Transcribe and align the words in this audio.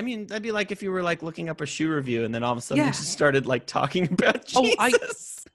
I 0.00 0.02
mean, 0.02 0.26
that'd 0.28 0.42
be 0.42 0.50
like 0.50 0.72
if 0.72 0.82
you 0.82 0.90
were 0.92 1.02
like 1.02 1.22
looking 1.22 1.50
up 1.50 1.60
a 1.60 1.66
shoe 1.66 1.92
review 1.94 2.24
and 2.24 2.34
then 2.34 2.42
all 2.42 2.52
of 2.52 2.56
a 2.58 2.62
sudden 2.62 2.78
Yeah. 2.84 2.86
you 2.86 2.92
just 2.94 3.12
started 3.12 3.44
like 3.44 3.66
talking 3.66 4.04
about 4.10 4.46
Jesus. 4.46 4.56
Oh, 4.56 4.74
I- 4.78 4.92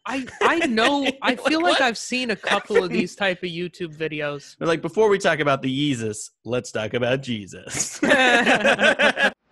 I 0.08 0.28
I 0.44 0.60
know. 0.68 1.10
I 1.24 1.36
feel 1.36 1.64
like 1.64 1.80
what? 1.80 1.82
I've 1.82 1.98
seen 1.98 2.30
a 2.30 2.36
couple 2.36 2.84
of 2.84 2.92
these 2.92 3.16
type 3.16 3.40
of 3.42 3.50
YouTube 3.50 3.96
videos. 3.98 4.56
Like, 4.60 4.84
before 4.84 5.10
we 5.10 5.18
talk 5.18 5.40
about 5.40 5.64
the 5.64 5.94
Yeezus, 5.94 6.30
let's 6.44 6.72
talk 6.72 6.94
about 6.94 7.24
Jesus. 7.24 8.00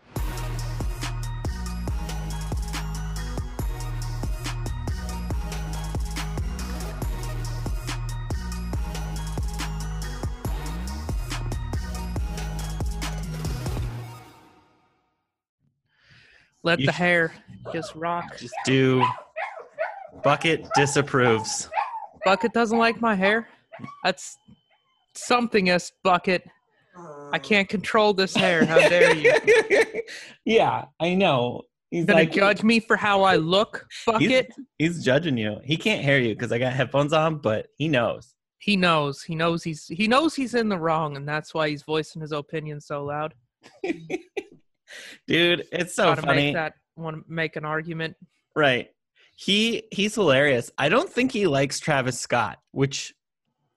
Let 16.64 16.80
You 16.80 16.86
the 16.88 16.92
hair 16.92 17.34
just 17.74 17.94
rock. 17.96 18.38
just 18.38 18.56
do. 18.66 19.06
Bucket 20.24 20.66
disapproves. 20.76 21.70
Bucket 22.24 22.54
doesn't 22.54 22.78
like 22.78 23.02
my 23.02 23.16
hair. 23.16 23.48
That's 24.04 24.38
something 25.14 25.70
as 25.70 25.92
Bucket. 26.04 26.44
I 27.34 27.40
can't 27.40 27.68
control 27.68 28.14
this 28.14 28.36
hair. 28.36 28.66
How 28.66 28.78
dare 28.78 29.16
you? 29.16 29.34
yeah, 30.46 30.86
I 31.00 31.16
know. 31.16 31.64
He's 31.90 32.06
Gonna 32.06 32.20
like 32.22 32.32
judge 32.32 32.64
me 32.64 32.80
for 32.80 32.96
how 32.96 33.24
I 33.24 33.36
look, 33.36 33.86
Bucket? 34.06 34.52
he's 34.80 35.04
judging 35.04 35.38
you. 35.38 35.58
He 35.64 35.76
can't 35.78 36.04
hear 36.04 36.18
you 36.20 36.34
because 36.34 36.52
I 36.52 36.58
got 36.60 36.74
headphones 36.74 37.14
on, 37.14 37.38
but 37.40 37.68
he 37.78 37.88
knows. 37.88 38.34
He 38.60 38.78
knows. 38.78 39.22
He 39.22 39.36
knows 39.36 39.64
he's 39.64 39.88
he 39.88 40.08
knows 40.08 40.34
he's 40.36 40.56
in 40.56 40.70
the 40.70 40.78
wrong, 40.80 41.18
and 41.18 41.28
that's 41.28 41.54
why 41.54 41.70
he's 41.70 41.84
voicing 41.84 42.22
his 42.22 42.32
opinion 42.32 42.80
so 42.80 43.04
loud. 43.04 43.34
Dude, 45.28 45.66
it's 45.72 45.96
so 45.96 46.06
Gotta 46.06 46.22
funny. 46.22 46.42
make 46.46 46.54
that 46.56 46.74
want 46.96 47.18
to 47.18 47.24
make 47.32 47.56
an 47.56 47.66
argument. 47.66 48.16
Right. 48.56 48.90
He 49.36 49.84
he's 49.92 50.16
hilarious. 50.16 50.70
I 50.78 50.90
don't 50.90 51.10
think 51.10 51.32
he 51.32 51.48
likes 51.48 51.80
Travis 51.80 52.20
Scott, 52.20 52.60
which 52.72 53.14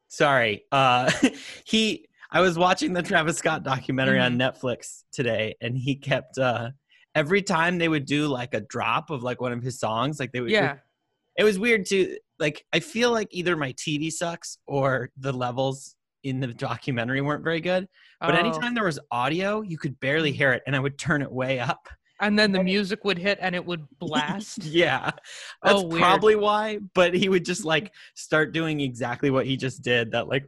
sorry. 0.08 0.64
Uh 0.72 1.10
he 1.64 2.06
I 2.30 2.41
was 2.41 2.58
watching 2.58 2.92
the 2.92 3.02
Travis 3.02 3.38
Scott 3.38 3.62
documentary 3.62 4.20
on 4.20 4.36
Netflix 4.38 5.04
today 5.12 5.54
and 5.60 5.76
he 5.76 5.96
kept 5.96 6.38
uh 6.38 6.70
every 7.14 7.41
time 7.41 7.78
they 7.78 7.88
would 7.88 8.04
do 8.04 8.26
like 8.26 8.52
a 8.52 8.60
drop 8.60 9.08
of 9.10 9.22
like 9.22 9.41
one 9.41 9.52
of 9.52 9.62
his 9.62 9.78
songs, 9.80 10.20
like 10.20 10.32
they 10.32 10.41
would 10.41 10.50
Yeah. 10.50 10.76
it 11.38 11.44
was 11.44 11.58
weird 11.58 11.86
too. 11.86 12.19
Like 12.38 12.64
I 12.74 12.80
feel 12.80 13.10
like 13.10 13.28
either 13.30 13.56
my 13.56 13.72
TV 13.72 14.12
sucks 14.12 14.58
or 14.66 15.10
the 15.16 15.32
levels 15.32 15.96
in 16.22 16.41
the 16.41 16.48
documentary 16.48 17.22
weren't 17.22 17.44
very 17.44 17.60
good. 17.60 17.88
But 18.20 18.34
Oh. 18.34 18.39
anytime 18.39 18.75
there 18.75 18.84
was 18.84 18.98
audio, 19.11 19.61
you 19.62 19.78
could 19.78 19.98
barely 20.00 20.33
hear 20.33 20.53
it 20.53 20.62
and 20.67 20.75
I 20.75 20.81
would 20.81 20.98
turn 20.98 21.22
it 21.22 21.31
way 21.31 21.59
up. 21.61 21.89
and 22.20 22.39
then 22.39 22.50
the 22.50 22.62
music 22.64 23.05
would 23.05 23.19
hit 23.19 23.36
and 23.42 23.55
it 23.55 23.62
would 23.67 23.86
blast. 23.98 24.64
yeah. 24.64 25.11
That's 25.62 25.81
Oh, 25.83 25.89
probably 25.91 26.34
why. 26.34 26.78
But 26.94 27.12
he 27.12 27.28
would 27.28 27.44
just 27.44 27.64
like 27.67 27.92
start 28.14 28.53
doing 28.53 28.81
exactly 28.81 29.28
what 29.31 29.44
he 29.44 29.56
just 29.59 29.83
did 29.83 30.12
that 30.12 30.27
like 30.27 30.47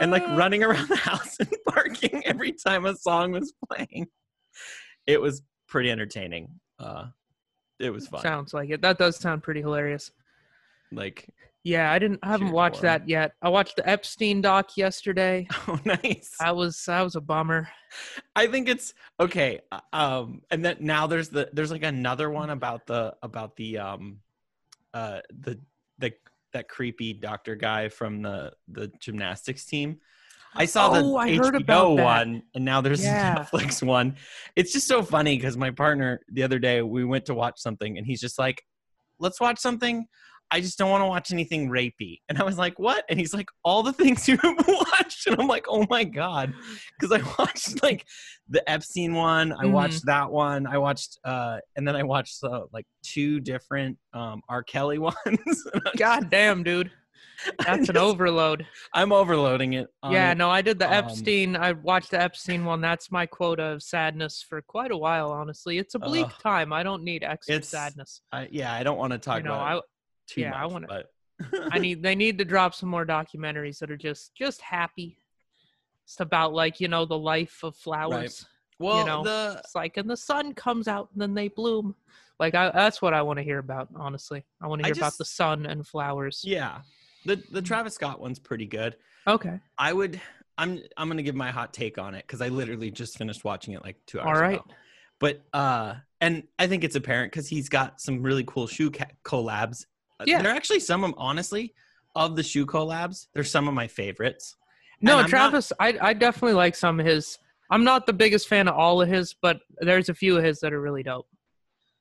and 0.00 0.10
like 0.12 0.24
running 0.28 0.62
around 0.62 0.88
the 0.88 0.94
house 0.96 1.36
and 1.40 1.52
barking 1.66 2.22
every 2.24 2.52
time 2.52 2.86
a 2.86 2.94
song 2.94 3.32
was 3.32 3.52
playing. 3.68 4.06
It 5.08 5.20
was 5.20 5.42
pretty 5.66 5.90
entertaining. 5.90 6.60
Uh 6.78 7.06
it 7.80 7.90
was 7.90 8.06
fun. 8.06 8.20
Sounds 8.22 8.54
like 8.54 8.70
it. 8.70 8.80
That 8.82 8.96
does 8.98 9.16
sound 9.16 9.42
pretty 9.42 9.60
hilarious. 9.62 10.12
like 10.92 11.28
Yeah, 11.62 11.92
I 11.92 11.98
didn't. 11.98 12.20
I 12.22 12.28
haven't 12.28 12.52
watched 12.52 12.80
that 12.82 13.06
yet. 13.08 13.32
I 13.42 13.50
watched 13.50 13.76
the 13.76 13.88
Epstein 13.88 14.40
doc 14.40 14.76
yesterday. 14.76 15.46
oh 15.68 15.78
nice. 15.84 16.34
That 16.40 16.56
was 16.56 16.82
that 16.86 17.02
was 17.02 17.16
a 17.16 17.20
bummer. 17.20 17.68
I 18.34 18.46
think 18.46 18.68
it's 18.68 18.94
okay. 19.18 19.60
uh, 19.70 19.80
Um, 19.92 20.42
and 20.50 20.64
then 20.64 20.76
now 20.80 21.06
there's 21.06 21.28
the 21.28 21.50
there's 21.52 21.70
like 21.70 21.82
another 21.82 22.30
one 22.30 22.50
about 22.50 22.86
the 22.86 23.14
about 23.22 23.56
the 23.56 23.78
um, 23.78 24.20
uh, 24.94 25.20
the 25.38 25.60
the 25.98 26.12
that 26.52 26.68
creepy 26.68 27.12
doctor 27.12 27.54
guy 27.56 27.88
from 27.90 28.22
the 28.22 28.52
the 28.68 28.90
gymnastics 28.98 29.66
team. 29.66 29.98
I 30.56 30.64
saw 30.64 30.88
the 30.88 31.00
Oh, 31.00 31.16
I 31.16 31.30
HBO 31.30 31.36
heard 31.44 31.54
about 31.56 31.90
one, 31.92 32.42
and 32.54 32.64
now 32.64 32.80
there's 32.80 33.00
Yeah. 33.04 33.36
a 33.36 33.40
Netflix 33.44 33.82
one. 33.82 34.16
It's 34.56 34.72
just 34.72 34.88
so 34.88 35.02
funny 35.02 35.36
because 35.36 35.56
my 35.56 35.70
partner 35.70 36.20
the 36.32 36.42
other 36.42 36.58
day 36.58 36.82
we 36.82 37.04
went 37.04 37.26
to 37.26 37.34
watch 37.34 37.58
something, 37.60 37.98
and 37.98 38.06
he's 38.06 38.20
just 38.20 38.38
like, 38.38 38.62
"Let's 39.18 39.40
watch 39.40 39.58
something." 39.58 40.06
I 40.52 40.60
just 40.60 40.78
don't 40.78 40.90
want 40.90 41.02
to 41.02 41.06
watch 41.06 41.30
anything 41.32 41.68
rapey. 41.70 42.18
And 42.28 42.38
I 42.38 42.42
was 42.44 42.58
like, 42.58 42.78
what? 42.78 43.04
And 43.08 43.18
he's 43.20 43.32
like, 43.32 43.48
all 43.64 43.82
the 43.82 43.92
things 43.92 44.28
you 44.28 44.36
have 44.42 44.56
watched. 44.68 45.26
And 45.28 45.40
I'm 45.40 45.46
like, 45.46 45.66
oh 45.68 45.86
my 45.88 46.02
God. 46.04 46.52
Because 46.98 47.12
I 47.18 47.22
watched 47.38 47.82
like 47.82 48.04
the 48.48 48.68
Epstein 48.68 49.14
one. 49.14 49.52
I 49.52 49.64
Mhm. 49.64 49.70
watched 49.72 50.06
that 50.06 50.30
one. 50.30 50.66
I 50.66 50.78
watched, 50.78 51.18
uh, 51.24 51.58
and 51.76 51.86
then 51.86 51.94
I 51.94 52.02
watched 52.02 52.42
uh, 52.42 52.62
like 52.72 52.86
two 53.04 53.38
different 53.40 53.96
um, 54.12 54.42
R. 54.48 54.62
Kelly 54.64 54.98
ones. 54.98 55.14
God 55.96 56.30
damn, 56.30 56.62
dude. 56.64 56.90
That's 57.64 57.88
an 57.88 57.96
overload. 57.96 58.66
I'm 58.92 59.12
overloading 59.12 59.72
it. 59.74 59.86
yeah, 60.10 60.32
it. 60.32 60.36
no, 60.36 60.50
I 60.50 60.60
did 60.60 60.78
the 60.78 60.86
Um, 60.86 60.92
Epstein. 60.92 61.56
I 61.56 61.72
watched 61.72 62.10
the 62.10 62.20
Epstein 62.20 62.64
one. 62.66 62.80
That's 62.82 63.10
my 63.10 63.24
quota 63.24 63.62
of 63.62 63.82
sadness 63.82 64.44
for 64.46 64.60
quite 64.60 64.90
a 64.90 64.96
while. 64.96 65.30
Honestly, 65.30 65.78
it's 65.78 65.94
a 65.94 65.98
bleak 65.98 66.26
Ugh. 66.26 66.32
time. 66.42 66.72
I 66.72 66.82
don't 66.82 67.02
need 67.02 67.22
extra 67.24 67.62
sadness. 67.62 68.20
I, 68.32 68.48
yeah, 68.50 68.72
I 68.74 68.82
don't 68.82 68.98
want 68.98 69.12
to 69.12 69.18
talk 69.18 69.38
You 69.38 69.44
know, 69.44 69.54
about 69.54 69.76
it 69.76 69.78
I 69.78 69.80
too 70.30 70.42
yeah, 70.42 70.54
I 70.54 70.66
wanna- 70.66 70.86
but 70.88 71.10
I 71.72 71.78
need 71.84 72.02
they 72.02 72.14
need 72.14 72.38
to 72.38 72.44
drop 72.44 72.74
some 72.74 72.88
more 72.88 73.06
documentaries 73.06 73.78
that 73.78 73.90
are 73.90 73.96
just 73.96 74.34
just 74.34 74.60
happy. 74.60 75.18
It's 76.04 76.20
about 76.20 76.52
like 76.52 76.80
you 76.80 76.88
know 76.88 77.04
the 77.04 77.18
life 77.18 77.60
of 77.62 77.76
flowers. 77.76 78.46
well, 78.78 78.98
you 79.00 79.04
know, 79.06 79.22
the 79.24 79.60
It's 79.64 79.74
like 79.74 79.96
and 79.96 80.08
the 80.08 80.16
sun 80.16 80.54
comes 80.54 80.88
out 80.88 81.08
and 81.12 81.20
then 81.22 81.34
they 81.34 81.48
bloom. 81.48 81.94
Like 82.38 82.54
I, 82.54 82.70
that's 82.70 83.00
what 83.02 83.14
I 83.14 83.22
want 83.22 83.38
to 83.38 83.42
hear 83.42 83.58
about. 83.58 83.88
Honestly, 83.96 84.44
I 84.62 84.66
want 84.66 84.82
to 84.82 84.86
hear 84.88 84.94
about 84.96 85.16
the 85.18 85.24
sun 85.24 85.66
and 85.66 85.86
flowers. 85.86 86.42
yeah, 86.44 86.80
the 87.26 87.42
the 87.52 87.62
Travis 87.62 87.94
Scott 87.94 88.20
one's 88.20 88.38
pretty 88.38 88.66
good. 88.66 88.96
Okay. 89.26 89.60
I 89.78 89.92
would. 89.92 90.20
I'm. 90.58 90.80
I'm 90.96 91.08
gonna 91.08 91.22
give 91.22 91.34
my 91.34 91.50
hot 91.50 91.72
take 91.72 91.96
on 91.98 92.14
it 92.14 92.24
because 92.26 92.40
I 92.42 92.48
literally 92.48 92.90
just 92.90 93.16
finished 93.16 93.44
watching 93.44 93.74
it 93.74 93.82
like 93.84 93.96
two 94.06 94.20
hours 94.20 94.26
ago. 94.28 94.34
All 94.36 94.42
right. 94.42 94.60
ago. 94.60 94.70
But 95.20 95.42
uh, 95.52 95.94
and 96.22 96.44
I 96.58 96.66
think 96.66 96.82
it's 96.82 96.96
apparent 96.96 97.30
because 97.30 97.46
he's 97.48 97.68
got 97.68 98.00
some 98.00 98.22
really 98.22 98.44
cool 98.44 98.66
shoe 98.66 98.90
ca- 98.90 99.04
collabs. 99.24 99.84
Yeah. 100.26 100.42
they're 100.42 100.54
actually 100.54 100.80
some 100.80 101.04
of 101.04 101.14
honestly 101.16 101.74
of 102.16 102.36
the 102.36 102.42
shoe 102.42 102.66
collabs. 102.66 103.26
They're 103.32 103.44
some 103.44 103.68
of 103.68 103.74
my 103.74 103.86
favorites. 103.86 104.56
No, 105.00 105.14
I'm 105.16 105.20
not- 105.22 105.30
Travis, 105.30 105.72
I 105.80 105.96
I 106.00 106.12
definitely 106.12 106.54
like 106.54 106.74
some 106.74 107.00
of 107.00 107.06
his. 107.06 107.38
I'm 107.70 107.84
not 107.84 108.06
the 108.06 108.12
biggest 108.12 108.48
fan 108.48 108.66
of 108.68 108.74
all 108.74 109.00
of 109.00 109.08
his, 109.08 109.34
but 109.40 109.60
there's 109.78 110.08
a 110.08 110.14
few 110.14 110.36
of 110.36 110.42
his 110.44 110.58
that 110.60 110.72
are 110.72 110.80
really 110.80 111.02
dope. 111.02 111.28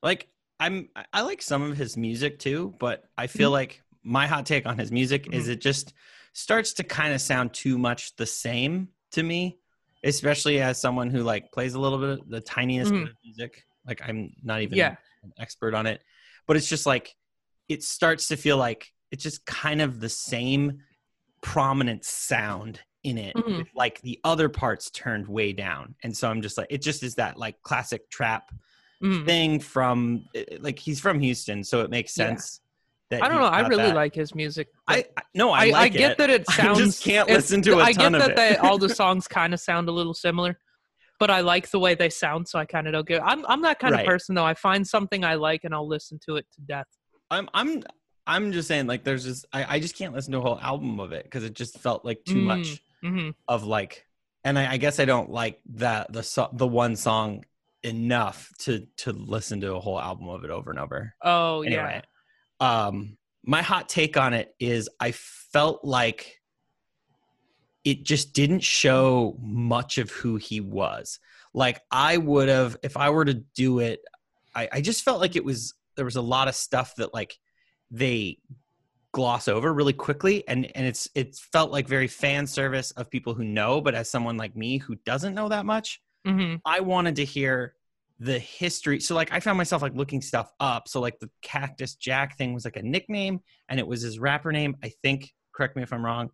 Like 0.01 0.27
I'm. 0.59 0.89
I- 1.13 1.21
like 1.21 1.41
some 1.41 1.61
of 1.61 1.77
his 1.77 1.95
music 1.95 2.39
too, 2.39 2.73
but 2.79 3.03
I 3.17 3.27
Mm-hmm. 3.27 3.37
feel 3.37 3.51
like 3.51 3.81
my 4.03 4.25
hot 4.27 4.45
take 4.45 4.65
on 4.65 4.77
his 4.77 4.91
music 4.91 5.27
is 5.31 5.47
it 5.47 5.61
just 5.61 5.93
starts 6.33 6.73
to 6.73 6.83
kind 6.83 7.13
of 7.13 7.21
sound 7.21 7.53
too 7.53 7.77
much 7.77 8.15
the 8.15 8.25
same 8.25 8.87
to 9.11 9.21
me, 9.23 9.59
especially 10.03 10.61
as 10.61 10.79
someone 10.79 11.09
who 11.09 11.21
like 11.23 11.51
plays 11.51 11.73
a 11.75 11.79
little 11.79 11.97
bit 11.99 12.09
of 12.09 12.29
the 12.29 12.41
tiniest 12.41 12.91
Mhm. 12.91 12.99
bit 13.01 13.09
of 13.09 13.15
music. 13.23 13.63
Like 13.85 14.01
I'm 14.07 14.33
not 14.43 14.61
even 14.61 14.77
Yeah. 14.77 14.95
an 15.23 15.33
expert 15.37 15.73
on 15.73 15.85
it, 15.85 16.01
but 16.47 16.55
it's 16.57 16.67
just 16.69 16.85
like 16.85 17.15
it 17.69 17.83
starts 17.83 18.27
to 18.27 18.35
feel 18.35 18.57
like 18.57 18.91
it's 19.11 19.23
just 19.23 19.45
kind 19.45 19.81
of 19.81 19.99
the 19.99 20.09
same 20.09 20.79
prominent 21.41 22.03
sound 22.03 22.81
in 23.03 23.17
it 23.17 23.33
Mhm. 23.35 23.59
with 23.59 23.67
like 23.73 24.01
the 24.01 24.19
other 24.25 24.49
parts 24.49 24.89
turned 24.91 25.25
way 25.27 25.53
down 25.53 25.95
and 26.03 26.15
so 26.15 26.29
i'm 26.29 26.41
just 26.41 26.57
like 26.57 26.67
it 26.69 26.81
just 26.81 27.01
is 27.01 27.15
that 27.15 27.37
like 27.37 27.55
classic 27.61 28.09
trap 28.09 28.51
Mhm. 29.01 29.25
thing 29.25 29.59
from 29.61 30.25
eh, 30.35 30.43
like 30.59 30.77
he's 30.77 30.99
from 30.99 31.17
houston 31.21 31.63
so 31.63 31.79
it 31.81 31.89
makes 31.89 32.13
sense 32.13 32.59
that 33.09 33.23
I 33.23 33.27
don't 33.29 33.39
know. 33.39 33.45
I 33.47 33.61
really 33.67 33.83
that. 33.87 33.95
like 33.95 34.13
his 34.13 34.35
music. 34.35 34.67
i 34.87 35.05
no 35.33 35.49
i, 35.51 35.67
I, 35.67 35.69
like 35.71 35.75
I 35.93 35.97
get 35.97 36.11
it. 36.11 36.17
that 36.19 36.29
it 36.29 36.45
sounds 36.47 36.77
I 36.81 36.83
just 36.83 37.03
can't 37.03 37.29
listen 37.29 37.61
to 37.63 37.79
a 37.79 37.83
I 37.83 37.93
ton 37.93 38.11
get 38.11 38.21
of 38.21 38.27
that 38.27 38.31
it 38.31 38.35
They, 38.35 38.55
all 38.57 38.77
the 38.77 38.89
songs 39.03 39.27
kind 39.27 39.53
of 39.53 39.59
sound 39.61 39.87
a 39.87 39.91
little 39.91 40.13
similar, 40.13 40.59
but 41.19 41.31
I 41.31 41.39
like 41.39 41.71
the 41.71 41.79
way 41.79 41.95
they 41.95 42.09
sound, 42.11 42.47
so 42.47 42.59
I 42.59 42.65
kind 42.65 42.85
of 42.85 42.93
don't 42.93 43.07
get. 43.07 43.23
I'm 43.23 43.45
I'm 43.47 43.61
that 43.63 43.79
kind 43.79 43.93
Right. 43.93 44.01
of 44.01 44.07
person 44.07 44.35
though. 44.35 44.45
I 44.45 44.53
find 44.53 44.85
something 44.87 45.23
I 45.23 45.35
like 45.35 45.63
and 45.63 45.73
I'll 45.73 45.87
listen 45.87 46.19
to 46.27 46.35
it 46.35 46.45
to 46.53 46.61
death. 46.61 46.85
I'm 47.31 47.49
i'm 47.53 47.83
i'm 48.27 48.51
just 48.51 48.67
saying 48.67 48.87
like 48.87 49.03
there's 49.03 49.23
just 49.23 49.45
i, 49.53 49.75
I 49.75 49.79
just 49.79 49.95
can't 49.95 50.13
listen 50.13 50.31
to 50.33 50.39
a 50.39 50.41
whole 50.41 50.59
album 50.59 50.99
of 50.99 51.11
it 51.11 51.23
because 51.23 51.43
it 51.43 51.53
just 51.53 51.79
felt 51.79 52.05
like 52.05 52.23
too 52.25 52.39
Mm. 52.41 52.43
much 52.43 52.83
hmm 53.01 53.29
of 53.47 53.63
like 53.63 54.05
and 54.43 54.57
I, 54.57 54.73
I 54.73 54.77
guess 54.77 54.99
I 54.99 55.05
don't 55.05 55.29
like 55.29 55.59
that 55.73 56.13
the 56.13 56.23
so, 56.23 56.49
the 56.53 56.67
one 56.67 56.95
song 56.95 57.43
enough 57.83 58.51
to 58.59 58.85
to 58.97 59.11
listen 59.11 59.61
to 59.61 59.75
a 59.75 59.79
whole 59.79 59.99
album 59.99 60.29
of 60.29 60.43
it 60.43 60.49
over 60.49 60.69
and 60.69 60.79
over. 60.79 61.13
Oh 61.21 61.61
yeah. 61.61 61.69
Anyway, 61.69 62.01
um 62.59 63.17
my 63.43 63.61
hot 63.61 63.89
take 63.89 64.17
on 64.17 64.33
it 64.33 64.53
is 64.59 64.89
I 64.99 65.11
felt 65.11 65.83
like 65.83 66.39
it 67.83 68.03
just 68.03 68.33
didn't 68.33 68.63
show 68.63 69.37
much 69.41 69.97
of 69.97 70.09
who 70.11 70.35
he 70.35 70.61
was. 70.61 71.19
Like 71.53 71.81
I 71.91 72.17
would 72.17 72.49
have 72.49 72.77
if 72.83 72.97
I 72.97 73.09
were 73.09 73.25
to 73.25 73.33
do 73.33 73.79
it, 73.79 74.01
I, 74.55 74.69
I 74.73 74.81
just 74.81 75.03
felt 75.03 75.19
like 75.19 75.35
it 75.35 75.43
was 75.43 75.73
there 75.99 76.05
was 76.05 76.15
a 76.17 76.23
lot 76.23 76.47
of 76.47 76.55
stuff 76.55 76.95
that 76.97 77.13
like 77.13 77.37
they 77.91 78.39
gloss 79.11 79.47
over 79.47 79.73
really 79.73 79.93
quickly 79.93 80.47
and 80.47 80.71
and 80.75 80.85
it's 80.85 81.09
it 81.15 81.35
felt 81.35 81.71
like 81.71 81.87
very 81.87 82.07
fan 82.07 82.47
service 82.47 82.91
of 82.91 83.09
people 83.09 83.33
who 83.33 83.43
know 83.43 83.81
but 83.81 83.95
as 83.95 84.09
someone 84.09 84.37
like 84.37 84.55
me 84.55 84.77
who 84.77 84.95
doesn't 85.05 85.35
know 85.35 85.49
that 85.49 85.65
much 85.65 86.01
hmm 86.25 86.61
I 86.65 86.81
wanted 86.81 87.17
to 87.17 87.25
hear 87.25 87.75
the 88.19 88.39
history. 88.39 88.99
So 88.99 89.15
like 89.15 89.31
I 89.31 89.39
found 89.39 89.57
myself 89.57 89.81
like 89.81 89.95
looking 89.95 90.21
stuff 90.21 90.51
up. 90.59 90.87
So 90.87 90.99
like 91.01 91.19
the 91.19 91.29
Cactus 91.41 91.95
Jack 91.95 92.37
thing 92.37 92.53
was 92.53 92.65
like 92.65 92.77
a 92.77 92.83
nickname 92.83 93.41
and 93.69 93.79
it 93.79 93.87
was 93.87 94.01
his 94.01 94.19
rapper 94.19 94.51
name, 94.51 94.75
I 94.83 94.91
think. 95.03 95.31
Correct 95.53 95.75
me 95.75 95.83
if 95.83 95.93
I'm 95.93 96.05
wrong. 96.05 96.29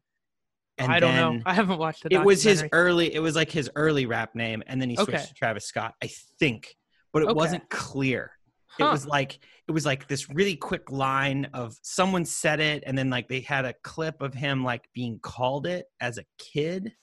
And 0.77 0.91
I 0.91 0.99
don't 0.99 1.15
know. 1.15 1.41
I 1.45 1.53
haven't 1.53 1.79
watched 1.79 2.03
the 2.03 2.09
It 2.09 2.23
was 2.23 2.43
his 2.43 2.65
early 2.71 3.13
it 3.13 3.19
was 3.19 3.35
like 3.35 3.51
his 3.51 3.69
early 3.75 4.05
rap 4.05 4.35
name 4.35 4.63
and 4.67 4.81
then 4.81 4.89
he 4.89 4.95
switched 4.97 5.23
Okay. 5.23 5.29
to 5.29 5.33
Travis 5.35 5.65
Scott, 5.65 5.93
I 6.03 6.09
think. 6.39 6.75
But 7.13 7.23
it 7.23 7.29
Okay. 7.29 7.33
wasn't 7.33 7.69
clear. 7.69 8.31
It 8.79 8.83
was 8.83 9.05
like 9.07 9.39
it 9.67 9.71
was 9.71 9.85
like 9.85 10.07
this 10.07 10.29
really 10.29 10.55
quick 10.55 10.91
line 10.91 11.47
of 11.53 11.77
someone 11.81 12.25
said 12.25 12.59
it 12.59 12.83
and 12.85 12.97
then 12.97 13.09
like 13.09 13.27
they 13.27 13.39
had 13.39 13.65
a 13.65 13.73
clip 13.83 14.21
of 14.21 14.33
him 14.33 14.63
like 14.63 14.89
being 14.93 15.19
called 15.19 15.65
it 15.65 15.85
as 15.99 16.17
a 16.17 16.25
kid. 16.37 16.93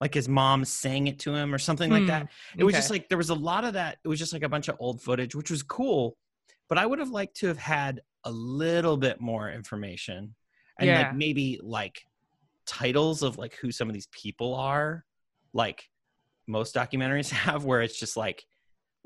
Like 0.00 0.12
his 0.12 0.28
mom 0.28 0.64
saying 0.66 1.06
it 1.06 1.18
to 1.20 1.34
him 1.34 1.54
or 1.54 1.58
something 1.58 1.90
like 1.90 2.06
that. 2.08 2.22
Hmm, 2.52 2.60
It 2.60 2.64
was 2.64 2.74
okay. 2.74 2.78
just 2.80 2.90
like 2.90 3.08
there 3.08 3.16
was 3.16 3.30
a 3.30 3.34
lot 3.34 3.64
of 3.64 3.72
that. 3.74 3.96
It 4.04 4.08
was 4.08 4.18
just 4.18 4.32
like 4.34 4.42
a 4.42 4.48
bunch 4.48 4.68
of 4.68 4.76
old 4.78 5.00
footage, 5.00 5.34
which 5.34 5.50
was 5.50 5.62
cool. 5.62 6.18
But 6.68 6.76
I 6.76 6.84
would 6.84 6.98
have 6.98 7.08
liked 7.10 7.36
to 7.36 7.46
have 7.46 7.56
had 7.56 8.02
a 8.24 8.30
little 8.30 8.96
bit 8.98 9.20
more 9.20 9.50
information 9.50 10.34
and 10.78 10.86
Yeah. 10.88 10.98
like 10.98 11.14
maybe 11.16 11.60
like 11.62 12.02
titles 12.66 13.22
of 13.22 13.38
like 13.38 13.54
who 13.54 13.70
some 13.70 13.88
of 13.88 13.94
these 13.94 14.08
people 14.08 14.54
are, 14.54 15.04
like 15.54 15.88
most 16.46 16.74
documentaries 16.74 17.30
have, 17.44 17.64
where 17.64 17.80
it's 17.80 17.98
just 17.98 18.16
like 18.18 18.44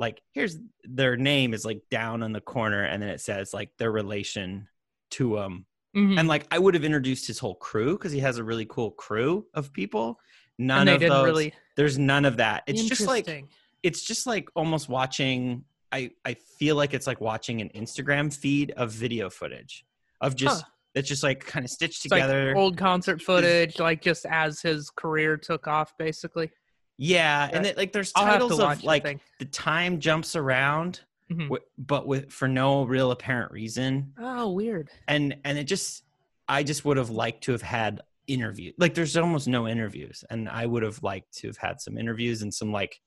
like 0.00 0.20
here's 0.32 0.56
their 0.84 1.14
name 1.16 1.52
is 1.54 1.64
like 1.64 1.80
down 1.90 2.22
on 2.22 2.32
the 2.32 2.40
corner 2.40 2.82
and 2.84 3.02
then 3.02 3.10
it 3.10 3.20
says 3.20 3.52
like 3.52 3.70
their 3.78 3.92
relation 3.92 4.66
to 5.10 5.36
him 5.38 5.66
Mhm. 5.94 6.18
and 6.18 6.26
like 6.28 6.46
I 6.50 6.58
would 6.58 6.74
have 6.74 6.84
introduced 6.84 7.26
his 7.26 7.38
whole 7.38 7.56
crew 7.56 7.92
because 7.98 8.12
he 8.12 8.20
has 8.20 8.38
a 8.38 8.44
really 8.44 8.64
cool 8.66 8.92
crew 8.92 9.46
of 9.54 9.72
people. 9.72 10.18
None 10.56 10.86
of 10.88 11.00
those. 11.00 11.24
really. 11.24 11.52
There's 11.76 11.98
none 11.98 12.24
of 12.24 12.36
that. 12.38 12.62
It's 12.68 12.84
just 12.84 13.06
like 13.06 13.26
it's 13.82 14.02
just 14.02 14.24
like 14.26 14.48
almost 14.54 14.88
watching. 14.88 15.64
I 15.92 16.12
I 16.24 16.34
feel 16.58 16.76
like 16.76 16.94
it's 16.94 17.06
like 17.08 17.20
watching 17.20 17.60
an 17.60 17.70
Instagram 17.74 18.32
feed 18.32 18.70
of 18.76 18.92
video 18.92 19.28
footage 19.30 19.84
of 20.20 20.36
just 20.36 20.62
Huh. 20.62 20.68
it's 20.94 21.08
just 21.08 21.24
like 21.24 21.40
kind 21.44 21.64
of 21.64 21.70
stitched 21.70 22.04
It's 22.04 22.12
like 22.12 22.22
together. 22.22 22.54
old 22.56 22.76
concert 22.78 23.20
footage, 23.20 23.80
like 23.80 24.00
just 24.00 24.24
as 24.26 24.60
his 24.60 24.90
career 24.90 25.36
took 25.36 25.66
off, 25.66 25.92
basically. 25.98 26.50
Yeah, 27.02 27.48
and 27.50 27.64
it, 27.64 27.76
like 27.78 27.92
there's 27.92 28.12
I'll 28.14 28.26
titles 28.26 28.60
of 28.60 28.84
like 28.84 29.18
the 29.38 29.44
time 29.46 29.98
jumps 30.00 30.36
around, 30.36 31.00
Mhm. 31.30 31.44
wi- 31.48 31.64
but 31.78 32.06
with 32.06 32.30
for 32.30 32.46
no 32.46 32.84
real 32.84 33.10
apparent 33.10 33.52
reason. 33.52 34.12
Oh, 34.18 34.52
weird. 34.52 34.90
and 35.08 35.36
and 35.44 35.56
it 35.58 35.64
just 35.64 36.04
i 36.48 36.62
just 36.64 36.84
would 36.84 36.96
have 36.96 37.10
liked 37.10 37.44
to 37.44 37.52
have 37.52 37.62
had 37.62 38.00
interview 38.26 38.72
like 38.78 38.92
there's 38.94 39.16
almost 39.16 39.46
no 39.48 39.66
interviews 39.68 40.24
and 40.30 40.48
i 40.48 40.66
would 40.66 40.82
have 40.82 41.00
liked 41.02 41.32
to 41.38 41.46
have 41.46 41.56
had 41.56 41.80
some 41.80 41.96
interviews 41.96 42.42
and 42.42 42.52
some 42.52 42.72
like 42.72 43.00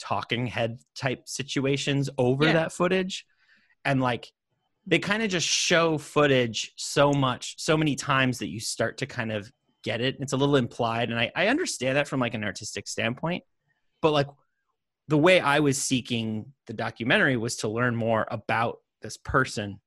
talking 0.00 0.46
head 0.48 0.78
type 0.96 1.28
situations 1.28 2.10
over 2.18 2.44
Yeah. 2.44 2.54
that 2.54 2.72
footage 2.72 3.24
and 3.84 4.00
like 4.00 4.32
they 4.86 4.98
kind 4.98 5.22
of 5.22 5.30
just 5.30 5.46
show 5.46 5.96
footage 5.96 6.72
so 6.76 7.12
much 7.12 7.54
so 7.58 7.76
many 7.76 7.94
times 7.94 8.38
that 8.40 8.48
you 8.48 8.58
start 8.60 8.98
to 8.98 9.06
kind 9.06 9.30
of 9.30 9.52
get 9.82 10.00
it 10.00 10.16
it's 10.20 10.32
a 10.32 10.36
little 10.36 10.56
implied 10.56 11.10
and 11.10 11.18
i, 11.18 11.30
I 11.34 11.48
understand 11.48 11.96
that 11.96 12.08
from 12.08 12.20
like 12.20 12.34
an 12.34 12.44
artistic 12.44 12.86
standpoint 12.88 13.42
but 14.00 14.12
like 14.12 14.28
the 15.08 15.18
way 15.18 15.40
i 15.40 15.60
was 15.60 15.76
seeking 15.78 16.46
the 16.66 16.72
documentary 16.72 17.36
was 17.36 17.56
to 17.58 17.68
learn 17.68 17.94
more 17.96 18.26
about 18.30 18.78
this 19.02 19.16
person 19.16 19.80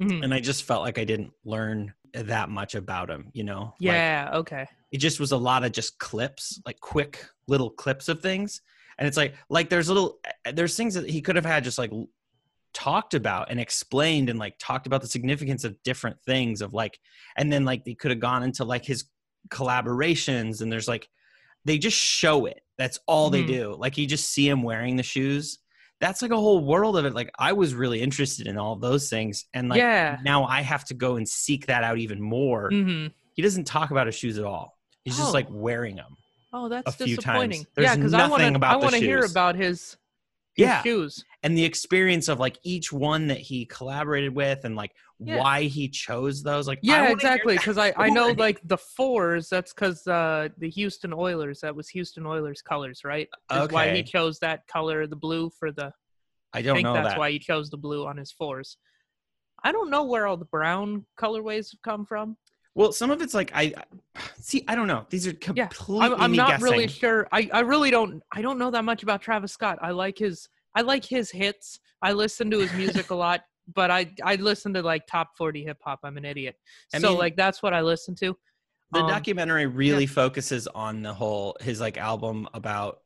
Mhm. 0.00 0.24
and 0.24 0.34
I 0.34 0.40
just 0.40 0.64
felt 0.64 0.82
like 0.82 0.98
I 0.98 1.04
didn't 1.04 1.32
learn 1.44 1.92
that 2.14 2.48
much 2.48 2.74
about 2.74 3.10
him, 3.10 3.28
you 3.34 3.44
know? 3.44 3.74
Like, 3.78 3.92
Yeah. 3.92 4.30
okay. 4.34 4.66
it 4.90 4.98
just 4.98 5.20
was 5.20 5.30
a 5.32 5.36
lot 5.36 5.64
of 5.64 5.70
just 5.70 5.98
clips, 5.98 6.60
like 6.66 6.80
quick 6.80 7.24
little 7.46 7.70
clips 7.70 8.08
of 8.08 8.20
things. 8.20 8.62
And 8.98 9.06
it's 9.06 9.18
like 9.18 9.34
like 9.50 9.68
there's 9.68 9.88
little 9.90 10.18
there's 10.54 10.76
things 10.76 10.94
that 10.94 11.08
he 11.08 11.20
could 11.20 11.36
have 11.36 11.44
had 11.44 11.62
just 11.62 11.78
like 11.78 11.92
talked 12.72 13.14
about 13.14 13.50
and 13.50 13.60
explained 13.60 14.30
and 14.30 14.38
like 14.38 14.54
talked 14.58 14.86
about 14.86 15.02
the 15.02 15.06
significance 15.06 15.62
of 15.62 15.80
different 15.82 16.16
things 16.24 16.62
of 16.62 16.72
like 16.72 16.98
and 17.36 17.52
then 17.52 17.64
like 17.64 17.84
they 17.84 17.94
could 17.94 18.10
have 18.10 18.20
gone 18.20 18.42
into 18.42 18.64
like 18.64 18.84
his 18.84 19.04
collaborations 19.50 20.60
and 20.60 20.70
there's 20.70 20.88
like 20.88 21.08
they 21.64 21.78
just 21.78 21.96
show 21.96 22.46
it. 22.46 22.60
That's 22.78 22.98
all 23.06 23.30
they 23.30 23.44
Mhm. 23.44 23.46
do. 23.48 23.76
Like 23.78 23.96
you 23.96 24.06
just 24.06 24.30
see 24.30 24.48
him 24.48 24.62
wearing 24.62 24.96
the 24.96 25.02
shoes. 25.02 25.58
That's 26.00 26.20
like 26.20 26.32
a 26.32 26.36
whole 26.36 26.64
world 26.64 26.96
of 26.98 27.04
it. 27.04 27.14
Like 27.14 27.30
I 27.38 27.52
was 27.52 27.74
really 27.74 28.00
interested 28.02 28.48
in 28.48 28.58
all 28.58 28.74
those 28.76 29.08
things 29.08 29.44
and 29.54 29.68
like 29.68 29.78
yeah. 29.78 30.18
now 30.24 30.44
I 30.44 30.60
have 30.62 30.84
to 30.86 30.94
go 30.94 31.16
and 31.16 31.28
seek 31.28 31.66
that 31.66 31.84
out 31.84 31.98
even 31.98 32.20
more. 32.20 32.68
hmm 32.70 33.06
He 33.34 33.42
doesn't 33.42 33.64
talk 33.64 33.90
about 33.92 34.06
his 34.06 34.16
shoes 34.16 34.38
at 34.38 34.44
all. 34.44 34.76
He's 35.04 35.16
just 35.16 35.30
Oh. 35.30 35.32
like 35.32 35.46
wearing 35.50 35.96
them. 35.96 36.16
Oh, 36.52 36.68
that's 36.68 36.96
disappointing. 36.96 37.64
There's 37.74 37.86
yeah, 37.86 37.96
because 37.96 38.12
I 38.12 38.28
want 38.28 38.42
to. 38.42 38.54
about 38.54 38.74
I 38.74 38.76
want 38.76 38.90
to 38.94 38.98
hear 39.00 39.24
about 39.24 39.54
his, 39.56 39.96
his 40.54 40.66
Yeah. 40.66 40.82
shoes. 40.82 41.24
And 41.42 41.56
the 41.56 41.64
experience 41.64 42.28
of 42.28 42.38
like 42.40 42.58
each 42.62 42.92
one 42.92 43.28
that 43.28 43.38
he 43.38 43.64
collaborated 43.66 44.34
with 44.34 44.64
and 44.64 44.76
like 44.76 44.92
Yeah. 45.26 45.38
why 45.38 45.62
he 45.62 45.88
chose 45.88 46.42
those. 46.42 46.66
Like 46.68 46.78
Yeah, 46.82 47.10
exactly. 47.10 47.56
Because 47.56 47.78
I, 47.78 47.92
I 47.96 48.08
know 48.10 48.28
like 48.36 48.60
the 48.64 48.76
fours. 48.78 49.48
That's 49.48 49.72
because 49.72 50.06
uh, 50.06 50.48
the 50.58 50.68
Houston 50.70 51.12
Oilers. 51.12 51.60
That 51.60 51.74
was 51.74 51.88
Houston 51.90 52.26
Oilers 52.26 52.62
colors, 52.62 53.02
right? 53.04 53.28
Is 53.52 53.68
why 53.70 53.90
he 53.94 54.02
chose 54.02 54.38
that 54.40 54.66
color, 54.66 55.06
the 55.06 55.16
blue 55.16 55.50
for 55.58 55.72
the. 55.72 55.92
I 56.54 56.58
I 56.58 56.62
don't 56.62 56.76
think 56.76 56.84
know 56.84 56.94
that's 56.94 57.08
that. 57.10 57.18
why 57.18 57.30
he 57.30 57.38
chose 57.38 57.70
the 57.70 57.78
blue 57.78 58.06
on 58.06 58.16
his 58.16 58.30
fours. 58.32 58.76
I 59.64 59.72
don't 59.72 59.90
know 59.90 60.04
where 60.04 60.26
all 60.26 60.36
the 60.36 60.44
brown 60.46 61.06
colorways 61.18 61.70
have 61.72 61.80
come 61.82 62.04
from. 62.04 62.36
Well, 62.74 62.90
some 62.92 63.10
of 63.10 63.22
it's 63.22 63.34
like 63.34 63.50
I 63.54 63.72
I- 64.16 64.20
see. 64.40 64.64
I 64.68 64.74
don't 64.74 64.86
know. 64.88 65.06
These 65.10 65.26
are 65.28 65.34
Yeah, 65.54 65.66
completely 65.68 66.06
I'm, 66.16 66.20
I'm 66.20 66.32
not 66.32 66.48
guessing. 66.48 66.64
really 66.64 66.88
sure. 66.88 67.28
I, 67.32 67.48
I 67.52 67.60
really 67.60 67.90
don't. 67.90 68.22
I 68.32 68.42
don't 68.42 68.58
know 68.58 68.70
that 68.70 68.84
much 68.84 69.02
about 69.02 69.22
Travis 69.22 69.52
Scott. 69.52 69.78
I 69.80 69.90
like 69.92 70.18
his. 70.18 70.48
I 70.74 70.80
like 70.82 71.04
his 71.04 71.30
hits. 71.30 71.78
I 72.02 72.12
listen 72.12 72.50
to 72.50 72.58
his 72.58 72.72
music 72.74 73.10
a 73.10 73.14
lot, 73.14 73.42
but 73.74 73.90
I 73.90 74.10
I 74.22 74.36
listen 74.36 74.72
to 74.74 74.82
like 74.82 75.06
top 75.06 75.30
forty 75.36 75.64
hip 75.64 75.78
hop. 75.84 76.00
I'm 76.04 76.16
an 76.16 76.24
idiot. 76.24 76.56
I 76.94 76.98
so 76.98 77.10
mean- 77.10 77.18
like 77.18 77.36
that's 77.36 77.62
what 77.62 77.74
I 77.74 77.80
listen 77.80 78.14
to. 78.16 78.36
the 78.92 79.00
Um, 79.00 79.08
documentary 79.08 79.66
really 79.66 80.06
focuses 80.06 80.66
on 80.68 81.02
the 81.02 81.14
whole 81.14 81.56
his 81.60 81.80
like 81.80 81.96
album 81.96 82.46
about 82.52 82.98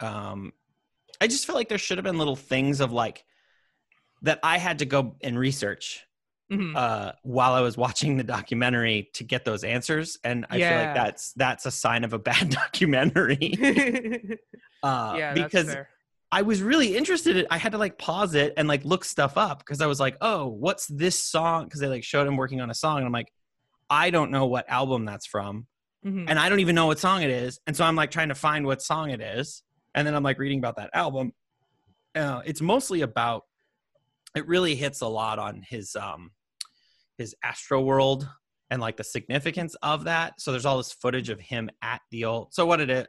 um 0.00 0.52
i 1.20 1.26
just 1.26 1.46
felt 1.46 1.56
like 1.56 1.68
there 1.68 1.78
should 1.78 1.98
have 1.98 2.04
been 2.04 2.18
little 2.18 2.34
things 2.36 2.80
of 2.80 2.90
like 2.90 3.24
that 4.22 4.40
i 4.42 4.58
had 4.58 4.78
to 4.80 4.86
go 4.86 5.14
and 5.22 5.38
research 5.38 6.04
mhm. 6.50 6.74
uh 6.74 7.12
while 7.22 7.52
i 7.52 7.60
was 7.60 7.76
watching 7.76 8.16
the 8.16 8.24
documentary 8.24 9.08
to 9.14 9.22
get 9.22 9.44
those 9.44 9.62
answers 9.62 10.18
and 10.24 10.46
i 10.50 10.58
feel 10.58 10.76
like 10.84 10.94
that's 10.94 11.32
that's 11.34 11.66
a 11.66 11.70
sign 11.70 12.02
of 12.02 12.12
a 12.12 12.18
bad 12.18 12.50
documentary 12.62 13.54
uh 14.82 15.14
yeah, 15.16 15.34
that's 15.34 15.44
because 15.44 15.72
fair. 15.72 15.88
I 16.32 16.42
was 16.42 16.62
really 16.62 16.96
interested 16.96 17.36
in 17.36 17.46
I 17.50 17.58
had 17.58 17.72
to 17.72 17.78
like 17.78 17.98
pause 17.98 18.34
it 18.34 18.54
and 18.56 18.68
like 18.68 18.84
look 18.84 19.04
stuff 19.04 19.36
up 19.36 19.58
because 19.58 19.80
I 19.80 19.86
was 19.86 19.98
like, 19.98 20.16
"Oh, 20.20 20.46
what's 20.46 20.86
this 20.86 21.18
song?" 21.18 21.64
because 21.64 21.80
they 21.80 21.88
like 21.88 22.04
showed 22.04 22.26
him 22.26 22.36
working 22.36 22.60
on 22.60 22.70
a 22.70 22.74
song 22.74 22.98
and 22.98 23.06
I'm 23.06 23.12
like, 23.12 23.32
"I 23.88 24.10
don't 24.10 24.30
know 24.30 24.46
what 24.46 24.68
album 24.68 25.04
that's 25.04 25.26
from." 25.26 25.66
Mhm. 26.04 26.26
And 26.28 26.38
I 26.38 26.48
don't 26.48 26.60
even 26.60 26.74
know 26.74 26.86
what 26.86 26.98
song 26.98 27.22
it 27.22 27.30
is. 27.30 27.58
And 27.66 27.76
so 27.76 27.84
I'm 27.84 27.96
like 27.96 28.10
trying 28.10 28.28
to 28.28 28.34
find 28.34 28.64
what 28.64 28.80
song 28.80 29.10
it 29.10 29.20
is. 29.20 29.62
And 29.94 30.06
then 30.06 30.14
I'm 30.14 30.22
like 30.22 30.38
reading 30.38 30.58
about 30.58 30.76
that 30.76 30.90
album. 30.94 31.32
Uh, 32.14 32.42
it's 32.44 32.60
mostly 32.60 33.02
about 33.02 33.42
it 34.34 34.46
really 34.46 34.76
hits 34.76 35.00
a 35.00 35.08
lot 35.08 35.38
on 35.38 35.62
his 35.68 35.96
um 35.96 36.30
his 37.18 37.34
Astro 37.42 37.82
World 37.82 38.28
and 38.70 38.80
like 38.80 38.96
the 38.96 39.04
significance 39.04 39.74
of 39.82 40.04
that. 40.04 40.40
So 40.40 40.52
there's 40.52 40.64
all 40.64 40.78
this 40.78 40.92
footage 40.92 41.28
of 41.28 41.40
him 41.40 41.70
at 41.82 42.00
the 42.10 42.24
old 42.24 42.54
so 42.54 42.66
what 42.66 42.76
did 42.76 42.90
it 42.90 43.08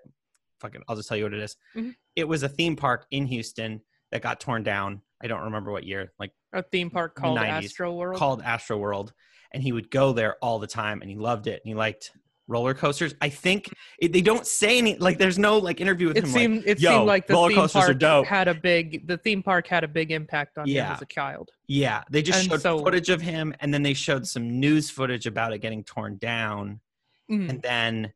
fucking 0.62 0.82
I'll 0.88 0.96
just 0.96 1.10
tell 1.10 1.18
you 1.18 1.25
what 1.25 1.34
it 1.34 1.41
is. 1.41 1.58
Mhm. 1.75 1.96
It 2.15 2.27
was 2.27 2.44
a 2.44 2.50
theme 2.50 2.75
park 2.75 3.06
in 3.12 3.25
Houston 3.25 3.82
that 4.12 4.22
got 4.22 4.39
torn 4.39 4.63
down. 4.63 5.01
I 5.22 5.27
don't 5.27 5.41
remember 5.41 5.72
what 5.72 5.84
year, 5.84 6.13
like 6.20 6.32
a 6.53 6.63
theme 6.63 6.89
park 6.89 7.15
called 7.15 7.38
90s, 7.38 7.65
Astro 7.65 7.94
World. 7.94 8.18
called 8.18 8.41
Astro 8.41 8.77
World, 8.77 9.13
and 9.51 9.62
he 9.62 9.72
would 9.72 9.89
go 9.91 10.13
there 10.13 10.38
all 10.41 10.60
the 10.60 10.68
time, 10.68 11.01
and 11.01 11.10
he 11.10 11.18
loved 11.18 11.48
it, 11.48 11.62
and 11.63 11.70
he 11.70 11.75
liked 11.75 12.12
roller 12.48 12.74
coasters. 12.74 13.13
I 13.22 13.30
think 13.30 13.70
it, 14.00 14.12
they 14.12 14.22
don't 14.22 14.46
say 14.46 14.77
any 14.77 14.98
like. 14.98 15.18
There's 15.18 15.39
no 15.39 15.58
like 15.60 15.80
interview 15.80 16.08
with 16.08 16.18
it 16.18 16.24
him. 16.25 16.30
seemed 16.32 16.63
it 16.65 16.80
"Yo, 16.82 16.91
seemed 16.91 17.08
like 17.08 17.27
the 17.27 17.34
roller 17.36 17.50
theme 17.50 17.58
coasters 17.60 17.84
are 17.84 17.86
park 17.88 18.00
dope." 18.00 18.25
had 18.25 18.48
a 18.50 18.53
big 18.53 19.08
the 19.08 19.18
theme 19.18 19.41
park 19.44 19.68
had 19.68 19.84
a 19.84 19.88
big 19.88 20.12
impact 20.12 20.58
on 20.58 20.68
him 20.68 20.75
Yeah. 20.75 20.94
as 20.94 21.01
a 21.01 21.06
child. 21.06 21.51
yeah, 21.68 22.03
they 22.10 22.22
just 22.22 22.39
and 22.41 22.50
showed 22.51 22.62
so- 22.62 22.80
footage 22.84 23.10
of 23.10 23.22
him, 23.22 23.53
and 23.62 23.74
then 23.74 23.84
they 23.84 23.94
showed 23.94 24.27
some 24.27 24.60
news 24.60 24.89
footage 24.89 25.25
about 25.27 25.53
it 25.53 25.60
getting 25.60 25.84
torn 25.84 26.18
down, 26.18 26.82
Mhm. 27.30 27.50
and 27.50 27.62
then, 27.62 28.13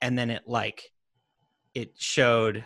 and 0.00 0.16
then 0.16 0.30
it 0.30 0.42
like, 0.46 0.92
it 1.76 1.92
showed, 1.98 2.64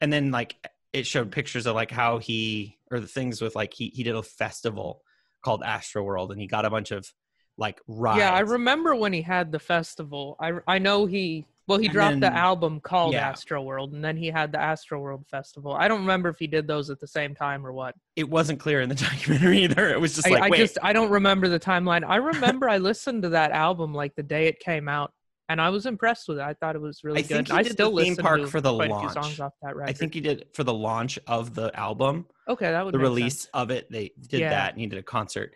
and 0.00 0.12
then 0.12 0.30
like 0.30 0.54
it 0.92 1.06
showed 1.06 1.32
pictures 1.32 1.66
of 1.66 1.74
like 1.74 1.90
how 1.90 2.18
he 2.18 2.78
or 2.88 3.00
the 3.00 3.08
things 3.08 3.42
with 3.42 3.56
like 3.56 3.74
he 3.74 3.88
he 3.88 4.04
did 4.04 4.14
a 4.14 4.22
festival 4.22 5.02
called 5.42 5.64
Astro 5.64 6.04
World, 6.04 6.30
and 6.30 6.40
he 6.40 6.46
got 6.46 6.64
a 6.64 6.70
bunch 6.70 6.92
of 6.92 7.12
like 7.58 7.80
rides. 7.88 8.20
Yeah, 8.20 8.32
I 8.32 8.40
remember 8.40 8.94
when 8.94 9.12
he 9.12 9.22
had 9.22 9.50
the 9.50 9.58
festival. 9.58 10.36
I 10.40 10.52
I 10.68 10.78
know 10.78 11.04
he 11.04 11.46
well 11.66 11.78
he 11.78 11.86
And 11.86 11.92
dropped 11.92 12.20
the 12.20 12.32
album 12.32 12.80
called 12.80 13.14
yeah. 13.14 13.28
Astro 13.28 13.60
World 13.60 13.92
and 13.92 14.04
then 14.04 14.16
he 14.16 14.28
had 14.28 14.52
the 14.52 14.60
Astro 14.60 15.00
World 15.00 15.24
festival. 15.28 15.72
I 15.72 15.88
don't 15.88 16.00
remember 16.00 16.28
if 16.28 16.38
he 16.38 16.46
did 16.46 16.68
those 16.68 16.90
at 16.90 17.00
the 17.00 17.08
same 17.08 17.34
time 17.34 17.66
or 17.66 17.72
what. 17.72 17.96
it 18.14 18.28
wasn't 18.28 18.60
clear 18.60 18.82
in 18.82 18.88
the 18.88 18.94
documentary 19.10 19.64
either. 19.64 19.88
It 19.88 20.00
was 20.00 20.14
just 20.14 20.28
I, 20.28 20.30
like, 20.30 20.42
I 20.42 20.50
wait, 20.50 20.58
just 20.58 20.78
I 20.82 20.92
don't 20.92 21.10
remember 21.10 21.48
the 21.48 21.58
timeline. 21.58 22.04
I 22.06 22.16
remember 22.16 22.68
I 22.68 22.78
listened 22.78 23.22
to 23.22 23.30
that 23.30 23.50
album 23.50 23.94
like 23.94 24.14
the 24.14 24.22
day 24.22 24.46
it 24.46 24.60
came 24.60 24.88
out 24.88 25.12
and 25.48 25.60
I 25.60 25.68
was 25.70 25.86
impressed 25.86 26.28
with 26.28 26.38
it. 26.38 26.42
I 26.42 26.54
thought 26.54 26.74
it 26.76 26.80
was 26.80 27.04
really 27.04 27.20
I 27.20 27.22
think 27.22 27.48
good. 27.48 27.52
he 27.52 27.58
I 27.58 27.62
did 27.62 27.70
the 27.70 27.74
still 27.74 27.88
theme 27.96 28.12
listen 28.12 28.22
park 28.24 28.40
to 28.42 28.46
for 28.48 28.60
the 28.60 28.72
launch. 28.72 29.12
songs 29.12 29.40
off 29.40 29.52
that 29.62 29.76
record. 29.76 29.90
I 29.90 29.92
think 29.92 30.14
he 30.14 30.20
did 30.20 30.46
for 30.54 30.64
the 30.64 30.74
launch 30.74 31.18
of 31.26 31.54
the 31.54 31.70
album, 31.78 32.26
okay, 32.48 32.70
that 32.70 32.84
would 32.84 32.94
the 32.94 32.98
release 32.98 33.42
sense. 33.42 33.50
of 33.54 33.70
it. 33.70 33.90
They 33.90 34.12
did 34.28 34.40
Yeah. 34.40 34.50
that, 34.50 34.72
and 34.72 34.80
he 34.80 34.86
did 34.86 34.98
a 34.98 35.02
concert, 35.02 35.54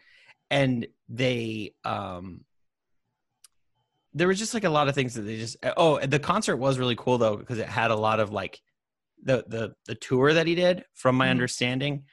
and 0.50 0.86
they 1.08 1.74
um. 1.84 2.44
There 4.14 4.26
was 4.26 4.38
just 4.38 4.54
like 4.54 4.64
a 4.64 4.70
lot 4.70 4.88
of 4.88 4.94
things 4.94 5.14
that 5.14 5.22
they 5.22 5.36
just 5.36 5.56
oh 5.76 5.98
the 6.00 6.18
concert 6.18 6.56
was 6.56 6.78
really 6.78 6.96
cool 6.96 7.18
though 7.18 7.36
because 7.36 7.58
it 7.58 7.68
had 7.68 7.90
a 7.90 7.96
lot 7.96 8.20
of 8.20 8.30
like 8.32 8.60
the 9.22 9.44
the 9.46 9.74
the 9.86 9.94
tour 9.94 10.32
that 10.32 10.46
he 10.46 10.54
did 10.54 10.84
from 10.94 11.14
my 11.16 11.26
Mhm. 11.26 11.30
understanding 11.32 12.04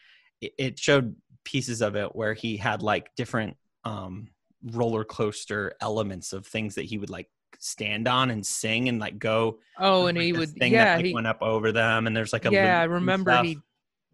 it, 0.41 0.53
it 0.59 0.79
showed 0.79 1.15
pieces 1.45 1.81
of 1.81 1.95
it 1.95 2.13
where 2.15 2.33
he 2.33 2.57
had 2.57 2.83
like 2.83 3.15
different 3.15 3.55
um 3.85 4.27
roller 4.61 5.03
coaster 5.05 5.73
elements 5.79 6.33
of 6.33 6.45
things 6.45 6.75
that 6.75 6.83
he 6.85 6.97
would 6.97 7.09
like 7.09 7.29
stand 7.65 8.07
on 8.07 8.29
and 8.29 8.45
sing 8.45 8.87
and 8.89 8.99
like 8.99 9.17
go 9.17 9.57
Oh, 9.79 10.05
and 10.07 10.17
like, 10.17 10.25
he 10.25 10.33
would 10.33 10.49
thing 10.49 10.73
yeah 10.73 10.85
that 10.85 10.95
like 10.97 11.05
he 11.05 11.13
went 11.13 11.25
up 11.27 11.41
over 11.41 11.71
them 11.71 12.05
and 12.07 12.15
there's 12.15 12.31
like 12.31 12.45
a 12.45 12.51
yeah 12.51 12.79
I 12.79 12.83
remember 12.83 13.41
he 13.43 13.57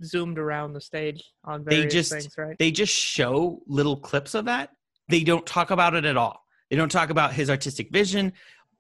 zoomed 0.04 0.40
around 0.40 0.74
the 0.74 0.82
stage 0.82 1.22
on 1.44 1.64
They 1.66 1.86
just- 1.86 2.12
things, 2.12 2.36
right? 2.38 2.56
they 2.58 2.72
just 2.72 2.94
show 2.94 3.62
little 3.68 3.98
clips 3.98 4.34
of 4.34 4.46
that. 4.46 4.70
They 5.10 5.24
don't 5.24 5.46
talk 5.46 5.70
about 5.72 5.94
it 5.96 6.06
at 6.06 6.16
all. 6.18 6.44
They 6.70 6.78
don't 6.78 6.92
talk 6.92 7.10
about 7.10 7.34
his 7.34 7.50
artistic 7.50 7.92
vision 7.92 8.32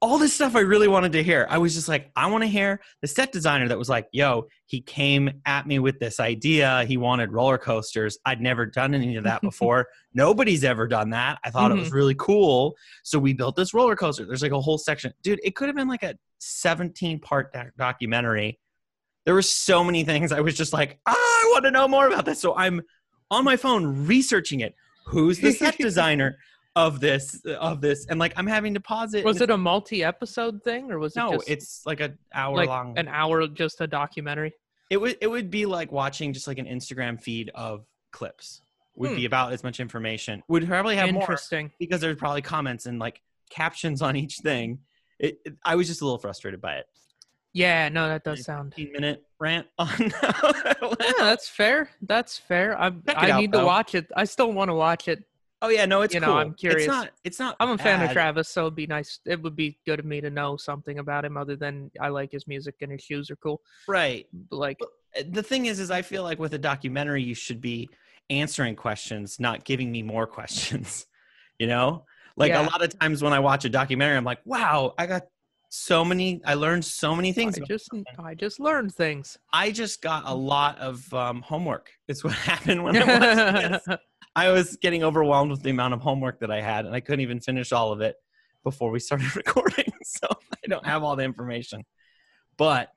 all 0.01 0.17
this 0.17 0.33
stuff 0.33 0.55
i 0.55 0.59
really 0.59 0.87
wanted 0.87 1.11
to 1.11 1.23
hear. 1.23 1.45
I 1.49 1.57
was 1.59 1.75
just 1.75 1.87
like 1.87 2.11
i 2.15 2.27
want 2.27 2.43
to 2.43 2.47
hear 2.47 2.81
the 3.01 3.07
set 3.07 3.31
designer 3.31 3.67
that 3.67 3.77
was 3.77 3.89
like 3.89 4.07
yo 4.11 4.47
he 4.71 4.79
came 4.79 5.29
at 5.45 5.67
me 5.67 5.79
with 5.79 5.99
this 5.99 6.21
idea. 6.21 6.85
He 6.85 6.95
wanted 6.95 7.33
roller 7.33 7.57
coasters. 7.57 8.17
I'd 8.25 8.39
never 8.39 8.65
done 8.65 8.95
any 8.95 9.17
of 9.17 9.25
that 9.25 9.41
before. 9.49 9.89
Nobody's 10.13 10.63
ever 10.63 10.87
done 10.87 11.09
that. 11.09 11.39
I 11.43 11.49
thought 11.49 11.71
it 11.71 11.77
was 11.77 11.91
really 11.91 12.15
cool. 12.17 12.77
So 13.03 13.19
we 13.19 13.33
built 13.33 13.57
this 13.57 13.73
roller 13.73 13.97
coaster. 13.97 14.25
There's 14.25 14.41
like 14.41 14.53
a 14.53 14.61
whole 14.61 14.77
section. 14.77 15.13
Dude 15.23 15.41
it 15.43 15.57
could 15.57 15.67
have 15.67 15.75
been 15.75 15.89
like 15.89 16.03
a 16.03 16.15
17 16.39 17.19
part 17.19 17.51
doc- 17.51 17.73
documentary. 17.77 18.59
There 19.25 19.33
were 19.33 19.41
so 19.41 19.83
many 19.83 20.05
things. 20.05 20.31
I 20.31 20.39
was 20.39 20.55
just 20.55 20.71
like 20.71 20.99
ah, 21.05 21.13
i 21.13 21.49
want 21.51 21.65
to 21.65 21.71
know 21.71 21.87
more 21.87 22.07
about 22.07 22.25
this. 22.25 22.39
So 22.39 22.55
i'm 22.55 22.81
on 23.29 23.43
my 23.43 23.57
phone 23.57 24.05
researching 24.07 24.61
it. 24.61 24.73
Who's 25.07 25.39
the 25.39 25.51
set 25.51 25.77
designer 25.79 26.37
of 26.75 26.99
this 27.01 27.41
of 27.59 27.81
this 27.81 28.05
and 28.07 28.17
like 28.19 28.31
i'm 28.37 28.47
having 28.47 28.73
to 28.73 28.79
pause 28.79 29.13
it 29.13 29.25
was 29.25 29.41
it 29.41 29.49
a 29.49 29.57
multi-episode 29.57 30.63
thing 30.63 30.89
or 30.89 30.99
was 30.99 31.15
no 31.17 31.33
it 31.33 31.37
just 31.37 31.49
it's 31.49 31.81
like 31.85 31.99
an 31.99 32.17
hour 32.33 32.55
like 32.55 32.69
long 32.69 32.97
an 32.97 33.07
hour 33.09 33.45
just 33.47 33.81
a 33.81 33.87
documentary? 33.87 34.53
it 34.89 34.95
would 34.95 35.17
it 35.19 35.27
would 35.27 35.49
be 35.51 35.65
like 35.65 35.91
watching 35.91 36.31
just 36.31 36.47
like 36.47 36.57
an 36.59 36.65
instagram 36.65 37.21
feed 37.21 37.51
of 37.55 37.85
clips 38.11 38.61
would 38.95 39.09
Hmm. 39.11 39.15
be 39.17 39.25
about 39.25 39.51
as 39.51 39.63
much 39.63 39.79
information 39.81 40.43
would 40.47 40.65
probably 40.65 40.95
have 40.95 41.11
more 41.11 41.21
Interesting. 41.23 41.71
because 41.77 41.99
there's 41.99 42.15
probably 42.17 42.41
comments 42.41 42.85
and 42.85 42.99
like 42.99 43.21
captions 43.49 44.01
on 44.01 44.15
each 44.15 44.37
thing 44.37 44.79
it, 45.19 45.39
it- 45.45 45.55
i 45.65 45.75
was 45.75 45.87
just 45.87 46.01
a 46.01 46.05
little 46.05 46.19
frustrated 46.19 46.61
by 46.61 46.75
it 46.75 46.85
Yeah, 47.53 47.89
no, 47.89 48.07
that 48.07 48.23
does 48.23 48.45
sound 48.45 48.73
15 48.75 48.93
minute 48.93 49.23
rant 49.41 49.67
on 49.77 49.89
Yeah, 49.99 51.11
that's 51.17 51.49
fair. 51.49 51.89
That's 52.01 52.37
fair. 52.37 52.79
I 52.79 52.91
I 53.13 53.31
out, 53.31 53.41
need 53.41 53.51
though. 53.51 53.59
to 53.61 53.65
watch 53.65 53.93
it. 53.93 54.07
I 54.15 54.23
still 54.23 54.53
want 54.53 54.69
to 54.69 54.73
watch 54.75 55.09
it. 55.09 55.25
Oh 55.61 55.69
yeah 55.69 55.85
no 55.85 56.01
it's 56.01 56.13
You 56.13 56.19
know, 56.19 56.37
I'm 56.37 56.53
curious. 56.53 56.81
it's 56.83 56.87
not 56.87 57.09
it's 57.23 57.39
not 57.39 57.55
I'm 57.59 57.69
a 57.69 57.77
fan 57.77 58.01
of. 58.03 58.11
Travis, 58.11 58.49
so 58.49 58.61
it'd 58.63 58.75
be 58.75 58.87
nice. 58.87 59.19
It 59.25 59.41
would 59.41 59.55
be 59.55 59.77
good 59.85 59.99
of 59.99 60.05
me 60.05 60.21
to 60.21 60.29
know 60.29 60.57
something 60.57 60.99
about 60.99 61.23
him 61.25 61.37
other 61.37 61.55
than 61.55 61.91
I 61.99 62.09
like 62.09 62.31
his 62.31 62.47
music 62.47 62.75
and 62.81 62.91
his 62.91 63.01
shoes 63.01 63.29
are 63.31 63.35
cool. 63.37 63.61
right 63.87 64.27
But 64.49 64.55
like, 64.57 64.79
eh, 65.15 65.23
the 65.29 65.43
thing 65.43 65.65
is 65.67 65.79
is 65.79 65.91
i 65.91 66.01
feel 66.01 66.23
like 66.23 66.39
with 66.39 66.53
a 66.53 66.57
documentary 66.57 67.21
you 67.23 67.35
should 67.35 67.61
be 67.61 67.89
answering 68.29 68.75
questions 68.75 69.39
not 69.39 69.63
giving 69.65 69.91
me 69.91 70.01
more 70.03 70.25
questions 70.37 71.05
you 71.59 71.67
know 71.67 72.05
like 72.37 72.49
Yeah. 72.49 72.61
a 72.61 72.65
lot 72.71 72.81
of 72.83 72.97
times 72.97 73.21
when 73.21 73.33
i 73.33 73.39
watch 73.39 73.65
a 73.65 73.69
documentary 73.69 74.15
i'm 74.17 74.23
like 74.23 74.39
wow 74.45 74.93
i 74.97 75.05
got 75.05 75.23
so 75.73 76.03
many 76.03 76.41
i 76.45 76.53
learned 76.53 76.83
so 76.83 77.15
many 77.15 77.31
things 77.31 77.57
I 77.57 77.63
just 77.65 77.89
I 78.19 78.35
just 78.35 78.59
learned 78.59 78.93
things. 78.93 79.37
i 79.53 79.71
just 79.71 80.01
got 80.01 80.23
a 80.25 80.33
lot 80.33 80.77
of 80.79 81.11
um, 81.13 81.41
homework 81.41 81.89
is 82.07 82.23
what 82.23 82.33
happened 82.51 82.83
when 82.83 82.97
i 82.97 83.05
watched 83.05 83.85
this 83.87 83.97
i 84.35 84.49
was 84.49 84.77
getting 84.81 85.03
overwhelmed 85.03 85.49
with 85.49 85.63
the 85.63 85.69
amount 85.69 85.93
of 85.93 86.01
homework 86.01 86.39
that 86.41 86.51
i 86.51 86.61
had 86.61 86.85
and 86.85 86.93
i 86.93 86.99
couldn't 86.99 87.21
even 87.21 87.39
finish 87.39 87.71
all 87.71 87.91
of 87.93 88.01
it 88.01 88.15
before 88.63 88.91
we 88.91 88.99
started 88.99 89.33
recording 89.35 89.91
so 90.03 90.27
i 90.53 90.67
don't 90.67 90.85
have 90.85 91.03
all 91.03 91.15
the 91.15 91.23
information 91.23 91.83
but 92.57 92.89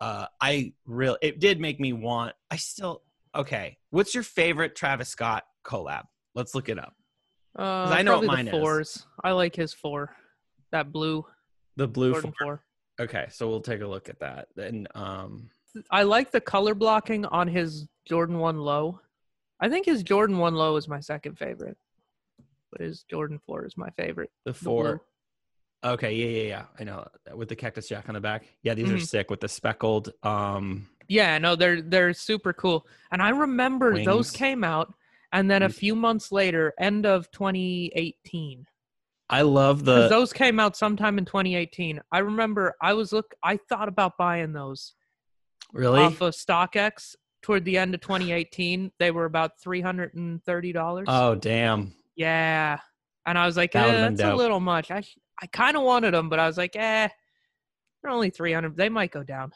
uh, 0.00 0.26
I 0.40 0.72
really 0.86 1.18
it 1.22 1.40
did 1.40 1.60
make 1.60 1.78
me 1.78 1.92
want. 1.92 2.34
I 2.50 2.56
still 2.56 3.02
okay. 3.36 3.76
What's 3.90 4.14
your 4.14 4.22
favorite 4.22 4.74
Travis 4.74 5.08
Scott 5.08 5.44
collab? 5.64 6.04
Let's 6.34 6.54
look 6.54 6.68
it 6.68 6.78
up. 6.78 6.94
Uh, 7.58 7.62
I 7.62 8.02
know 8.02 8.18
what 8.18 8.26
mine 8.26 8.46
the 8.46 8.56
is. 8.56 8.60
fours. 8.60 9.06
I 9.22 9.32
like 9.32 9.54
his 9.54 9.74
four. 9.74 10.14
That 10.72 10.92
blue 10.92 11.26
The 11.76 11.88
blue. 11.88 12.12
Jordan 12.12 12.32
four. 12.38 12.46
four. 12.98 13.04
Okay, 13.04 13.26
so 13.30 13.48
we'll 13.48 13.60
take 13.62 13.80
a 13.80 13.86
look 13.86 14.08
at 14.08 14.20
that. 14.20 14.48
And 14.56 14.86
um, 14.94 15.48
I 15.90 16.02
like 16.02 16.30
the 16.30 16.40
color 16.40 16.74
blocking 16.74 17.24
on 17.26 17.48
his 17.48 17.88
Jordan 18.06 18.38
One 18.38 18.58
Low. 18.58 19.00
I 19.60 19.68
think 19.68 19.86
his 19.86 20.02
Jordan 20.02 20.38
One 20.38 20.54
Low 20.54 20.76
is 20.76 20.86
my 20.88 21.00
second 21.00 21.38
favorite, 21.38 21.76
but 22.70 22.80
his 22.80 23.02
Jordan 23.04 23.40
Four 23.46 23.64
is 23.64 23.76
my 23.76 23.88
favorite. 23.90 24.30
the 24.44 24.52
The 24.52 24.58
four. 24.58 25.02
blue. 25.82 25.92
okay, 25.92 26.12
yeah, 26.14 26.26
yeah, 26.42 26.48
yeah. 26.48 26.64
I 26.78 26.84
know 26.84 27.06
with 27.34 27.48
the 27.48 27.56
cactus 27.56 27.88
jack 27.88 28.08
on 28.08 28.14
the 28.14 28.20
back. 28.20 28.44
Yeah, 28.62 28.74
these 28.74 28.90
are 28.90 28.96
Mhm. 28.96 29.06
sick 29.06 29.30
with 29.30 29.40
the 29.40 29.48
speckled. 29.48 30.12
Um, 30.22 30.88
Yeah, 31.08 31.38
no, 31.38 31.56
they're 31.56 31.80
they're 31.82 32.12
super 32.14 32.52
cool. 32.52 32.86
And 33.10 33.22
I 33.22 33.30
remember 33.30 34.04
those 34.04 34.30
came 34.30 34.62
out, 34.62 34.92
and 35.32 35.50
then 35.50 35.62
a 35.62 35.68
few 35.70 35.94
months 35.94 36.30
later, 36.32 36.72
end 36.78 37.06
of 37.06 37.30
2018, 37.30 38.66
I 39.30 39.42
love 39.42 39.84
the. 39.84 40.08
those 40.08 40.32
came 40.32 40.60
out 40.60 40.76
sometime 40.76 41.18
in 41.18 41.24
2018. 41.24 42.00
I 42.12 42.18
remember 42.18 42.74
I 42.82 42.92
was 42.92 43.12
look, 43.12 43.34
I 43.42 43.58
thought 43.68 43.88
about 43.88 44.18
buying 44.18 44.52
those 44.52 44.94
really? 45.72 46.00
off 46.00 46.20
of 46.20 46.34
StockX 46.34 47.14
toward 47.42 47.64
the 47.64 47.78
end 47.78 47.94
of 47.94 48.00
2018. 48.00 48.92
They 48.98 49.10
were 49.10 49.24
about 49.24 49.52
three 49.62 49.80
hundred 49.80 50.14
and 50.14 50.42
thirty 50.44 50.72
dollars. 50.72 51.06
oh 51.08 51.34
damn! 51.36 51.94
Yeah, 52.16 52.78
and 53.24 53.38
I 53.38 53.46
was 53.46 53.56
like, 53.56 53.74
eh, 53.74 54.08
that's 54.10 54.20
a 54.20 54.34
little 54.34 54.60
much. 54.60 54.90
I 54.90 55.02
I 55.40 55.46
kind 55.46 55.76
of 55.76 55.84
wanted 55.84 56.12
them, 56.12 56.28
but 56.28 56.38
I 56.38 56.46
was 56.46 56.58
like, 56.58 56.76
eh, 56.76 57.08
they're 58.02 58.10
only 58.10 58.30
300. 58.30 58.76
They 58.76 58.88
might 58.88 59.10
go 59.10 59.22
down. 59.22 59.52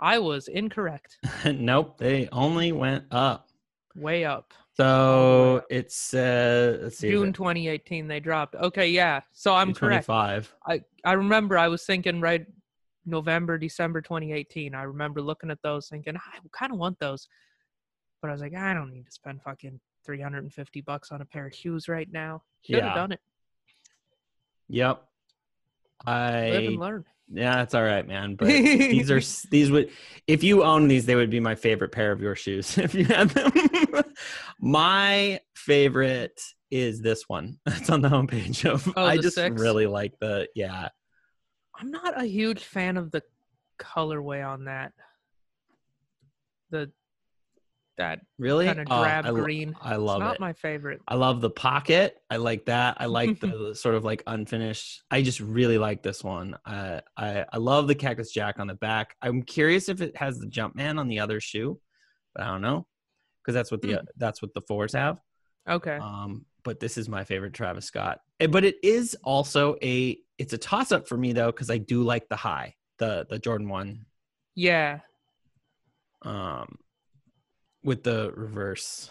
I 0.00 0.18
was 0.18 0.48
incorrect. 0.48 1.18
nope, 1.44 1.98
they 1.98 2.28
only 2.32 2.72
went 2.72 3.04
up. 3.10 3.48
Way 3.94 4.24
up. 4.24 4.52
So 4.78 5.64
it's 5.68 6.14
uh, 6.14 6.78
let's 6.82 6.98
see, 6.98 7.10
June 7.10 7.32
2018 7.32 8.06
they 8.06 8.20
dropped. 8.20 8.54
Okay, 8.54 8.88
yeah. 8.90 9.22
So 9.32 9.52
I'm 9.54 9.74
correct. 9.74 10.06
Five. 10.06 10.54
I 10.66 10.82
I 11.04 11.14
remember 11.14 11.58
I 11.58 11.66
was 11.66 11.84
thinking 11.84 12.20
right 12.20 12.46
November, 13.04 13.58
December 13.58 14.00
2018. 14.00 14.76
I 14.76 14.82
remember 14.84 15.20
looking 15.20 15.50
at 15.50 15.60
those 15.62 15.88
thinking 15.88 16.16
I 16.16 16.38
kind 16.52 16.70
of 16.72 16.78
want 16.78 17.00
those. 17.00 17.26
But 18.22 18.28
I 18.28 18.32
was 18.32 18.40
like, 18.40 18.54
I 18.54 18.72
don't 18.72 18.92
need 18.92 19.06
to 19.06 19.12
spend 19.12 19.42
fucking 19.42 19.80
350 20.06 20.80
bucks 20.82 21.10
on 21.10 21.22
a 21.22 21.24
pair 21.24 21.46
of 21.48 21.54
shoes 21.54 21.88
right 21.88 22.08
now. 22.12 22.42
Should 22.62 22.76
have 22.76 22.84
Yeah. 22.84 22.94
done 22.94 23.12
it. 23.12 23.20
Yep. 24.68 25.02
I 26.06 26.50
Live 26.50 26.64
and 26.68 26.78
learn. 26.78 27.04
yeah, 27.32 27.62
it's 27.62 27.74
all 27.74 27.82
right, 27.82 28.06
man. 28.06 28.36
But 28.36 28.46
these 28.48 29.10
are 29.10 29.20
these 29.50 29.72
would 29.72 29.90
if 30.28 30.44
you 30.44 30.62
own 30.62 30.86
these, 30.86 31.04
they 31.04 31.16
would 31.16 31.30
be 31.30 31.40
my 31.40 31.56
favorite 31.56 31.90
pair 31.90 32.12
of 32.12 32.20
your 32.20 32.36
shoes 32.36 32.78
if 32.86 32.94
you 32.94 33.04
had 33.06 33.30
them. 33.30 33.50
my 34.60 35.40
favorite 35.54 36.40
is 36.70 37.00
this 37.00 37.28
one. 37.28 37.58
It's 37.66 37.90
on 37.90 38.00
the 38.02 38.08
homepage 38.08 38.64
of. 38.68 38.92
Oh, 38.96 39.04
I 39.04 39.16
just 39.16 39.36
six? 39.36 39.60
really 39.60 39.86
like 39.86 40.18
the 40.20 40.48
yeah. 40.54 40.88
I'm 41.78 41.90
not 41.90 42.20
a 42.20 42.24
huge 42.24 42.64
fan 42.64 42.96
of 42.96 43.10
the 43.10 43.22
colorway 43.80 44.46
on 44.46 44.64
that. 44.64 44.92
The 46.70 46.90
that 47.98 48.20
Really, 48.38 48.66
kind 48.66 48.78
of 48.80 48.86
Oh, 48.90 49.02
drab 49.02 49.26
I, 49.26 49.30
green. 49.30 49.74
I 49.80 49.96
love 49.96 50.20
it's 50.20 50.26
not 50.26 50.34
it. 50.36 50.40
my 50.40 50.52
favorite. 50.52 51.00
I 51.08 51.16
love 51.16 51.40
the 51.40 51.50
pocket. 51.50 52.16
I 52.30 52.36
like 52.36 52.66
that. 52.66 52.96
I 53.00 53.06
like 53.06 53.40
the 53.40 53.74
sort 53.76 53.96
of 53.96 54.04
like 54.04 54.22
unfinished. 54.26 55.02
I 55.10 55.22
just 55.22 55.40
really 55.40 55.78
like 55.78 56.02
this 56.02 56.22
one. 56.22 56.56
I 56.64 57.00
I, 57.16 57.44
I 57.52 57.56
love 57.58 57.88
the 57.88 57.94
cactus 57.96 58.30
jack 58.30 58.60
on 58.60 58.68
the 58.68 58.74
back. 58.74 59.16
I'm 59.20 59.42
curious 59.42 59.88
if 59.88 60.00
it 60.00 60.16
has 60.16 60.38
the 60.38 60.46
jump 60.46 60.76
man 60.76 60.98
on 60.98 61.08
the 61.08 61.20
other 61.20 61.40
shoe, 61.40 61.80
but 62.34 62.44
I 62.44 62.48
don't 62.50 62.62
know 62.62 62.86
because 63.48 63.54
that's 63.54 63.70
what 63.70 63.80
the 63.80 63.92
Hmm. 63.92 63.94
uh, 63.94 64.02
that's 64.18 64.42
what 64.42 64.52
the 64.52 64.60
fours 64.60 64.92
have. 64.92 65.22
Okay. 65.66 65.96
Um, 65.96 66.44
but 66.64 66.80
this 66.80 66.98
is 66.98 67.08
my 67.08 67.24
favorite 67.24 67.54
Travis 67.54 67.86
Scott. 67.86 68.20
Eh, 68.40 68.46
But 68.46 68.62
it 68.62 68.76
is 68.82 69.16
also 69.24 69.76
a 69.82 70.18
it's 70.36 70.52
a 70.52 70.58
toss 70.58 70.92
up 70.92 71.08
for 71.08 71.16
me 71.16 71.32
though 71.32 71.50
because 71.50 71.70
I 71.70 71.78
do 71.78 72.02
like 72.02 72.28
the 72.28 72.36
high 72.36 72.74
the 72.98 73.26
the 73.30 73.38
Jordan 73.38 73.70
one 73.70 74.04
yeah. 74.54 74.98
um 76.22 76.76
with 77.82 78.02
the 78.02 78.32
reverse. 78.36 79.10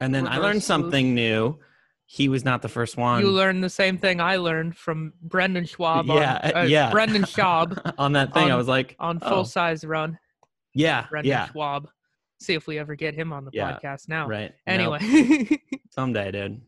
And 0.00 0.14
then 0.14 0.28
I 0.28 0.36
learned 0.36 0.46
Reverse 0.56 0.66
something 0.66 1.14
new. 1.16 1.58
He 2.06 2.28
was 2.28 2.44
not 2.44 2.62
the 2.62 2.68
first 2.68 2.96
one. 2.96 3.22
You 3.22 3.30
learned 3.30 3.64
the 3.64 3.70
same 3.70 3.98
thing 3.98 4.20
I 4.20 4.36
learned 4.36 4.76
from 4.76 5.14
Brendan 5.20 5.64
Schaub. 5.64 6.06
Yeah, 6.06 6.38
on, 6.44 6.56
uh, 6.56 6.62
yeah. 6.62 6.90
Brendan 6.92 7.22
Schaub 7.22 7.94
on 7.98 8.12
that 8.12 8.32
thing. 8.34 8.52
I 8.52 8.56
was 8.56 8.68
like, 8.68 8.94
on 9.00 9.18
oh, 9.22 9.28
full 9.28 9.44
size 9.44 9.84
run. 9.84 10.18
yeah, 10.74 11.06
Brendan 11.10 11.30
yeah, 11.30 11.48
Schaub. 11.48 11.86
See 12.44 12.54
if 12.54 12.66
we 12.66 12.78
ever 12.78 12.94
get 12.94 13.14
him 13.14 13.32
on 13.32 13.44
the 13.44 13.50
Yeah, 13.52 13.72
podcast 13.82 14.08
now. 14.08 14.26
right. 14.28 14.52
Anyway, 14.66 14.98
Nope, 15.00 15.60
someday, 15.90 16.30
dude. 16.30 16.60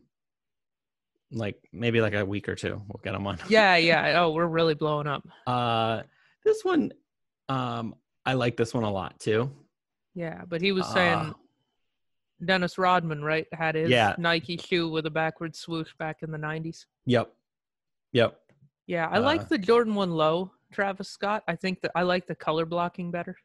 like 1.31 1.57
maybe 1.73 2.01
like 2.01 2.13
a 2.13 2.25
week 2.25 2.47
or 2.49 2.55
two. 2.55 2.81
We'll 2.87 3.01
get 3.03 3.13
him 3.15 3.27
on. 3.27 3.37
Yeah, 3.49 3.75
yeah. 3.91 4.21
Oh, 4.21 4.31
we're 4.31 4.47
really 4.47 4.73
blowing 4.73 5.07
up. 5.07 5.27
Uh, 5.45 6.03
this 6.43 6.63
one, 6.63 6.91
um, 7.49 7.95
I 8.25 8.33
like 8.33 8.57
this 8.57 8.73
one 8.73 8.83
a 8.83 8.91
lot 8.91 9.19
too. 9.19 9.51
Yeah, 10.15 10.43
but 10.47 10.61
he 10.61 10.71
was 10.71 10.87
saying 10.87 11.19
Uh, 11.19 11.33
Dennis 12.43 12.77
Rodman, 12.77 13.23
right, 13.23 13.45
had 13.51 13.75
his 13.75 13.89
Yeah. 13.89 14.15
Nike 14.17 14.57
shoe 14.57 14.89
with 14.89 15.05
a 15.05 15.09
backward 15.11 15.55
swoosh 15.55 15.89
back 15.99 16.23
in 16.23 16.31
the 16.31 16.37
'90s. 16.37 16.85
Yep. 17.05 17.31
Yep. 18.13 18.39
Yeah, 18.87 19.07
I 19.09 19.17
Uh, 19.17 19.21
like 19.21 19.49
the 19.49 19.57
Jordan 19.57 19.95
One 19.95 20.11
Low, 20.11 20.51
Travis 20.71 21.09
Scott. 21.09 21.43
I 21.47 21.55
think 21.55 21.81
that 21.81 21.91
I 21.93 22.03
like 22.03 22.25
the 22.25 22.35
color 22.35 22.65
blocking 22.65 23.11
better, 23.11 23.35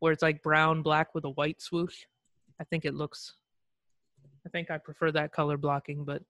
where 0.00 0.12
it's 0.12 0.22
like 0.22 0.42
brown, 0.42 0.82
black 0.82 1.14
with 1.14 1.24
a 1.24 1.30
white 1.30 1.60
swoosh. 1.62 2.04
I 2.60 2.64
think 2.64 2.84
it 2.84 2.94
looks. 2.94 3.34
I 4.44 4.48
think 4.50 4.70
I 4.70 4.78
prefer 4.78 5.12
that 5.12 5.32
color 5.32 5.56
blocking, 5.56 6.04
but 6.04 6.22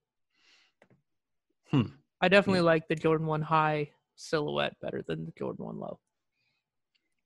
Hmm. 1.70 1.82
I 2.20 2.28
definitely 2.28 2.62
like 2.62 2.88
the 2.88 2.96
Jordan 2.96 3.26
One 3.26 3.42
High 3.42 3.90
silhouette 4.16 4.76
better 4.82 5.02
than 5.06 5.24
the 5.24 5.32
Jordan 5.38 5.64
One 5.64 5.78
Low. 5.78 5.98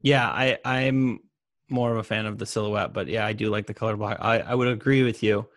Yeah, 0.02 0.28
I 0.28 0.58
I'm 0.64 1.20
more 1.70 1.90
of 1.92 1.96
a 1.98 2.02
fan 2.04 2.26
of 2.26 2.36
the 2.38 2.44
silhouette, 2.46 2.92
but 2.92 3.08
yeah, 3.08 3.24
I 3.26 3.32
do 3.32 3.48
like 3.48 3.66
the 3.66 3.74
color 3.74 3.96
block. 3.96 4.18
I 4.20 4.40
I 4.40 4.54
would 4.54 4.68
agree 4.68 5.02
with 5.02 5.22
you, 5.22 5.48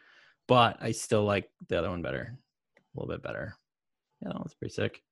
but 0.47 0.77
I 0.81 0.91
still 0.91 1.25
like 1.25 1.49
the 1.67 1.77
other 1.77 1.89
one 1.89 2.01
better, 2.01 2.37
a 2.77 2.99
little 2.99 3.13
bit 3.13 3.21
better. 3.21 3.55
Yeah, 4.21 4.29
that 4.29 4.37
one's 4.39 4.53
pretty 4.55 4.73
sick. 4.73 5.03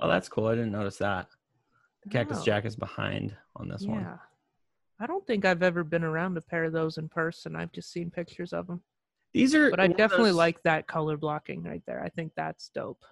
Oh, 0.00 0.08
that's 0.08 0.28
cool. 0.30 0.46
I 0.46 0.54
didn't 0.54 0.72
notice 0.72 0.96
that. 0.98 1.28
Cactus 2.10 2.38
Oh, 2.40 2.44
Jack 2.44 2.64
is 2.64 2.74
behind 2.74 3.36
on 3.56 3.68
this 3.68 3.82
yeah. 3.82 3.90
one. 3.90 4.18
I 5.00 5.06
don't 5.06 5.26
think 5.26 5.44
I've 5.44 5.62
ever 5.62 5.82
been 5.82 6.04
around 6.04 6.36
a 6.36 6.42
pair 6.42 6.64
of 6.64 6.72
those 6.72 6.98
in 6.98 7.08
person. 7.08 7.56
I've 7.56 7.72
just 7.72 7.90
seen 7.90 8.10
pictures 8.10 8.52
of 8.52 8.66
them. 8.66 8.82
These 9.32 9.54
are, 9.54 9.70
But 9.70 9.80
I 9.80 9.86
definitely 9.88 10.30
those- 10.30 10.36
like 10.36 10.62
that 10.64 10.86
color 10.86 11.16
blocking 11.16 11.62
right 11.62 11.82
there. 11.86 12.02
I 12.02 12.08
think 12.10 12.32
that's 12.36 12.68
dope. 12.68 13.02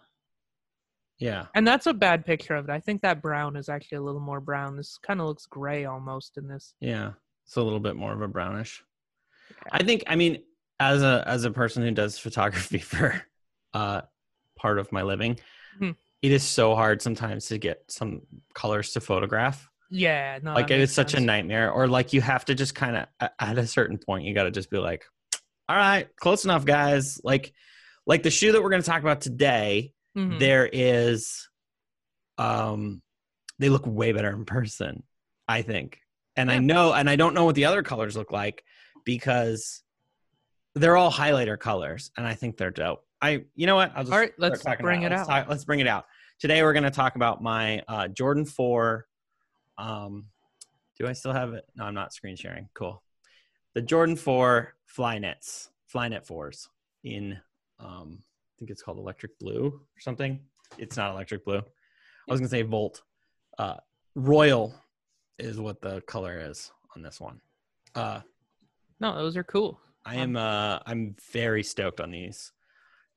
Yeah, 1.19 1.47
And 1.55 1.67
that's 1.67 1.87
a 1.87 1.93
bad 1.95 2.25
picture 2.25 2.55
of 2.55 2.69
it. 2.69 2.73
I 2.73 2.79
think 2.79 3.03
that 3.03 3.21
brown 3.21 3.57
is 3.57 3.69
actually 3.69 3.97
a 3.99 4.03
little 4.03 4.21
more 4.21 4.41
brown. 4.41 4.77
This 4.77 4.99
kind 4.99 5.21
of 5.21 5.27
looks 5.27 5.47
gray 5.47 5.85
almost 5.85 6.37
in 6.39 6.47
this. 6.47 6.75
yeah. 6.81 7.13
It's 7.45 7.57
a 7.57 7.63
little 7.63 7.81
bit 7.81 7.97
more 7.97 8.13
of 8.13 8.21
a 8.21 8.29
brownish. 8.29 8.85
I 9.73 9.83
think. 9.83 10.05
I 10.07 10.17
mean, 10.17 10.43
as 10.79 11.03
a 11.03 11.25
as 11.27 11.45
a 11.45 11.51
person 11.51 11.83
who 11.83 11.91
does 11.93 12.19
photography 12.27 12.77
for 12.79 13.23
uh 13.73 14.03
part 14.55 14.79
of 14.79 14.93
my 14.93 15.01
living, 15.03 15.41
Mhm. 15.81 15.97
it 16.21 16.31
is 16.31 16.43
so 16.43 16.75
hard 16.75 17.01
sometimes 17.01 17.47
to 17.47 17.57
get 17.57 17.91
some 17.91 18.21
colors 18.55 18.93
to 18.93 19.01
photograph. 19.01 19.71
Yeah, 19.91 20.39
no, 20.43 20.53
like 20.55 20.71
it 20.71 20.79
makes 20.79 20.93
such 20.93 21.15
a 21.15 21.21
nightmare 21.21 21.71
or 21.73 21.89
like 21.89 22.13
you 22.13 22.21
have 22.21 22.45
to 22.47 22.55
just 22.55 22.75
kind 22.75 22.97
of 23.21 23.31
at 23.39 23.57
a 23.59 23.67
certain 23.67 23.97
point 23.99 24.25
you 24.25 24.35
got 24.35 24.45
to 24.45 24.51
just 24.51 24.71
be 24.71 24.79
like 24.79 25.05
all 25.69 25.77
right 25.77 26.09
close 26.17 26.45
enough 26.45 26.65
guys. 26.65 27.21
Like 27.25 27.53
like 28.07 28.23
the 28.23 28.31
shoe 28.31 28.53
that 28.53 28.63
we're 28.63 28.71
going 28.71 28.83
to 28.83 28.89
talk 28.89 29.01
about 29.03 29.21
today 29.21 29.93
Mhm. 30.17 30.39
there 30.39 30.69
is 30.73 31.49
um 32.39 33.03
they 33.59 33.69
look 33.69 33.87
way 33.87 34.13
better 34.13 34.31
in 34.31 34.45
person 34.45 35.03
i 35.47 35.63
think. 35.63 36.01
And 36.37 36.51
i 36.51 36.59
know 36.59 36.93
and 36.93 37.09
i 37.11 37.17
don't 37.17 37.35
know 37.35 37.45
what 37.45 37.55
the 37.57 37.65
other 37.67 37.83
colors 37.83 38.17
look 38.17 38.31
like 38.33 38.63
because 39.05 39.83
they're 40.75 40.97
all 40.97 41.11
highlighter 41.13 41.59
colors 41.59 42.11
and 42.17 42.27
i 42.27 42.35
think 42.35 42.57
they're 42.57 42.71
dope. 42.71 43.05
I 43.21 43.45
you 43.57 43.67
know 43.67 43.75
what? 43.75 43.91
I'll 43.97 44.05
just 44.05 44.13
All 44.13 44.19
right, 44.21 44.33
let's 44.39 44.63
bring 44.81 45.03
it 45.03 45.11
let's 45.11 45.23
out. 45.23 45.27
talk- 45.29 45.49
let's 45.49 45.65
bring 45.65 45.81
it 45.81 45.89
out. 45.89 46.05
Today 46.39 46.63
we're 46.63 46.73
going 46.73 46.85
to 46.85 46.91
talk 46.91 47.17
about 47.17 47.43
my 47.43 47.83
uh 47.89 48.07
jordan 48.09 48.45
4 48.45 49.05
um 49.79 50.27
do 50.99 51.07
i 51.07 51.13
still 51.13 51.33
have 51.33 51.55
it? 51.55 51.65
No 51.77 51.85
i'm 51.85 51.95
not 51.95 52.13
screen 52.13 52.37
sharing. 52.37 52.69
Cool. 52.75 53.03
The 53.75 53.83
jordan 53.83 54.17
4 54.17 54.75
Flyknits 54.97 55.69
Flyknit 55.93 56.27
4s 56.27 56.69
in 57.05 57.39
um 57.81 58.19
i 58.23 58.53
think 58.59 58.71
it's 58.71 58.83
called 58.83 58.99
electric 58.99 59.39
blue 59.39 59.67
or 59.69 60.01
something. 60.01 60.41
It's 60.77 60.97
not 60.97 61.13
electric 61.13 61.45
blue. 61.45 61.59
I 61.59 61.63
was 62.33 62.41
going 62.41 62.49
to 62.51 62.57
say 62.57 62.63
volt. 62.63 63.03
Uh 63.59 63.77
royal 64.15 64.75
is 65.39 65.61
what 65.61 65.81
the 65.81 66.01
color 66.03 66.41
is 66.51 66.71
on 66.97 67.03
this 67.03 67.21
one. 67.21 67.41
Uh 67.95 68.21
No, 69.01 69.15
those 69.15 69.37
are 69.37 69.45
cool. 69.45 69.81
I 70.05 70.17
am 70.17 70.37
uh 70.37 70.81
I'm 70.87 71.15
very 71.33 71.63
stoked 71.63 72.01
on 72.01 72.11
these. 72.11 72.53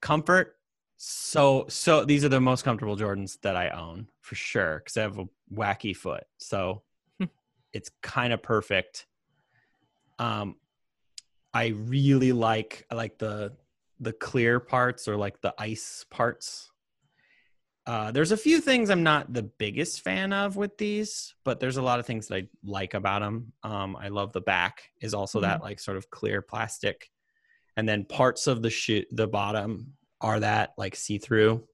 Comfort 0.02 0.58
so 0.97 1.65
so 1.67 2.06
these 2.06 2.24
are 2.24 2.30
the 2.30 2.39
most 2.39 2.63
comfortable 2.63 2.95
Jordans 2.95 3.39
that 3.41 3.56
I 3.56 3.69
own 3.69 4.08
for 4.21 4.36
sure 4.36 4.82
cuz 4.82 4.97
I 4.97 5.02
have 5.02 5.17
a 5.17 5.26
wacky 5.54 5.96
foot. 5.96 6.24
So 6.38 6.84
it's 7.74 7.90
kind 8.02 8.34
of 8.34 8.42
perfect. 8.44 9.08
Um 10.20 10.56
I 11.54 11.68
really 11.68 12.32
like 12.32 12.86
I 12.92 12.96
like 12.96 13.18
the 13.18 13.54
the 14.00 14.14
clear 14.14 14.60
parts 14.60 15.08
or 15.08 15.16
like 15.16 15.42
the 15.42 15.54
ice 15.58 16.06
parts. 16.10 16.72
Uh, 17.88 18.12
there's 18.12 18.32
a 18.32 18.38
few 18.38 18.62
things 18.62 18.90
I'm 18.90 19.04
not 19.04 19.34
the 19.34 19.44
biggest 19.44 20.02
fan 20.02 20.34
of 20.34 20.56
with 20.56 20.78
these, 20.78 21.34
but 21.44 21.60
there's 21.60 21.78
a 21.78 21.82
lot 21.82 22.00
of 22.00 22.06
things 22.06 22.28
that 22.28 22.36
I 22.36 22.48
like 22.64 22.94
about 22.94 23.22
them. 23.22 23.54
Um, 23.64 23.96
I 23.96 24.10
love 24.10 24.34
the 24.34 24.42
back 24.42 24.84
is 25.02 25.14
also 25.16 25.42
that 25.42 25.62
like 25.64 25.80
sort 25.80 25.98
of 25.98 26.10
clear 26.12 26.42
plastic, 26.44 27.10
and 27.76 27.90
then 27.90 28.06
parts 28.06 28.46
of 28.48 28.62
the 28.62 28.70
shoe, 28.70 29.04
the 29.12 29.28
bottom 29.28 29.94
are 30.22 30.40
that 30.40 30.74
like 30.78 30.96
see 30.96 31.18
through, 31.18 31.68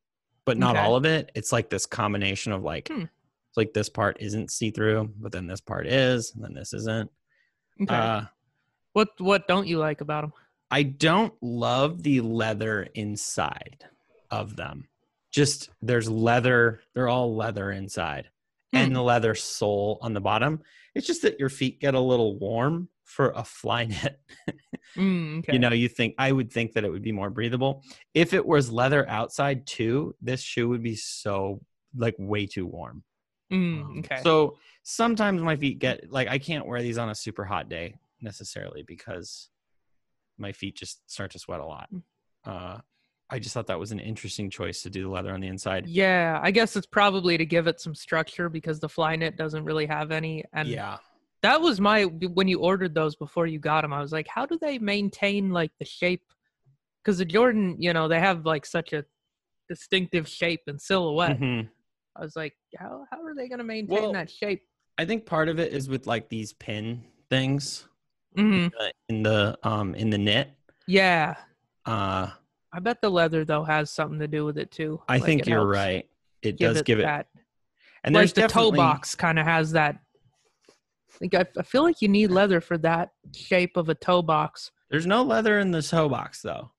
but 0.46 0.58
not 0.58 0.76
Okay. 0.78 0.86
all 0.86 0.96
of 0.96 1.06
it. 1.06 1.30
It's 1.36 1.52
like 1.52 1.70
this 1.70 1.86
combination 1.86 2.54
of 2.54 2.64
like, 2.64 2.88
Hmm. 2.88 3.04
Like 3.58 3.74
this 3.74 3.90
part 3.90 4.18
isn't 4.20 4.52
see 4.52 4.70
through, 4.72 5.12
but 5.20 5.32
then 5.32 5.48
this 5.48 5.62
part 5.62 5.88
is, 5.88 6.34
and 6.36 6.44
then 6.44 6.54
this 6.54 6.74
isn't. 6.74 7.10
Okay. 7.82 7.94
Uh, 7.96 8.22
what 8.94 9.10
what 9.20 9.48
don't 9.48 9.68
you 9.68 9.80
like 9.80 10.02
about 10.02 10.22
them? 10.22 10.34
I 10.72 10.84
don't 10.84 11.34
love 11.42 12.04
the 12.04 12.22
leather 12.22 12.88
inside 12.94 13.84
of 14.32 14.56
them. 14.56 14.88
Just 15.32 15.70
there's 15.82 16.10
leather, 16.10 16.82
they're 16.94 17.10
all 17.10 17.36
leather 17.36 17.72
inside, 17.72 18.30
Hmm. 18.72 18.78
and 18.78 18.96
the 18.96 19.02
leather 19.02 19.34
sole 19.36 19.98
on 20.02 20.14
the 20.14 20.22
bottom. 20.22 20.62
It's 20.96 21.08
just 21.08 21.22
that 21.24 21.40
your 21.40 21.50
feet 21.50 21.80
get 21.80 21.94
a 21.94 22.00
little 22.00 22.38
warm 22.38 22.90
for 23.04 23.30
a 23.32 23.42
Flyknit. 23.42 24.16
Mm, 24.96 25.40
okay. 25.40 25.54
You 25.54 25.60
know, 25.60 25.74
you 25.74 25.90
think 25.90 26.16
I 26.18 26.32
would 26.32 26.52
think 26.52 26.74
that 26.74 26.84
it 26.84 26.90
would 26.90 27.04
be 27.04 27.12
more 27.12 27.30
breathable. 27.30 27.84
If 28.16 28.34
it 28.34 28.44
was 28.44 28.72
leather 28.72 29.08
outside 29.08 29.68
too, 29.68 30.16
this 30.22 30.42
shoe 30.42 30.70
would 30.70 30.82
be 30.82 30.96
so 30.96 31.62
like 31.96 32.16
way 32.18 32.48
too 32.48 32.66
warm. 32.66 33.04
Mm, 33.52 33.82
Um, 33.82 34.00
okay. 34.00 34.22
So 34.24 34.58
sometimes 34.84 35.42
my 35.42 35.56
feet 35.56 35.80
get 35.80 36.12
like 36.12 36.28
I 36.28 36.38
can't 36.40 36.66
wear 36.66 36.82
these 36.82 36.98
on 36.98 37.10
a 37.10 37.16
super 37.16 37.46
hot 37.46 37.70
day 37.70 37.96
necessarily 38.22 38.84
because 38.84 39.50
my 40.38 40.52
feet 40.52 40.76
just 40.76 41.10
start 41.10 41.32
to 41.32 41.40
sweat 41.40 41.60
a 41.60 41.66
lot. 41.66 41.88
Mm. 41.94 42.02
Uh, 42.46 42.78
I 43.30 43.40
just 43.40 43.54
thought 43.54 43.68
that 43.68 43.80
was 43.80 43.92
an 43.92 44.00
interesting 44.00 44.50
choice 44.50 44.82
to 44.84 44.90
do 44.90 45.04
the 45.04 45.10
leather 45.10 45.34
on 45.34 45.42
the 45.42 45.48
inside. 45.48 45.88
yeah, 45.88 46.40
I 46.42 46.52
guess 46.52 46.76
it's 46.78 46.88
probably 46.88 47.38
to 47.38 47.46
give 47.46 47.68
it 47.68 47.82
some 47.82 47.94
structure 47.94 48.48
because 48.48 48.80
the 48.80 48.88
Flyknit 48.88 49.36
doesn't 49.36 49.66
really 49.66 49.86
have 49.86 50.12
any. 50.12 50.46
And 50.54 50.70
yeah, 50.70 50.98
that 51.42 51.60
was 51.60 51.82
my 51.82 52.04
when 52.06 52.48
you 52.48 52.60
ordered 52.60 52.94
those 52.96 53.16
before 53.18 53.46
you 53.48 53.60
got 53.60 53.82
them. 53.82 53.92
I 53.92 54.00
was 54.02 54.12
like, 54.14 54.28
how 54.30 54.46
do 54.46 54.58
they 54.62 54.80
maintain 54.80 55.50
like 55.52 55.72
the 55.80 55.86
shape? 55.86 56.24
Because 57.04 57.18
the 57.18 57.26
Jordan, 57.26 57.76
you 57.80 57.92
know, 57.94 58.08
they 58.08 58.20
have 58.20 58.46
like 58.46 58.66
such 58.66 58.94
a 58.94 59.04
distinctive 59.68 60.28
shape 60.28 60.62
and 60.68 60.82
silhouette. 60.82 61.40
Mhm. 61.40 61.70
I 62.18 62.22
was 62.22 62.36
like, 62.36 62.54
how 62.78 63.06
how 63.12 63.22
are 63.24 63.36
they 63.36 63.48
going 63.48 63.60
to 63.60 63.64
maintain 63.64 64.02
Well, 64.02 64.14
that 64.14 64.30
shape? 64.30 64.64
I 64.98 65.06
think 65.06 65.26
part 65.26 65.50
of 65.50 65.60
it 65.60 65.74
is 65.74 65.88
with 65.90 66.08
like 66.08 66.30
these 66.30 66.54
pin 66.54 67.04
things 67.30 67.88
hmm 68.36 68.68
uh, 68.80 68.88
in 69.10 69.24
the 69.24 69.58
um 69.64 69.94
in 69.96 70.10
the 70.10 70.18
knit. 70.18 70.50
Yeah, 70.88 71.36
Uh, 71.86 72.30
I 72.74 72.80
bet 72.80 73.02
the 73.02 73.10
leather 73.10 73.44
though 73.46 73.64
has 73.64 73.92
something 73.92 74.20
to 74.20 74.28
do 74.28 74.46
with 74.46 74.58
it 74.58 74.72
too. 74.72 75.02
I 75.08 75.18
Like, 75.18 75.26
think 75.26 75.46
you're 75.48 75.66
right. 75.66 76.08
It 76.42 76.58
Give 76.58 76.70
does 76.70 76.78
it 76.78 76.86
give 76.86 77.00
it, 77.00 77.04
that. 77.04 77.28
and 78.04 78.14
like 78.16 78.34
there's 78.34 78.34
the 78.34 78.54
toe 78.54 78.72
box 78.72 79.16
kind 79.16 79.38
of 79.40 79.46
has 79.46 79.72
that. 79.72 79.96
I 80.70 81.18
think 81.20 81.36
I, 81.36 81.46
I 81.58 81.64
feel 81.64 81.84
like 81.84 82.02
you 82.02 82.08
need 82.08 82.32
leather 82.32 82.62
for 82.62 82.78
that 82.80 83.10
shape 83.36 83.76
of 83.76 83.90
a 83.90 83.96
toe 83.96 84.22
box. 84.22 84.72
There's 84.90 85.08
no 85.08 85.24
leather 85.24 85.60
in 85.60 85.72
the 85.72 85.82
toe 85.82 86.08
box 86.10 86.42
though. 86.42 86.72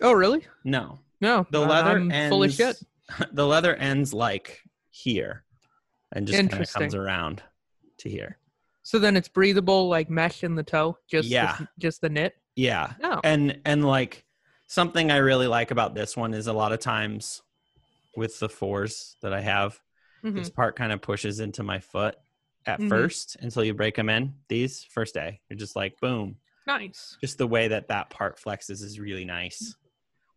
Oh, 0.00 0.12
really? 0.12 0.46
No, 0.64 0.98
No, 1.20 1.46
the 1.50 1.60
leather 1.60 1.96
I'm 1.98 2.12
ends 2.12 2.30
full 2.30 2.42
of 2.44 2.52
shit. 2.52 2.76
the 3.32 3.46
leather 3.46 3.74
ends 3.74 4.12
like 4.12 4.60
here 4.96 5.44
and 6.12 6.26
just 6.26 6.38
kind 6.50 6.62
of 6.62 6.72
comes 6.72 6.94
around 6.94 7.42
to 7.98 8.08
here 8.08 8.38
So 8.82 8.98
then 8.98 9.16
it's 9.16 9.28
breathable, 9.28 9.88
like 9.88 10.08
mesh 10.08 10.44
in 10.44 10.54
the 10.54 10.62
toe. 10.62 10.96
Just 11.08 11.28
the- 11.28 11.34
Yeah. 11.34 11.58
just 11.78 12.00
the 12.00 12.08
knit. 12.08 12.34
yeah 12.54 12.94
No. 13.02 13.20
and 13.24 13.60
and 13.66 13.84
like 13.84 14.24
something 14.68 15.10
i 15.10 15.18
really 15.18 15.46
like 15.46 15.70
about 15.70 15.94
this 15.94 16.16
one 16.16 16.32
is 16.34 16.46
a 16.46 16.52
lot 16.52 16.72
of 16.72 16.80
times 16.80 17.42
with 18.16 18.38
the 18.40 18.48
fours 18.48 19.16
that 19.22 19.32
i 19.34 19.40
have 19.40 19.78
Mhm. 20.24 20.34
this 20.34 20.48
part 20.50 20.74
kind 20.76 20.90
of 20.92 21.02
pushes 21.02 21.38
into 21.40 21.62
my 21.62 21.78
foot 21.80 22.16
at 22.64 22.80
Mhm. 22.80 22.88
first 22.88 23.36
until 23.40 23.62
you 23.62 23.74
break 23.74 23.94
them 23.96 24.08
in 24.08 24.34
these 24.48 24.82
first 24.84 25.12
day 25.14 25.40
you're 25.50 25.58
just 25.58 25.76
like 25.76 26.00
boom 26.00 26.36
Nice. 26.66 27.16
just 27.20 27.36
the 27.38 27.46
way 27.46 27.68
that 27.68 27.88
that 27.88 28.08
part 28.10 28.40
flexes 28.40 28.82
is 28.82 28.98
really 28.98 29.24
nice 29.26 29.76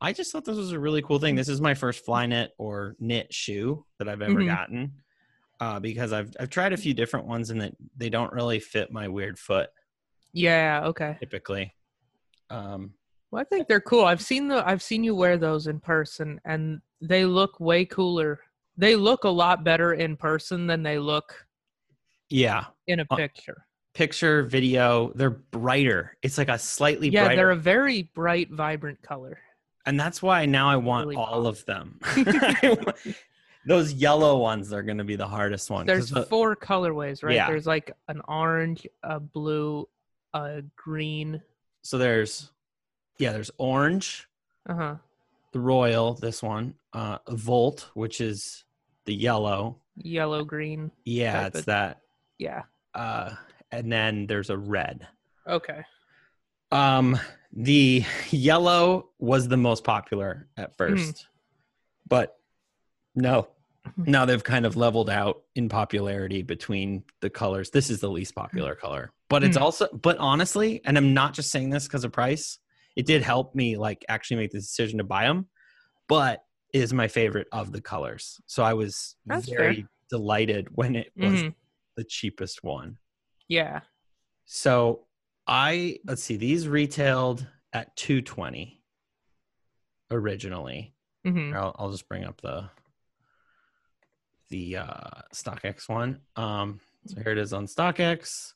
i 0.02 0.14
just 0.14 0.32
thought 0.32 0.46
this 0.46 0.58
was 0.58 0.72
a 0.72 0.80
really 0.80 1.02
cool 1.02 1.20
thing 1.20 1.36
this 1.36 1.50
is 1.50 1.60
my 1.62 1.74
first 1.74 2.06
Flyknit 2.06 2.50
or 2.58 2.96
knit 3.00 3.34
shoe 3.34 3.86
that 3.98 4.08
i've 4.10 4.22
ever 4.22 4.42
Mhm. 4.42 4.46
gotten 4.46 4.92
uh, 5.62 5.78
because 5.78 6.14
I've, 6.14 6.34
I've 6.40 6.50
tried 6.50 6.72
a 6.72 6.78
few 6.78 6.94
different 6.94 7.28
ones 7.28 7.50
and 7.50 7.60
that 7.60 7.74
they 7.98 8.10
don't 8.10 8.32
really 8.32 8.62
fit 8.62 8.94
my 8.94 9.10
weird 9.10 9.38
foot 9.38 9.70
Yeah. 10.32 10.86
Okay. 10.86 11.18
typically 11.20 11.74
um, 12.50 12.94
Well, 13.30 13.42
I 13.42 13.44
think 13.44 13.68
they're 13.68 13.82
cool. 13.82 14.06
I've 14.06 14.22
seen 14.22 14.48
the 14.48 14.66
I've 14.66 14.82
seen 14.82 15.04
you 15.04 15.14
wear 15.16 15.38
those 15.38 15.68
in 15.68 15.80
person 15.82 16.40
and 16.46 16.80
they 17.02 17.26
look 17.26 17.60
way 17.60 17.84
cooler. 17.86 18.40
They 18.78 18.96
look 18.96 19.26
a 19.26 19.30
lot 19.30 19.64
better 19.66 19.94
in 19.94 20.16
person 20.16 20.66
than 20.66 20.82
they 20.82 20.98
look 20.98 21.46
Yeah. 22.30 22.68
in 22.88 23.02
a 23.02 23.06
Uh, 23.10 23.18
picture. 23.18 23.66
Picture, 23.94 24.44
video, 24.44 25.12
they're 25.16 25.30
brighter. 25.30 26.16
It's 26.22 26.38
like 26.38 26.48
a 26.50 26.58
slightly 26.58 27.10
Yeah, 27.10 27.26
brighter. 27.26 27.36
they're 27.36 27.52
a 27.52 27.56
very 27.58 28.04
bright, 28.16 28.50
vibrant 28.50 29.02
color. 29.02 29.38
And 29.86 30.00
that's 30.00 30.22
why 30.22 30.46
now 30.46 30.70
I 30.70 30.76
want 30.78 31.08
Really 31.08 31.16
all 31.18 31.48
of 31.48 31.66
them. 31.66 32.00
Those 33.66 33.94
yellow 33.94 34.38
ones 34.38 34.72
are 34.74 34.82
going 34.82 34.98
to 35.00 35.04
be 35.04 35.16
the 35.16 35.28
hardest 35.28 35.70
one. 35.70 35.86
'cause 35.86 35.88
There's 35.88 36.10
the- 36.10 36.24
four 36.24 36.56
colorways, 36.56 37.24
right? 37.24 37.36
Yeah. 37.36 37.48
There's 37.48 37.68
like 37.68 37.92
an 38.08 38.22
orange, 38.28 38.88
a 39.04 39.20
blue, 39.20 39.88
a 40.34 40.64
green. 40.76 41.42
so 41.82 41.98
there's, 41.98 42.52
yeah, 43.20 43.32
there's 43.32 43.52
orange, 43.58 44.28
Uh 44.68 44.74
huh. 44.76 44.96
the 45.52 45.60
royal, 45.60 46.14
this 46.16 46.42
one, 46.42 46.74
uh, 46.94 47.18
Volt, 47.30 47.90
which 47.94 48.22
is 48.22 48.64
the 49.06 49.14
yellow. 49.14 49.78
Yellow, 49.98 50.44
green. 50.46 50.92
Yeah, 51.04 51.48
it's 51.48 51.60
of- 51.60 51.66
that. 51.66 52.02
Yeah. 52.38 52.64
Uh, 52.96 53.36
and 53.72 53.92
then 53.92 54.26
there's 54.26 54.50
a 54.50 54.58
red. 54.58 55.06
Okay. 55.48 55.84
Um, 56.72 57.20
the 57.52 58.04
yellow 58.30 59.10
was 59.20 59.48
the 59.48 59.58
most 59.58 59.84
popular 59.84 60.48
at 60.58 60.78
1st 60.78 61.28
but 62.08 62.38
no, 63.16 63.50
Mhm. 63.88 64.08
now 64.08 64.26
they've 64.26 64.44
kind 64.44 64.66
of 64.66 64.76
leveled 64.76 65.10
out 65.10 65.44
in 65.56 65.70
popularity 65.70 66.42
between 66.42 67.04
the 67.22 67.30
colors. 67.30 67.70
This 67.72 67.90
is 67.90 68.00
the 68.00 68.10
least 68.10 68.36
popular 68.36 68.76
color, 68.76 69.12
but 69.30 69.44
it's 69.44 69.58
Mhm. 69.58 69.62
also, 69.62 69.88
but 69.94 70.18
honestly, 70.18 70.82
and 70.86 70.98
I'm 70.98 71.14
not 71.14 71.34
just 71.34 71.52
saying 71.52 71.70
this 71.70 71.88
because 71.88 72.04
of 72.04 72.12
price. 72.12 72.60
It 72.96 73.06
did 73.06 73.22
help 73.24 73.56
me 73.56 73.78
like 73.78 74.04
actually 74.10 74.38
make 74.38 74.52
the 74.52 74.60
decision 74.60 74.98
to 74.98 75.04
buy 75.04 75.26
them, 75.28 75.48
but 76.08 76.44
it 76.74 76.82
is 76.82 76.94
my 76.94 77.08
favorite 77.08 77.48
of 77.52 77.72
the 77.72 77.82
colors. 77.82 78.40
So 78.48 78.64
I 78.64 78.74
was 78.74 79.16
That's 79.26 79.48
very 79.50 79.86
delighted 80.10 80.68
when 80.72 80.96
it 80.96 81.12
was 81.16 81.44
Mhm. 81.44 81.56
the 81.96 82.04
cheapest 82.04 82.64
one. 82.64 82.98
Yeah. 83.48 83.82
So 84.46 85.08
I 85.52 85.98
let's 86.06 86.22
see, 86.24 86.38
these 86.38 86.68
retailed 86.68 87.46
at 87.74 87.96
220 87.96 88.80
originally. 90.12 90.94
hmm 91.26 91.54
I'll, 91.56 91.76
I'll 91.80 91.92
just 91.92 92.08
bring 92.08 92.24
up 92.24 92.40
the 92.42 92.70
the 94.50 94.78
uh 94.78 95.22
StockX 95.34 95.90
one. 95.90 96.20
Um 96.36 96.80
so 97.08 97.16
here 97.22 97.32
it 97.32 97.38
is 97.40 97.54
on 97.54 97.66
StockX. 97.66 98.54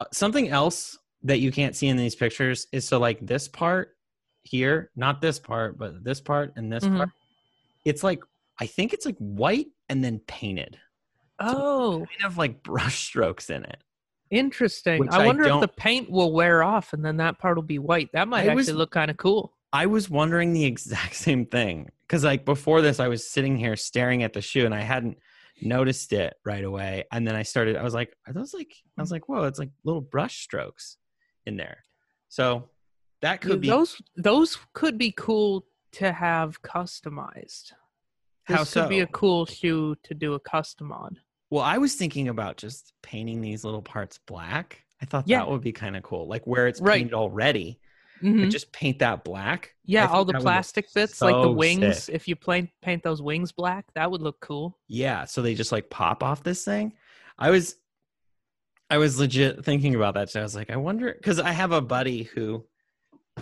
Uh, 0.00 0.04
something 0.12 0.48
else 0.50 0.98
that 1.22 1.38
you 1.40 1.50
can't 1.50 1.74
see 1.74 1.88
in 1.88 1.96
these 1.96 2.14
pictures 2.14 2.66
is 2.72 2.86
so 2.86 2.98
like 2.98 3.24
this 3.24 3.48
part 3.48 3.96
here, 4.42 4.90
not 4.94 5.20
this 5.22 5.38
part, 5.38 5.78
but 5.78 6.04
this 6.04 6.20
part 6.20 6.52
and 6.56 6.70
this 6.72 6.84
Mhm. 6.84 6.98
part. 6.98 7.10
It's 7.84 8.02
like 8.04 8.22
I 8.58 8.66
think 8.66 8.92
it's 8.92 9.06
like 9.06 9.16
white 9.18 9.68
and 9.88 10.04
then 10.04 10.18
painted. 10.26 10.78
Oh, 11.38 12.06
Kind 12.18 12.24
of 12.30 12.36
like 12.38 12.62
brush 12.62 13.04
strokes 13.06 13.48
in 13.50 13.64
it. 13.64 13.82
Interesting. 14.30 15.08
I 15.10 15.22
I 15.22 15.26
wonder 15.26 15.44
if 15.44 15.60
the 15.60 15.68
paint 15.68 16.10
will 16.10 16.32
wear 16.32 16.62
off 16.62 16.92
and 16.92 17.04
then 17.04 17.18
that 17.18 17.38
part 17.38 17.56
will 17.56 17.62
be 17.62 17.78
white. 17.78 18.10
That 18.12 18.28
might 18.28 18.48
I 18.48 18.54
was- 18.54 18.68
actually 18.68 18.78
look 18.78 18.90
kind 18.90 19.10
of 19.10 19.16
cool. 19.16 19.52
I 19.72 19.86
was 19.86 20.08
wondering 20.08 20.52
the 20.52 20.64
exact 20.64 21.14
same 21.26 21.44
thing 21.44 21.90
because, 22.06 22.24
like, 22.24 22.44
before 22.44 22.80
this, 22.80 23.00
I 23.00 23.08
was 23.08 23.28
sitting 23.28 23.56
here 23.56 23.76
staring 23.76 24.22
at 24.22 24.32
the 24.32 24.40
shoe 24.40 24.64
and 24.64 24.74
I 24.74 24.80
hadn't 24.80 25.18
noticed 25.60 26.12
it 26.12 26.34
right 26.44 26.64
away. 26.64 27.04
And 27.12 27.26
then 27.26 27.34
I 27.34 27.42
started, 27.42 27.76
I 27.76 27.82
was 27.82 27.94
like, 27.94 28.14
are 28.26 28.32
those 28.32 28.54
like, 28.54 28.72
I 28.96 29.02
was 29.02 29.10
like, 29.10 29.28
whoa, 29.28 29.44
it's 29.44 29.58
like 29.58 29.70
little 29.84 30.00
brush 30.00 30.38
strokes 30.40 30.96
in 31.44 31.56
there. 31.56 31.84
So 32.28 32.70
that 33.22 33.40
could 33.40 33.60
be 33.60 33.68
those 33.68 34.00
those 34.16 34.58
could 34.74 34.98
be 34.98 35.12
cool 35.12 35.66
to 35.92 36.12
have 36.12 36.60
customized. 36.62 37.72
This 38.48 38.56
how 38.56 38.64
could 38.64 38.88
be 38.88 39.00
a 39.00 39.06
cool 39.06 39.46
shoe 39.46 39.96
to 40.04 40.14
do 40.14 40.34
a 40.34 40.40
custom 40.40 40.92
on. 40.92 41.16
Well, 41.50 41.62
I 41.62 41.78
was 41.78 41.94
thinking 41.94 42.28
about 42.28 42.56
just 42.56 42.92
painting 43.02 43.40
these 43.40 43.64
little 43.64 43.82
parts 43.82 44.18
black. 44.26 44.82
I 45.00 45.04
thought 45.06 45.28
Yeah. 45.28 45.38
that 45.40 45.50
would 45.50 45.60
be 45.62 45.72
kind 45.72 45.96
of 45.96 46.02
cool, 46.02 46.26
like 46.26 46.46
where 46.46 46.66
it's 46.66 46.80
Right. 46.80 46.98
painted 46.98 47.14
already. 47.14 47.78
Mhm. 48.22 48.44
But 48.44 48.50
just 48.50 48.72
paint 48.72 48.98
that 49.00 49.24
black. 49.24 49.74
Yeah, 49.84 50.06
all 50.08 50.24
the 50.24 50.32
that 50.32 50.38
would 50.38 50.44
look 50.44 50.52
plastic 50.52 50.86
bits, 50.94 51.20
like 51.20 51.34
the 51.34 51.52
wings. 51.52 52.04
sick. 52.04 52.14
If 52.14 52.26
you 52.28 52.34
paint 52.34 52.70
paint 52.80 53.02
those 53.02 53.20
wings 53.20 53.52
black, 53.52 53.92
that 53.94 54.10
would 54.10 54.22
look 54.22 54.40
cool. 54.40 54.78
Yeah, 54.88 55.26
so 55.26 55.42
they 55.42 55.54
just 55.54 55.70
like 55.70 55.90
pop 55.90 56.22
off 56.22 56.42
this 56.42 56.64
thing. 56.64 56.94
I 57.38 57.50
was 57.50 57.76
I 58.88 58.98
was 58.98 59.18
legit 59.18 59.64
thinking 59.64 59.94
about 59.96 60.14
that. 60.14 60.30
So 60.30 60.40
I 60.40 60.42
was 60.44 60.54
like, 60.54 60.70
I 60.70 60.76
wonder 60.76 61.12
because 61.12 61.38
I 61.40 61.50
have 61.52 61.72
a 61.72 61.80
buddy 61.82 62.22
who 62.22 62.66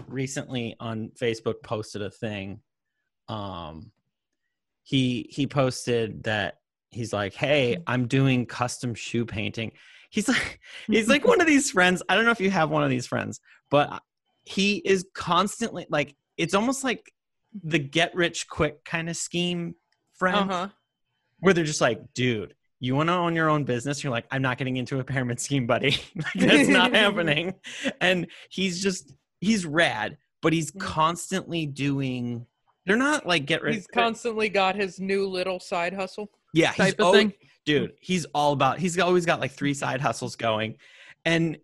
recently 0.08 0.74
on 0.80 1.10
Facebook 1.10 1.62
posted 1.62 2.02
a 2.02 2.10
thing. 2.10 2.60
Um 3.28 3.92
he 4.82 5.28
he 5.30 5.46
posted 5.46 6.24
that 6.24 6.58
he's 6.94 7.12
like, 7.12 7.34
Hey, 7.34 7.78
I'm 7.86 8.06
doing 8.06 8.46
custom 8.46 8.94
shoe 8.94 9.24
painting. 9.26 9.72
He's 10.10 10.28
like 10.28 10.60
he's 10.86 11.08
like 11.08 11.24
one 11.32 11.40
of 11.40 11.46
these 11.46 11.70
friends. 11.70 12.02
I 12.08 12.14
don't 12.14 12.24
know 12.24 12.30
if 12.30 12.40
you 12.40 12.50
have 12.50 12.70
one 12.70 12.82
of 12.84 12.90
these 12.90 13.06
friends, 13.06 13.40
but 13.70 14.02
he 14.44 14.76
is 14.76 15.06
constantly 15.14 15.86
like 15.90 16.14
it's 16.36 16.54
almost 16.54 16.84
like 16.84 17.12
the 17.62 17.78
get 17.78 18.14
rich 18.14 18.48
quick 18.48 18.84
kind 18.84 19.08
of 19.08 19.16
scheme 19.16 19.74
friend 20.14 20.50
Uh 20.50 20.54
huh. 20.54 20.68
where 21.40 21.54
they're 21.54 21.64
just 21.64 21.80
like, 21.80 22.00
dude, 22.14 22.54
you 22.80 22.94
want 22.96 23.08
to 23.08 23.12
own 23.14 23.34
your 23.36 23.48
own 23.48 23.64
business? 23.64 24.02
You're 24.02 24.10
like, 24.10 24.26
I'm 24.30 24.42
not 24.42 24.58
getting 24.58 24.76
into 24.76 24.98
a 24.98 25.04
pyramid 25.04 25.38
scheme, 25.40 25.66
buddy. 25.66 25.96
like, 26.16 26.34
that's 26.34 26.68
not 26.68 26.92
happening. 26.94 27.54
And 28.00 28.26
he's 28.50 28.82
just, 28.82 29.14
he's 29.40 29.64
rad, 29.64 30.18
but 30.42 30.52
he's 30.52 30.72
Mhm. 30.72 30.80
constantly 30.80 31.66
doing. 31.66 32.46
They're 32.86 32.96
not 32.96 33.24
like 33.24 33.46
get 33.46 33.62
rich. 33.62 33.76
He's 33.76 33.86
constantly 33.86 34.48
got 34.48 34.74
his 34.74 35.00
new 35.00 35.26
little 35.28 35.58
side 35.60 35.94
hustle 35.94 36.28
yeah, 36.54 36.68
he's 36.68 36.76
type 36.76 36.94
of 37.00 37.06
al- 37.06 37.12
thing. 37.12 37.32
dude. 37.66 37.92
He's 38.00 38.24
all 38.34 38.52
about. 38.52 38.78
He's 38.78 38.98
always 38.98 39.26
got 39.26 39.40
like 39.40 39.52
three 39.52 39.74
side 39.74 40.00
hustles 40.00 40.36
going, 40.36 40.76
and 41.26 41.58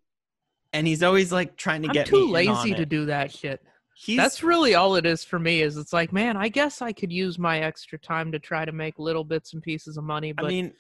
and 0.72 0.86
he's 0.86 1.02
always 1.02 1.32
like 1.32 1.56
trying 1.56 1.82
to 1.82 1.88
I'm 1.88 1.94
get 1.94 2.06
too 2.06 2.30
me 2.32 2.42
in 2.42 2.48
on 2.50 2.56
lazy 2.56 2.74
to 2.74 2.82
it. 2.82 2.88
do 2.88 3.06
that 3.06 3.32
shit. 3.32 3.60
He's 3.94 4.16
That's 4.16 4.42
really 4.42 4.74
all 4.74 4.96
it 4.96 5.04
is 5.04 5.24
for 5.24 5.38
me. 5.38 5.62
Is 5.62 5.76
it's 5.76 5.92
like, 5.92 6.12
man, 6.12 6.36
I 6.36 6.48
guess 6.48 6.80
I 6.80 6.92
could 6.92 7.12
use 7.12 7.38
my 7.38 7.60
extra 7.60 7.98
time 7.98 8.32
to 8.32 8.38
try 8.38 8.64
to 8.64 8.72
make 8.72 8.98
little 8.98 9.24
bits 9.24 9.52
and 9.52 9.62
pieces 9.62 9.96
of 9.96 10.04
money, 10.04 10.32
but 10.32 10.46
I 10.46 10.48
mean, 10.48 10.72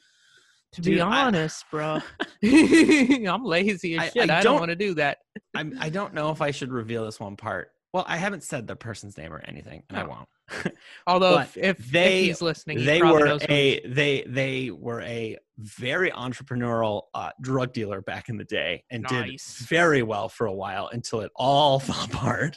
to 0.72 0.80
be 0.80 0.92
dude, 0.92 1.00
I- 1.00 1.24
honest, 1.26 1.64
bro, 1.70 1.98
I'm 2.42 3.44
lazy 3.44 3.96
as 3.96 4.00
I- 4.04 4.08
shit. 4.10 4.30
I 4.30 4.38
I, 4.38 4.42
don't- 4.42 4.44
don't 4.52 4.58
want 4.60 4.70
to 4.70 4.76
do 4.76 4.94
that. 4.94 5.18
I'm, 5.54 5.76
I 5.80 5.90
don't 5.90 6.14
know 6.14 6.30
if 6.30 6.40
I 6.40 6.50
should 6.50 6.72
reveal 6.72 7.04
this 7.04 7.20
one 7.20 7.36
part. 7.36 7.70
Well, 7.92 8.04
I 8.06 8.16
haven't 8.18 8.44
said 8.44 8.66
the 8.68 8.76
person's 8.76 9.18
name 9.18 9.32
or 9.32 9.40
anything, 9.46 9.82
and 9.88 9.98
I 9.98 10.02
Oh. 10.02 10.08
won't. 10.08 10.28
Although 11.06 11.38
if, 11.40 11.56
if, 11.56 11.80
if 11.80 11.90
they- 11.90 12.24
he's 12.24 12.40
listening, 12.42 12.78
he 12.78 12.84
they 12.84 13.02
were 13.02 13.24
knows 13.24 13.42
who 13.42 13.52
he 13.52 13.60
a 13.76 13.86
they 13.88 14.24
they 14.26 14.70
were 14.70 15.00
a 15.02 15.36
very 15.58 16.10
entrepreneurial 16.10 17.02
uh, 17.14 17.30
drug 17.40 17.72
dealer 17.72 18.00
back 18.00 18.28
in 18.28 18.36
the 18.36 18.44
day 18.44 18.82
and 18.90 19.04
Nice. 19.10 19.58
did 19.58 19.66
very 19.68 20.02
well 20.02 20.28
for 20.28 20.46
a 20.46 20.52
while 20.52 20.88
until 20.92 21.20
it 21.20 21.30
all 21.36 21.78
fell 21.80 22.04
apart. 22.04 22.56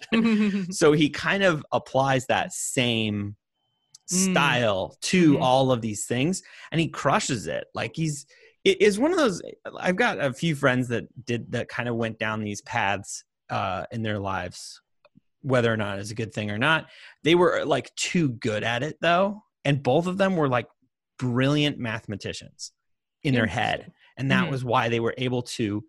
so 0.72 0.92
he 0.94 1.10
kind 1.10 1.44
of 1.44 1.66
applies 1.72 2.26
that 2.28 2.54
same 2.54 3.36
Mm. 4.12 4.34
style 4.34 4.98
to 5.02 5.36
Mhm. 5.36 5.42
all 5.42 5.72
of 5.72 5.80
these 5.80 6.06
things 6.06 6.44
and 6.74 6.82
he 6.82 6.90
crushes 6.90 7.48
it 7.48 7.68
like 7.74 7.96
he's 7.96 8.26
it 8.66 8.82
is 8.82 9.00
one 9.00 9.12
of 9.12 9.18
those 9.18 9.42
i've 9.80 9.96
got 9.96 10.20
a 10.20 10.34
few 10.34 10.56
friends 10.56 10.90
that 10.90 11.06
did 11.26 11.50
that 11.54 11.70
kind 11.70 11.88
of 11.88 11.96
went 11.96 12.20
down 12.20 12.44
these 12.44 12.60
paths 12.64 13.24
uh 13.50 13.86
in 13.94 14.02
their 14.04 14.20
lives 14.20 14.82
whether 15.44 15.72
or 15.72 15.78
not 15.78 16.00
it's 16.00 16.10
a 16.12 16.16
good 16.16 16.34
thing 16.34 16.50
or 16.50 16.58
not 16.58 16.88
they 17.24 17.36
were 17.36 17.64
like 17.66 17.94
too 17.96 18.30
good 18.30 18.64
at 18.64 18.82
it 18.82 18.98
though 19.02 19.44
and 19.64 19.84
both 19.84 20.08
of 20.08 20.18
them 20.18 20.36
were 20.36 20.50
like 20.50 20.68
brilliant 21.20 21.78
mathematicians 21.78 22.72
in 23.24 23.34
their 23.36 23.46
head 23.46 23.92
and 24.18 24.32
that 24.32 24.48
Mhm. 24.48 24.52
was 24.52 24.66
why 24.66 24.90
they 24.90 25.00
were 25.00 25.14
able 25.18 25.42
to 25.44 25.84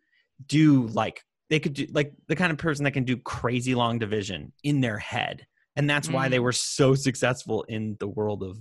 do 0.46 0.86
like 0.88 1.24
they 1.50 1.60
could 1.60 1.74
do 1.74 1.86
like 1.92 2.12
the 2.28 2.36
kind 2.36 2.52
of 2.52 2.58
person 2.58 2.84
that 2.84 2.92
can 2.92 3.04
do 3.04 3.16
crazy 3.16 3.74
long 3.74 3.98
division 3.98 4.52
in 4.62 4.80
their 4.80 4.98
head 4.98 5.46
and 5.76 5.88
that's 5.88 6.08
why 6.08 6.28
they 6.28 6.38
Mm. 6.38 6.42
were 6.42 6.52
so 6.52 6.94
successful 6.94 7.62
in 7.64 7.96
the 8.00 8.08
world 8.08 8.42
of 8.42 8.58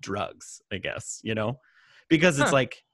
drugs 0.00 0.60
i 0.72 0.78
guess 0.78 1.20
you 1.22 1.34
know 1.34 1.58
because 2.08 2.38
it's 2.38 2.50
Huh. 2.50 2.56
like 2.56 2.84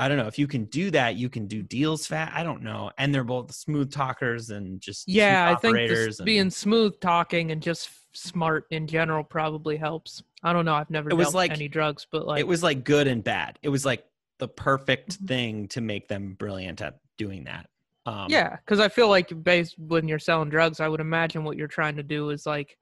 i 0.00 0.08
don't 0.08 0.16
know 0.16 0.26
if 0.26 0.38
you 0.38 0.46
can 0.48 0.64
do 0.64 0.90
that 0.90 1.14
you 1.16 1.28
can 1.28 1.46
do 1.46 1.62
deals 1.62 2.06
fat 2.06 2.32
i 2.34 2.42
don't 2.42 2.62
know 2.62 2.90
and 2.98 3.14
they're 3.14 3.22
both 3.22 3.52
smooth 3.54 3.92
talkers 3.92 4.50
and 4.50 4.80
just 4.80 5.06
Yeah, 5.06 5.48
I 5.50 5.54
think 5.54 5.76
operators 5.76 6.18
and- 6.18 6.26
being 6.26 6.50
smooth 6.50 6.98
talking 7.00 7.52
and 7.52 7.62
just 7.62 7.90
smart 8.12 8.66
in 8.70 8.88
general 8.88 9.22
probably 9.22 9.76
helps. 9.76 10.20
I 10.42 10.52
don't 10.52 10.64
know. 10.64 10.74
I've 10.74 10.90
never 10.90 11.10
It 11.10 11.14
was 11.14 11.26
dealt 11.26 11.34
like- 11.36 11.52
any 11.52 11.68
drugs, 11.68 12.08
but 12.10 12.26
like 12.26 12.40
it 12.40 12.46
was 12.46 12.60
like 12.62 12.82
good 12.82 13.06
and 13.06 13.22
bad 13.22 13.58
it 13.62 13.68
was 13.68 13.84
like 13.84 14.04
the 14.38 14.48
perfect 14.48 15.22
Mhm. 15.22 15.28
thing 15.28 15.68
to 15.68 15.80
make 15.80 16.08
them 16.08 16.34
brilliant 16.34 16.80
at 16.80 16.98
doing 17.18 17.44
that 17.44 17.68
um 18.06 18.26
yeah, 18.30 18.56
because 18.56 18.80
I 18.80 18.88
feel 18.88 19.08
like 19.08 19.30
based 19.44 19.78
when 19.78 20.08
you're 20.08 20.18
selling 20.18 20.48
drugs, 20.48 20.80
I 20.80 20.88
would 20.88 21.00
imagine 21.00 21.44
what 21.44 21.56
you're 21.58 21.68
trying 21.68 21.96
to 21.96 22.02
do 22.02 22.30
is 22.30 22.46
like 22.46 22.76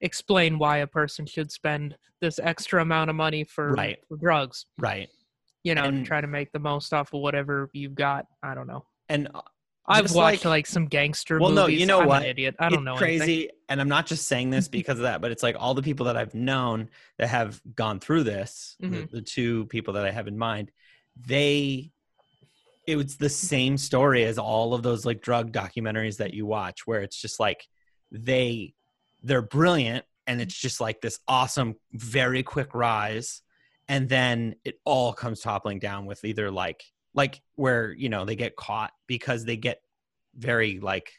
explain 0.00 0.58
why 0.58 0.78
a 0.78 0.86
person 0.86 1.24
should 1.26 1.50
spend 1.52 1.96
this 2.20 2.38
extra 2.42 2.82
amount 2.82 3.08
of 3.10 3.16
money 3.16 3.44
for, 3.44 3.72
Right. 3.72 3.98
for 4.08 4.16
drugs. 4.16 4.66
right 4.78 5.08
You 5.62 5.74
know, 5.74 5.84
And- 5.84 6.06
try 6.06 6.20
to 6.20 6.26
make 6.26 6.52
the 6.52 6.58
most 6.58 6.92
off 6.94 7.12
of 7.12 7.20
whatever 7.20 7.68
you've 7.72 7.94
got. 7.94 8.26
I 8.42 8.54
don't 8.54 8.66
know. 8.66 8.84
and 9.08 9.28
I've 9.86 10.12
watched 10.14 10.44
like- 10.44 10.58
like, 10.58 10.66
some 10.66 10.86
gangster 10.86 11.40
Well, 11.40 11.50
no, 11.50 11.66
you 11.66 11.84
know 11.84 12.00
I'm 12.02 12.06
what? 12.06 12.22
An 12.22 12.28
idiot. 12.28 12.54
I 12.60 12.68
don't 12.68 12.80
it's 12.80 12.84
know 12.84 12.96
crazy 12.96 13.22
anything. 13.22 13.50
and 13.70 13.80
i'm 13.80 13.88
not 13.88 14.06
just 14.06 14.28
saying 14.28 14.50
this 14.50 14.68
because 14.78 14.98
of 14.98 15.02
that 15.02 15.20
but 15.20 15.32
it's 15.32 15.42
like 15.42 15.56
all 15.58 15.74
the 15.74 15.82
people 15.82 16.06
that 16.06 16.16
i've 16.16 16.32
known 16.34 16.88
that 17.18 17.28
have 17.28 17.60
gone 17.74 17.98
through 17.98 18.22
this 18.22 18.76
the, 18.78 18.86
Mhm. 18.86 19.10
the 19.10 19.20
two 19.22 19.66
people 19.66 19.94
that 19.94 20.04
i 20.06 20.10
have 20.12 20.28
in 20.28 20.38
mind 20.38 20.70
they 21.16 21.90
it 22.86 22.94
was 22.96 23.16
the 23.16 23.28
same 23.28 23.76
story 23.76 24.24
as 24.24 24.38
all 24.38 24.74
of 24.74 24.82
those 24.84 25.04
like 25.04 25.20
drug 25.22 25.50
documentaries 25.52 26.18
that 26.18 26.34
you 26.34 26.46
watch 26.46 26.86
where 26.86 27.02
it's 27.02 27.20
just 27.20 27.40
like 27.40 27.66
they 28.12 28.74
they're 29.24 29.42
brilliant 29.42 30.04
and 30.28 30.40
it's 30.40 30.54
just 30.54 30.80
like 30.80 31.00
this 31.00 31.18
awesome 31.26 31.74
very 31.92 32.42
quick 32.44 32.74
rise 32.74 33.42
and 33.90 34.08
then 34.08 34.54
it 34.64 34.76
all 34.84 35.12
comes 35.12 35.40
toppling 35.40 35.80
down 35.80 36.06
with 36.06 36.24
either 36.24 36.50
like 36.50 36.84
like 37.12 37.42
where 37.56 37.92
you 37.92 38.08
know 38.08 38.24
they 38.24 38.36
get 38.36 38.54
caught 38.56 38.92
because 39.08 39.44
they 39.44 39.56
get 39.56 39.82
very 40.36 40.78
like 40.78 41.10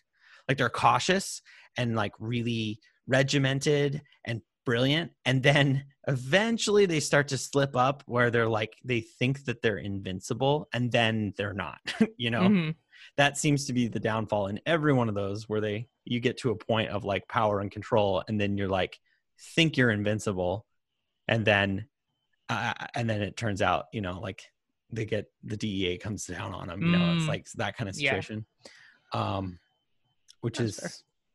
like 0.47 0.57
they're 0.57 0.69
cautious 0.69 1.41
and 1.77 1.95
like 1.95 2.13
really 2.17 2.79
regimented 3.07 4.01
and 4.25 4.41
brilliant 4.65 5.11
and 5.25 5.43
then 5.43 5.83
eventually 6.07 6.85
they 6.85 6.99
start 7.01 7.27
to 7.27 7.37
slip 7.37 7.75
up 7.75 8.03
where 8.05 8.31
they're 8.31 8.47
like 8.47 8.73
they 8.85 9.01
think 9.01 9.43
that 9.45 9.61
they're 9.61 9.77
invincible 9.77 10.69
and 10.73 10.91
then 10.91 11.33
they're 11.35 11.53
not 11.53 11.79
you 12.17 12.29
know 12.31 12.43
Mhm. 12.49 12.75
that 13.17 13.37
seems 13.37 13.65
to 13.65 13.73
be 13.73 13.89
the 13.89 13.99
downfall 13.99 14.47
in 14.47 14.61
every 14.65 14.93
one 14.93 15.09
of 15.09 15.15
those 15.15 15.49
where 15.49 15.61
they 15.61 15.87
you 16.05 16.21
get 16.21 16.37
to 16.37 16.51
a 16.51 16.55
point 16.55 16.89
of 16.89 17.03
like 17.03 17.27
power 17.27 17.59
and 17.59 17.69
control 17.69 18.23
and 18.29 18.39
then 18.39 18.57
you're 18.57 18.69
like 18.69 18.97
think 19.55 19.75
you're 19.75 19.91
invincible 19.91 20.65
and 21.27 21.43
then 21.43 21.87
uh, 22.51 22.73
and 22.95 23.09
then 23.09 23.21
it 23.21 23.35
turns 23.37 23.61
out 23.61 23.85
you 23.93 24.01
know 24.01 24.19
like 24.19 24.43
they 24.91 25.05
get 25.05 25.31
the 25.43 25.55
DEA 25.57 25.97
comes 25.97 26.25
down 26.25 26.53
on 26.53 26.67
them 26.67 26.81
you 26.81 26.91
know 26.91 27.11
it's 27.15 27.25
Mm. 27.25 27.29
like 27.29 27.45
that 27.55 27.77
kind 27.77 27.89
of 27.89 27.95
Yeah. 27.97 28.11
situation 28.11 28.45
um 29.13 29.59
which 30.41 30.57
That's 30.57 30.77
is 30.77 30.79
fair. 30.79 30.89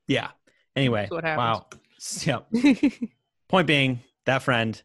yeah 0.08 0.30
anyway 0.76 1.08
wow 1.12 1.66
yeah 2.24 2.40
point 3.48 3.66
being 3.66 4.00
that 4.26 4.42
friend 4.42 4.82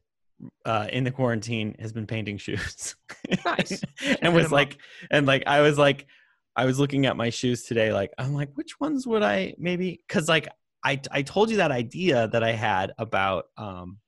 uh 0.66 0.88
in 0.92 1.04
the 1.04 1.12
quarantine 1.12 1.76
has 1.80 1.92
been 1.94 2.08
painting 2.08 2.38
shoes 2.38 2.96
Nice. 3.46 3.82
and 4.22 4.34
was 4.34 4.46
him 4.46 4.48
up. 4.48 4.52
like 4.52 4.78
and 5.12 5.26
like 5.28 5.44
i 5.48 5.62
was 5.62 5.78
like 5.78 6.08
i 6.56 6.66
was 6.66 6.80
looking 6.80 7.06
at 7.06 7.16
my 7.18 7.30
shoes 7.30 7.64
today 7.64 7.94
like 7.94 8.12
i'm 8.18 8.34
like 8.34 8.50
which 8.56 8.80
ones 8.80 9.06
would 9.06 9.22
i 9.24 9.54
maybe 9.58 10.02
because 10.08 10.28
like 10.28 10.48
i 10.84 11.00
i 11.12 11.22
told 11.22 11.50
you 11.52 11.58
that 11.58 11.72
idea 11.72 12.28
that 12.30 12.44
i 12.44 12.52
had 12.54 12.92
about 12.98 13.46
um 13.58 14.00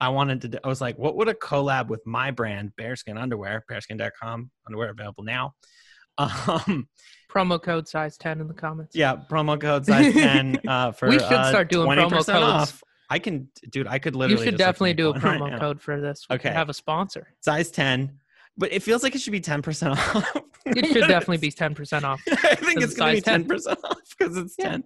i 0.00 0.08
wanted 0.08 0.40
to 0.42 0.48
do- 0.48 0.58
i 0.64 0.68
was 0.68 0.80
like 0.80 0.96
what 0.98 1.16
would 1.16 1.28
a 1.28 1.34
collab 1.34 1.88
with 1.88 2.04
my 2.06 2.30
brand 2.30 2.72
bearskin 2.76 3.16
underwear 3.18 3.64
bearskin.com 3.70 4.50
underwear 4.66 4.90
available 4.90 5.24
now 5.24 5.54
um 6.18 6.88
promo 7.30 7.62
code 7.62 7.88
size 7.88 8.16
10 8.18 8.40
in 8.40 8.48
the 8.48 8.54
comments. 8.54 8.94
yeah 8.94 9.16
promo 9.30 9.58
code 9.60 9.86
size 9.86 10.12
10 10.12 10.58
uh 10.68 10.92
for 10.92 11.08
We 11.08 11.18
should 11.18 11.32
uh, 11.32 11.48
start 11.48 11.70
doing 11.70 11.88
promo 11.88 12.10
codes. 12.10 12.28
off 12.28 12.82
i 13.08 13.18
can 13.18 13.48
dude 13.70 13.86
i 13.86 13.98
could 13.98 14.14
literally. 14.16 14.40
You 14.42 14.44
should 14.50 14.54
like, 14.54 14.58
definitely 14.58 14.94
do 14.94 15.08
a 15.08 15.12
one 15.12 15.20
right 15.22 15.40
promo 15.40 15.50
now. 15.50 15.58
code 15.58 15.80
for 15.80 16.00
this. 16.00 16.26
We 16.28 16.36
Okay. 16.36 16.50
have 16.50 16.68
a 16.68 16.74
sponsor. 16.74 17.32
size 17.40 17.70
10 17.70 18.18
but 18.56 18.72
it 18.72 18.82
feels 18.82 19.02
like 19.02 19.14
it 19.14 19.20
should 19.20 19.32
be 19.32 19.40
10% 19.40 19.92
off 19.92 20.36
It 20.66 20.84
should 20.86 21.08
definitely 21.08 21.38
be 21.38 21.50
10% 21.50 22.02
off. 22.02 22.20
I 22.30 22.54
think 22.54 22.82
it's 22.82 22.94
going 22.94 23.16
to 23.16 23.22
be 23.22 23.22
size 23.22 23.22
10. 23.22 23.44
10% 23.48 23.76
off 23.82 23.96
because 24.18 24.36
it's 24.36 24.54
Yeah. 24.58 24.70
10. 24.72 24.84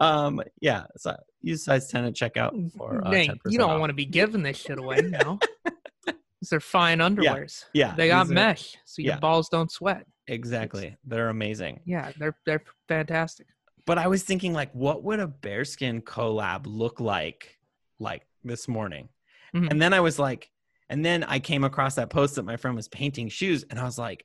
Um, 0.00 0.42
yeah, 0.60 0.84
so 0.96 1.14
use 1.42 1.64
size 1.64 1.88
10 1.88 2.04
at 2.04 2.14
checkout 2.14 2.72
for 2.72 3.06
uh, 3.06 3.10
Dang, 3.10 3.30
10% 3.30 3.38
you 3.50 3.58
don't 3.58 3.70
off. 3.70 3.80
want 3.80 3.90
to 3.90 3.94
be 3.94 4.04
giving 4.06 4.42
this 4.42 4.56
shit 4.58 4.78
away, 4.78 5.00
no. 5.02 5.38
These 6.40 6.52
are 6.52 6.60
fine 6.60 6.98
underwears. 6.98 7.64
Yeah, 7.72 7.88
yeah 7.88 7.94
They 7.94 8.08
got 8.08 8.26
are- 8.28 8.32
mesh, 8.32 8.76
so 8.84 9.02
your 9.02 9.14
yeah. 9.14 9.18
balls 9.20 9.48
don't 9.48 9.70
sweat. 9.70 10.06
Exactly. 10.26 10.96
They're 11.04 11.28
amazing. 11.28 11.80
Yeah, 11.84 12.12
they're 12.18 12.36
they're 12.46 12.62
fantastic. 12.88 13.46
But 13.86 13.98
I 13.98 14.06
was 14.06 14.22
thinking 14.22 14.52
like 14.52 14.72
what 14.72 15.02
would 15.02 15.18
a 15.20 15.26
bearskin 15.26 16.00
collab 16.02 16.62
look 16.66 17.00
like 17.00 17.58
like 17.98 18.22
this 18.44 18.66
morning? 18.68 19.08
Mhm. 19.54 19.70
And 19.70 19.82
then 19.82 19.92
I 19.92 20.00
was 20.00 20.18
like 20.18 20.48
and 20.88 21.04
then 21.04 21.24
I 21.24 21.38
came 21.38 21.64
across 21.64 21.94
that 21.96 22.10
post 22.10 22.36
that 22.36 22.44
my 22.44 22.56
friend 22.56 22.76
was 22.76 22.86
painting 22.88 23.28
shoes 23.28 23.64
and 23.68 23.78
I 23.80 23.84
was 23.84 23.98
like, 23.98 24.24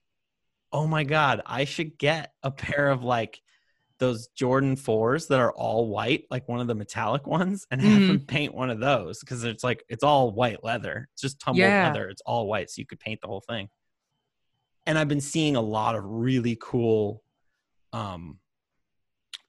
"Oh 0.71 0.85
my 0.85 1.03
god, 1.03 1.41
I 1.45 1.65
should 1.65 1.97
get 1.97 2.33
a 2.43 2.51
pair 2.51 2.89
of 2.89 3.03
like 3.03 3.41
those 3.99 4.27
Jordan 4.29 4.75
4s 4.75 5.27
that 5.27 5.39
are 5.39 5.53
all 5.53 5.87
white, 5.89 6.25
like 6.29 6.47
one 6.47 6.59
of 6.59 6.67
the 6.67 6.75
metallic 6.75 7.25
ones, 7.27 7.65
and 7.71 7.81
have 7.81 8.01
Mhm. 8.03 8.09
him 8.09 8.19
paint 8.25 8.53
one 8.53 8.69
of 8.69 8.79
those 8.79 9.19
because 9.19 9.43
it's 9.43 9.63
like 9.63 9.83
it's 9.89 10.03
all 10.03 10.31
white 10.31 10.63
leather. 10.63 11.09
It's 11.13 11.21
just 11.21 11.39
tumbled 11.39 11.59
Yeah. 11.61 11.87
leather. 11.87 12.09
It's 12.09 12.21
all 12.25 12.47
white, 12.47 12.69
so 12.69 12.79
you 12.79 12.85
could 12.85 12.99
paint 12.99 13.21
the 13.21 13.27
whole 13.27 13.41
thing. 13.41 13.69
And 14.85 14.97
I've 14.97 15.07
been 15.09 15.21
seeing 15.21 15.55
a 15.55 15.61
lot 15.61 15.95
of 15.95 16.03
really 16.05 16.57
cool 16.61 17.23
um 17.93 18.39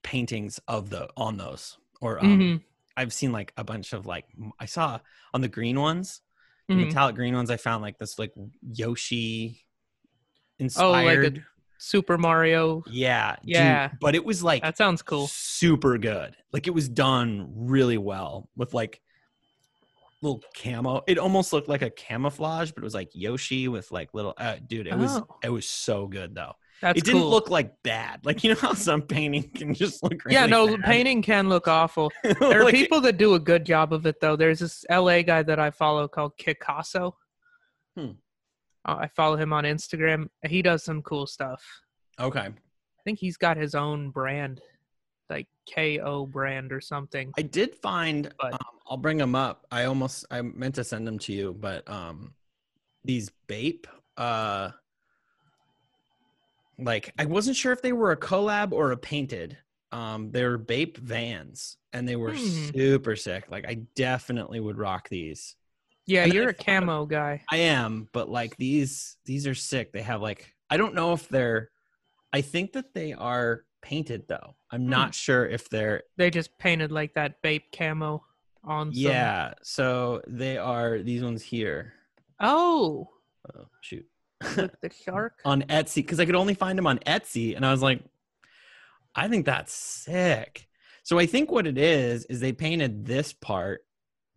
paintings 0.03 0.61
of 0.69 0.91
the 0.91 1.09
on 1.17 1.37
those. 1.37 1.77
Or 2.01 2.19
um 2.21 2.39
Mhm, 2.39 2.63
I've 2.97 3.13
seen 3.13 3.33
like 3.33 3.53
a 3.57 3.65
bunch 3.65 3.93
of 3.93 4.07
like 4.07 4.27
I 4.59 4.67
saw 4.67 5.01
on 5.35 5.41
the 5.41 5.49
green 5.49 5.81
ones, 5.81 6.23
the 6.69 6.75
mhm. 6.75 6.87
metallic 6.87 7.17
green 7.17 7.35
ones. 7.35 7.51
I 7.51 7.57
found 7.57 7.83
like 7.83 7.99
this 7.99 8.19
like 8.19 8.33
Yoshi 8.63 9.65
Oh, 10.61 10.61
inspired. 10.61 11.35
like 11.35 11.43
a 11.43 11.47
Super 11.79 12.19
Mario. 12.19 12.83
yeah, 12.91 13.37
dude, 13.43 13.51
Yeah. 13.57 13.91
but 14.01 14.15
it 14.15 14.25
was 14.25 14.43
like 14.43 14.63
That 14.63 14.77
sounds 14.77 15.01
cool. 15.03 15.29
super 15.29 15.97
good. 15.99 16.37
Like 16.53 16.67
it 16.67 16.75
was 16.75 16.89
done 16.89 17.51
really 17.55 17.99
well 17.99 18.49
with 18.57 18.75
like 18.75 19.01
little 20.21 20.43
camo. 20.61 21.03
It 21.07 21.19
almost 21.19 21.53
looked 21.53 21.69
like 21.69 21.83
a 21.83 21.91
camouflage, 21.91 22.73
but 22.73 22.83
it 22.83 22.85
was 22.85 22.95
like 22.95 23.11
Yoshi 23.15 23.69
with 23.69 23.91
like 23.93 24.13
little. 24.15 24.35
Uh, 24.37 24.57
dude, 24.67 24.87
it 24.89 24.97
was 24.97 25.17
Oh. 25.19 25.27
it 25.43 25.51
was 25.51 25.69
so 25.69 26.07
good 26.09 26.35
though. 26.35 26.53
That's 26.83 26.99
it 26.99 27.05
didn't 27.05 27.23
cool. 27.23 27.31
look 27.31 27.51
like 27.51 27.73
bad. 27.83 28.25
Like 28.25 28.43
you 28.45 28.51
know 28.51 28.61
how 28.61 28.73
some 28.75 29.03
painting 29.03 29.51
can 29.55 29.75
just 29.75 30.03
look. 30.03 30.25
Really 30.25 30.35
yeah, 30.35 30.47
no, 30.47 30.77
bad? 30.77 30.85
painting 30.85 31.23
can 31.23 31.49
look 31.49 31.67
awful. 31.69 32.13
There 32.23 32.61
are 32.61 32.65
Like, 32.65 32.75
people 32.75 33.01
that 33.03 33.17
do 33.19 33.35
a 33.35 33.41
good 33.41 33.65
job 33.65 33.93
of 33.93 34.07
it 34.07 34.21
though. 34.21 34.37
There's 34.37 34.59
this 34.61 34.85
LA 34.91 35.23
guy 35.23 35.43
that 35.45 35.59
I 35.61 35.71
follow 35.71 36.07
called 36.09 36.33
Kikasso. 36.39 37.13
Hmm. 37.97 38.11
Uh, 38.85 38.97
I 39.01 39.09
follow 39.09 39.37
him 39.37 39.53
on 39.53 39.65
Instagram. 39.65 40.29
He 40.47 40.63
does 40.63 40.85
some 40.85 41.03
cool 41.03 41.27
stuff. 41.27 41.63
Okay, 42.21 42.41
I 42.41 43.03
think 43.05 43.19
he's 43.19 43.37
got 43.37 43.57
his 43.57 43.75
own 43.75 44.11
brand, 44.11 44.61
like 45.31 45.47
KO 45.75 46.27
brand 46.27 46.73
or 46.73 46.81
something. 46.81 47.33
I 47.39 47.43
did 47.43 47.75
find. 47.77 48.33
But- 48.41 48.55
um, 48.55 48.59
I'll 48.91 48.97
bring 48.97 49.19
them 49.19 49.35
up. 49.35 49.67
I 49.71 49.85
almost 49.85 50.25
I 50.31 50.41
meant 50.41 50.77
to 50.77 50.85
send 50.85 51.07
them 51.07 51.19
to 51.21 51.33
you, 51.33 51.55
but 51.59 51.89
um, 51.91 52.33
these 53.05 53.31
Bape. 53.47 53.87
Uh, 54.17 54.71
like 56.79 57.13
I 57.19 57.25
wasn't 57.25 57.57
sure 57.57 57.73
if 57.73 57.83
they 57.83 57.93
were 57.93 58.13
a 58.13 58.17
collab 58.17 58.73
or 58.73 58.93
a 58.93 58.97
painted. 58.97 59.59
Um, 59.93 60.31
they 60.31 60.45
were 60.45 60.59
Bape 60.59 60.97
Vans, 60.99 61.77
and 61.93 62.07
they 62.09 62.17
were 62.17 62.33
Hmm. 62.35 62.71
super 62.75 63.17
sick. 63.17 63.51
Like 63.51 63.67
I 63.67 63.75
definitely 63.95 64.61
would 64.61 64.79
rock 64.79 65.09
these. 65.09 65.57
Yeah, 66.09 66.25
And 66.25 66.33
you're 66.33 66.49
a 66.49 66.55
camo 66.55 67.05
guy. 67.07 67.43
I 67.51 67.59
am, 67.59 68.09
but 68.13 68.29
like 68.31 68.57
these 68.57 69.17
these 69.27 69.47
are 69.47 69.55
sick. 69.55 69.93
They 69.93 70.03
have 70.03 70.21
like 70.23 70.53
I 70.71 70.77
don't 70.77 70.95
know 70.95 71.13
if 71.13 71.29
they're 71.29 71.71
I 72.33 72.41
think 72.41 72.73
that 72.73 72.95
they 72.95 73.13
are 73.13 73.65
painted 73.83 74.27
though. 74.27 74.57
I'm 74.71 74.83
Hmm. 74.83 74.89
not 74.91 75.15
sure 75.15 75.47
if 75.47 75.69
they're 75.69 76.03
They 76.17 76.31
just 76.31 76.57
painted 76.59 76.91
like 76.91 77.15
that 77.15 77.41
Bape 77.43 77.71
camo 77.77 78.25
on. 78.65 78.93
Some... 78.93 79.01
yeah. 79.03 79.53
So 79.63 80.23
they 80.27 80.57
are 80.59 80.99
these 80.99 81.23
ones 81.23 81.43
here. 81.43 81.93
Oh, 82.41 83.09
Oh 83.55 83.67
shoot. 83.83 84.07
with 84.57 84.81
the 84.81 84.91
shark. 85.05 85.41
on 85.45 85.63
Etsy 85.63 85.97
because 85.97 86.21
I 86.21 86.27
could 86.27 86.35
only 86.35 86.55
find 86.55 86.79
them 86.79 86.87
on 86.87 86.99
Etsy, 87.01 87.55
and 87.57 87.65
I 87.67 87.71
was 87.73 87.83
like, 87.83 88.03
I 89.15 89.29
think 89.29 89.47
that's 89.47 89.73
sick. 89.73 90.69
So 91.03 91.19
I 91.19 91.27
think 91.27 91.51
what 91.51 91.67
it 91.67 91.79
is 91.79 92.25
is 92.27 92.41
they 92.41 92.53
painted 92.53 93.05
this 93.07 93.33
part, 93.33 93.81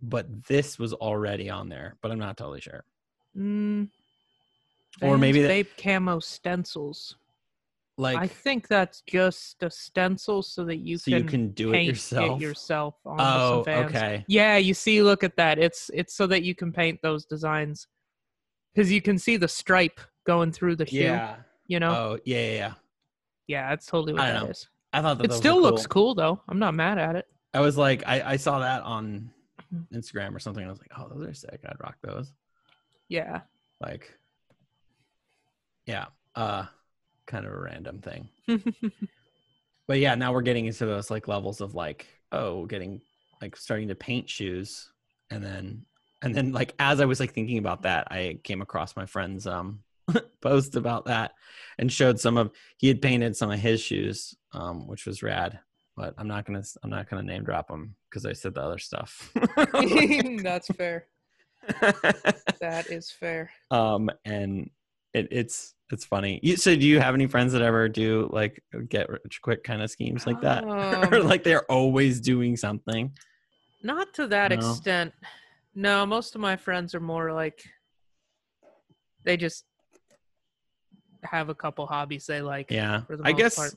but 0.02 0.46
this 0.48 0.80
was 0.80 0.94
already 0.94 1.50
on 1.50 1.70
there, 1.70 1.96
but 2.02 2.12
I'm 2.12 2.20
not 2.20 2.38
totally 2.38 2.62
sure. 2.62 2.84
Mm, 3.38 3.90
Or 5.02 5.18
maybe 5.18 5.42
that- 5.42 5.78
camo 5.78 6.20
stencils. 6.20 7.16
Like 7.98 8.18
I 8.18 8.26
think 8.26 8.68
that's 8.68 9.02
just 9.02 9.62
a 9.62 9.70
stencil 9.70 10.42
so 10.42 10.64
that 10.66 10.78
you 10.78 10.98
so 10.98 11.12
can 11.12 11.20
you 11.24 11.30
can 11.30 11.50
do 11.52 11.74
it 11.74 11.84
yourself. 11.84 12.42
it 12.42 12.44
yourself 12.44 12.96
oh, 13.06 13.64
okay. 13.68 14.26
Yeah, 14.28 14.58
you 14.58 14.74
see, 14.74 15.04
look 15.04 15.24
at 15.24 15.36
that. 15.36 15.60
It's 15.60 15.92
it's 15.94 16.16
so 16.16 16.26
that 16.28 16.42
you 16.42 16.56
can 16.56 16.72
paint 16.72 17.00
those 17.04 17.26
designs 17.26 17.88
because 18.74 18.92
you 18.92 19.02
can 19.02 19.20
see 19.20 19.38
the 19.38 19.48
stripe 19.48 20.00
going 20.26 20.52
through 20.52 20.78
the 20.78 20.86
shoe. 20.86 20.98
Yeah. 20.98 21.36
You 21.68 21.80
know. 21.80 21.92
Oh, 21.92 22.20
yeah, 22.26 22.38
yeah, 22.40 22.52
yeah. 22.54 22.74
yeah, 23.48 23.70
that's 23.70 23.86
totally 23.86 24.14
what 24.14 24.24
I 24.24 24.32
that 24.32 24.40
don't 24.40 24.50
is. 24.52 24.68
I 24.94 25.02
thought 25.02 25.18
that 25.20 25.26
It 25.26 25.34
still 25.34 25.62
looks 25.62 25.86
cool. 25.86 26.16
cool 26.16 26.16
though. 26.16 26.42
I'm 26.48 26.60
not 26.60 26.74
mad 26.74 26.98
at 26.98 27.16
it. 27.16 27.28
I 27.54 27.60
was 27.60 27.78
like, 27.78 28.04
I, 28.08 28.22
I 28.34 28.38
saw 28.38 28.60
that 28.60 28.82
on. 28.84 29.30
Instagram 29.94 30.36
or 30.36 30.40
something. 30.40 30.66
I 30.66 30.70
was 30.70 30.80
like, 30.80 30.92
oh, 30.98 31.08
those 31.10 31.28
are 31.28 31.34
sick. 31.34 31.60
I'd 31.66 31.80
rock 31.80 31.98
those. 32.02 32.34
Yeah. 33.08 33.42
Like, 33.80 34.14
yeah, 35.86 36.06
uh, 36.36 36.66
kind 37.26 37.46
of 37.46 37.54
a 37.54 37.60
random 37.60 38.00
thing. 38.00 38.30
but 39.88 40.00
yeah, 40.00 40.16
now 40.16 40.34
we're 40.34 40.42
getting 40.42 40.66
into 40.66 40.86
those 40.86 41.10
like 41.10 41.28
levels 41.28 41.62
of 41.62 41.76
like, 41.76 42.08
oh, 42.32 42.66
getting 42.66 43.02
like 43.42 43.56
starting 43.56 43.88
to 43.88 43.96
paint 43.96 44.30
shoes, 44.30 44.92
and 45.30 45.44
then 45.44 45.86
and 46.22 46.36
then 46.36 46.52
like 46.52 46.74
as 46.80 47.02
I 47.02 47.06
was 47.06 47.20
like 47.20 47.34
thinking 47.34 47.58
about 47.58 47.84
that, 47.84 48.08
I 48.12 48.40
came 48.44 48.62
across 48.62 48.96
my 48.96 49.06
friend's 49.06 49.48
um 49.48 49.80
post 50.42 50.76
about 50.76 51.06
that 51.06 51.34
and 51.78 51.92
showed 51.92 52.20
some 52.20 52.38
of 52.38 52.52
he 52.78 52.88
had 52.88 53.02
painted 53.02 53.36
some 53.36 53.52
of 53.52 53.60
his 53.60 53.82
shoes, 53.82 54.36
um, 54.54 54.88
which 54.88 55.06
was 55.06 55.24
rad. 55.24 55.60
But 55.98 56.14
I'm 56.18 56.28
not 56.28 56.46
gonna 56.46 56.64
I'm 56.84 56.90
not 56.90 57.10
gonna 57.10 57.24
name 57.24 57.44
drop 57.44 57.68
them 57.68 57.96
because 58.10 58.26
I 58.26 58.34
said 58.34 58.54
the 58.56 58.62
other 58.62 58.78
stuff. 58.78 59.32
That's 60.44 60.68
fair. 60.70 61.06
That 62.62 62.90
is 62.92 63.12
fair. 63.12 63.52
um, 63.72 64.10
and 64.26 64.70
it, 65.14 65.28
it's 65.32 65.74
it's 65.92 66.06
funny. 66.06 66.40
You 66.44 66.56
so 66.58 66.76
do 66.76 66.86
you 66.88 67.00
have 67.00 67.14
any 67.16 67.28
friends 67.28 67.54
that 67.54 67.62
ever 67.62 67.90
do 67.90 68.30
like 68.32 68.64
get 68.88 69.10
rich 69.10 69.42
quick 69.42 69.64
kind 69.64 69.82
of 69.82 69.90
schemes 69.92 70.26
like 70.26 70.40
that, 70.42 70.64
or 70.64 71.16
Um, 71.18 71.28
like 71.28 71.44
they're 71.44 71.70
always 71.70 72.22
doing 72.22 72.56
something? 72.56 73.12
Not 73.84 74.14
to 74.16 74.28
that 74.28 74.52
No? 74.52 74.58
extent. 74.58 75.14
No, 75.76 76.06
most 76.06 76.36
of 76.36 76.42
my 76.42 76.56
friends 76.56 76.94
are 76.96 77.00
more 77.00 77.34
like 77.34 77.64
they 79.24 79.38
just 79.38 79.66
have 81.24 81.50
a 81.50 81.56
couple 81.56 81.86
hobbies 81.88 82.26
they 82.26 82.42
like. 82.42 82.72
Yeah, 82.72 83.02
for 83.02 83.18
the 83.18 83.24
I 83.26 83.32
guess. 83.34 83.56
part. 83.56 83.74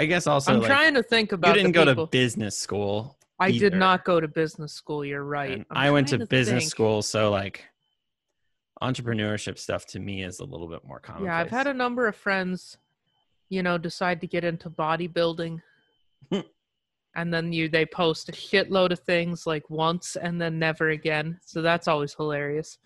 I 0.00 0.06
guess 0.06 0.26
also 0.26 0.54
I'm 0.54 0.60
like, 0.60 0.70
trying 0.70 0.94
to 0.94 1.02
think 1.02 1.32
about 1.32 1.48
you 1.48 1.62
didn't 1.62 1.72
go 1.72 1.84
to 1.84 2.06
business 2.06 2.56
school. 2.56 3.18
I 3.38 3.50
did 3.50 3.74
not 3.74 4.02
go 4.02 4.18
to 4.18 4.26
business 4.26 4.72
school. 4.72 5.04
You're 5.04 5.24
right. 5.24 5.66
I'm 5.70 5.92
went 5.92 6.08
to 6.08 6.16
trying 6.16 6.26
business 6.26 6.62
think. 6.64 6.70
school, 6.70 7.02
so 7.02 7.30
like 7.30 7.66
entrepreneurship 8.82 9.58
stuff 9.58 9.84
to 9.88 10.00
me 10.00 10.22
is 10.24 10.40
a 10.40 10.44
little 10.44 10.68
bit 10.68 10.86
more 10.86 11.00
common. 11.00 11.24
Yeah, 11.24 11.36
I've 11.36 11.50
had 11.50 11.66
a 11.66 11.74
number 11.74 12.06
of 12.06 12.16
friends, 12.16 12.78
you 13.50 13.62
know, 13.62 13.76
decide 13.76 14.22
to 14.22 14.26
get 14.26 14.42
into 14.42 14.70
bodybuilding. 14.70 15.60
Hmm. 16.30 16.40
and 17.14 17.32
then 17.32 17.52
you 17.52 17.68
they 17.68 17.86
post 17.86 18.28
a 18.28 18.32
shitload 18.32 18.92
of 18.92 19.00
things 19.00 19.46
like 19.46 19.68
once 19.68 20.16
and 20.16 20.40
then 20.40 20.58
never 20.58 20.90
again. 20.90 21.40
So 21.44 21.60
that's 21.60 21.88
always 21.88 22.14
hilarious. 22.14 22.78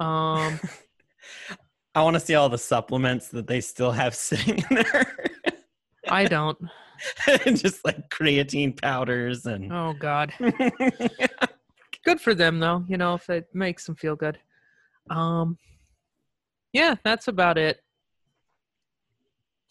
Um 0.00 0.58
I 1.94 2.02
want 2.02 2.14
to 2.14 2.20
see 2.20 2.34
all 2.34 2.48
the 2.48 2.58
supplements 2.58 3.28
that 3.28 3.46
they 3.46 3.60
still 3.60 3.92
have 3.92 4.14
sitting 4.28 4.58
in 4.58 4.76
there. 4.76 5.14
I 6.08 6.24
don't. 6.24 6.58
Just 7.46 7.84
like 7.84 8.08
creatine 8.10 8.80
powders 8.80 9.46
and 9.46 9.72
Oh 9.72 9.92
god. 9.98 10.32
Good 12.04 12.20
for 12.20 12.34
them 12.34 12.60
though, 12.60 12.84
you 12.88 12.96
know, 12.96 13.14
if 13.14 13.28
it 13.28 13.48
makes 13.52 13.84
them 13.84 13.96
feel 13.96 14.16
good. 14.16 14.38
Um 15.10 15.58
Yeah, 16.72 16.94
that's 17.04 17.28
about 17.28 17.58
it. 17.58 17.80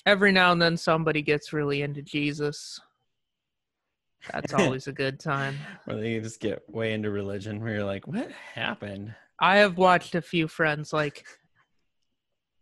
Every 0.06 0.32
now 0.32 0.52
and 0.52 0.62
then 0.62 0.78
somebody 0.78 1.21
gets 1.21 1.52
really 1.54 1.82
into 1.82 2.02
Jesus. 2.02 2.80
That's 4.32 4.54
always 4.54 4.88
a 4.88 4.91
good 4.91 5.19
time. 5.19 5.58
Or 5.88 5.95
they 5.95 6.19
just 6.19 6.39
get 6.39 6.69
way 6.69 6.93
into 6.93 7.10
religion 7.10 7.62
where 7.62 7.76
you're 7.76 7.84
like, 7.84 8.06
what 8.06 8.32
happened? 8.32 9.15
I 9.39 9.58
have 9.58 9.78
watched 9.78 10.15
a 10.15 10.21
few 10.21 10.48
friends 10.48 10.93
like 10.93 11.26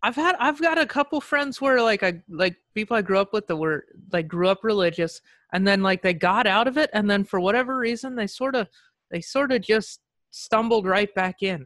I've 0.05 0.15
had 0.15 0.35
I've 0.37 0.61
got 0.61 0.77
a 0.77 0.85
couple 0.85 1.21
friends 1.21 1.61
where 1.61 1.81
like 1.81 2.03
I 2.03 2.21
like 2.29 2.57
people 2.75 2.97
I 2.97 3.01
grew 3.01 3.19
up 3.19 3.31
with 3.31 3.47
that 3.47 3.55
were 3.55 3.85
like 4.11 4.27
grew 4.27 4.49
up 4.49 4.63
religious 4.63 5.21
and 5.53 5.65
then 5.65 5.81
like 5.81 6.01
they 6.01 6.13
got 6.13 6.45
out 6.45 6.67
of 6.67 6.77
it 6.77 6.89
and 6.93 7.09
then 7.09 7.23
for 7.23 7.39
whatever 7.39 7.77
reason 7.77 8.15
they 8.15 8.27
sort 8.27 8.53
of 8.55 8.67
they 9.11 9.21
sort 9.21 9.51
of 9.53 9.61
just 9.61 10.01
stumbled 10.29 10.85
right 10.85 11.13
back 11.15 11.41
in. 11.41 11.65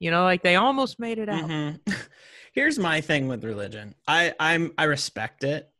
You 0.00 0.10
know, 0.10 0.24
like 0.24 0.42
they 0.42 0.56
almost 0.56 0.98
made 0.98 1.18
it 1.18 1.28
out. 1.28 1.48
Mhm. 1.48 1.78
Here's 2.52 2.78
my 2.78 3.00
thing 3.00 3.28
with 3.28 3.44
religion. 3.44 3.94
I 4.08 4.34
I'm 4.40 4.72
I 4.76 4.84
respect 4.84 5.44
it. 5.44 5.70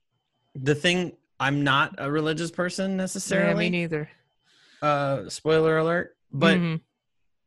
The 0.55 0.77
thing 0.77 1.17
I'm 1.41 1.65
not 1.65 1.97
a 1.99 2.09
religious 2.11 2.53
person 2.53 2.97
necessarily. 2.97 3.65
Yeah, 3.65 3.71
me 3.71 3.79
neither. 3.81 4.09
uh 4.81 5.29
spoiler 5.29 5.79
alert, 5.79 6.17
but 6.31 6.59
Mhm. 6.59 6.81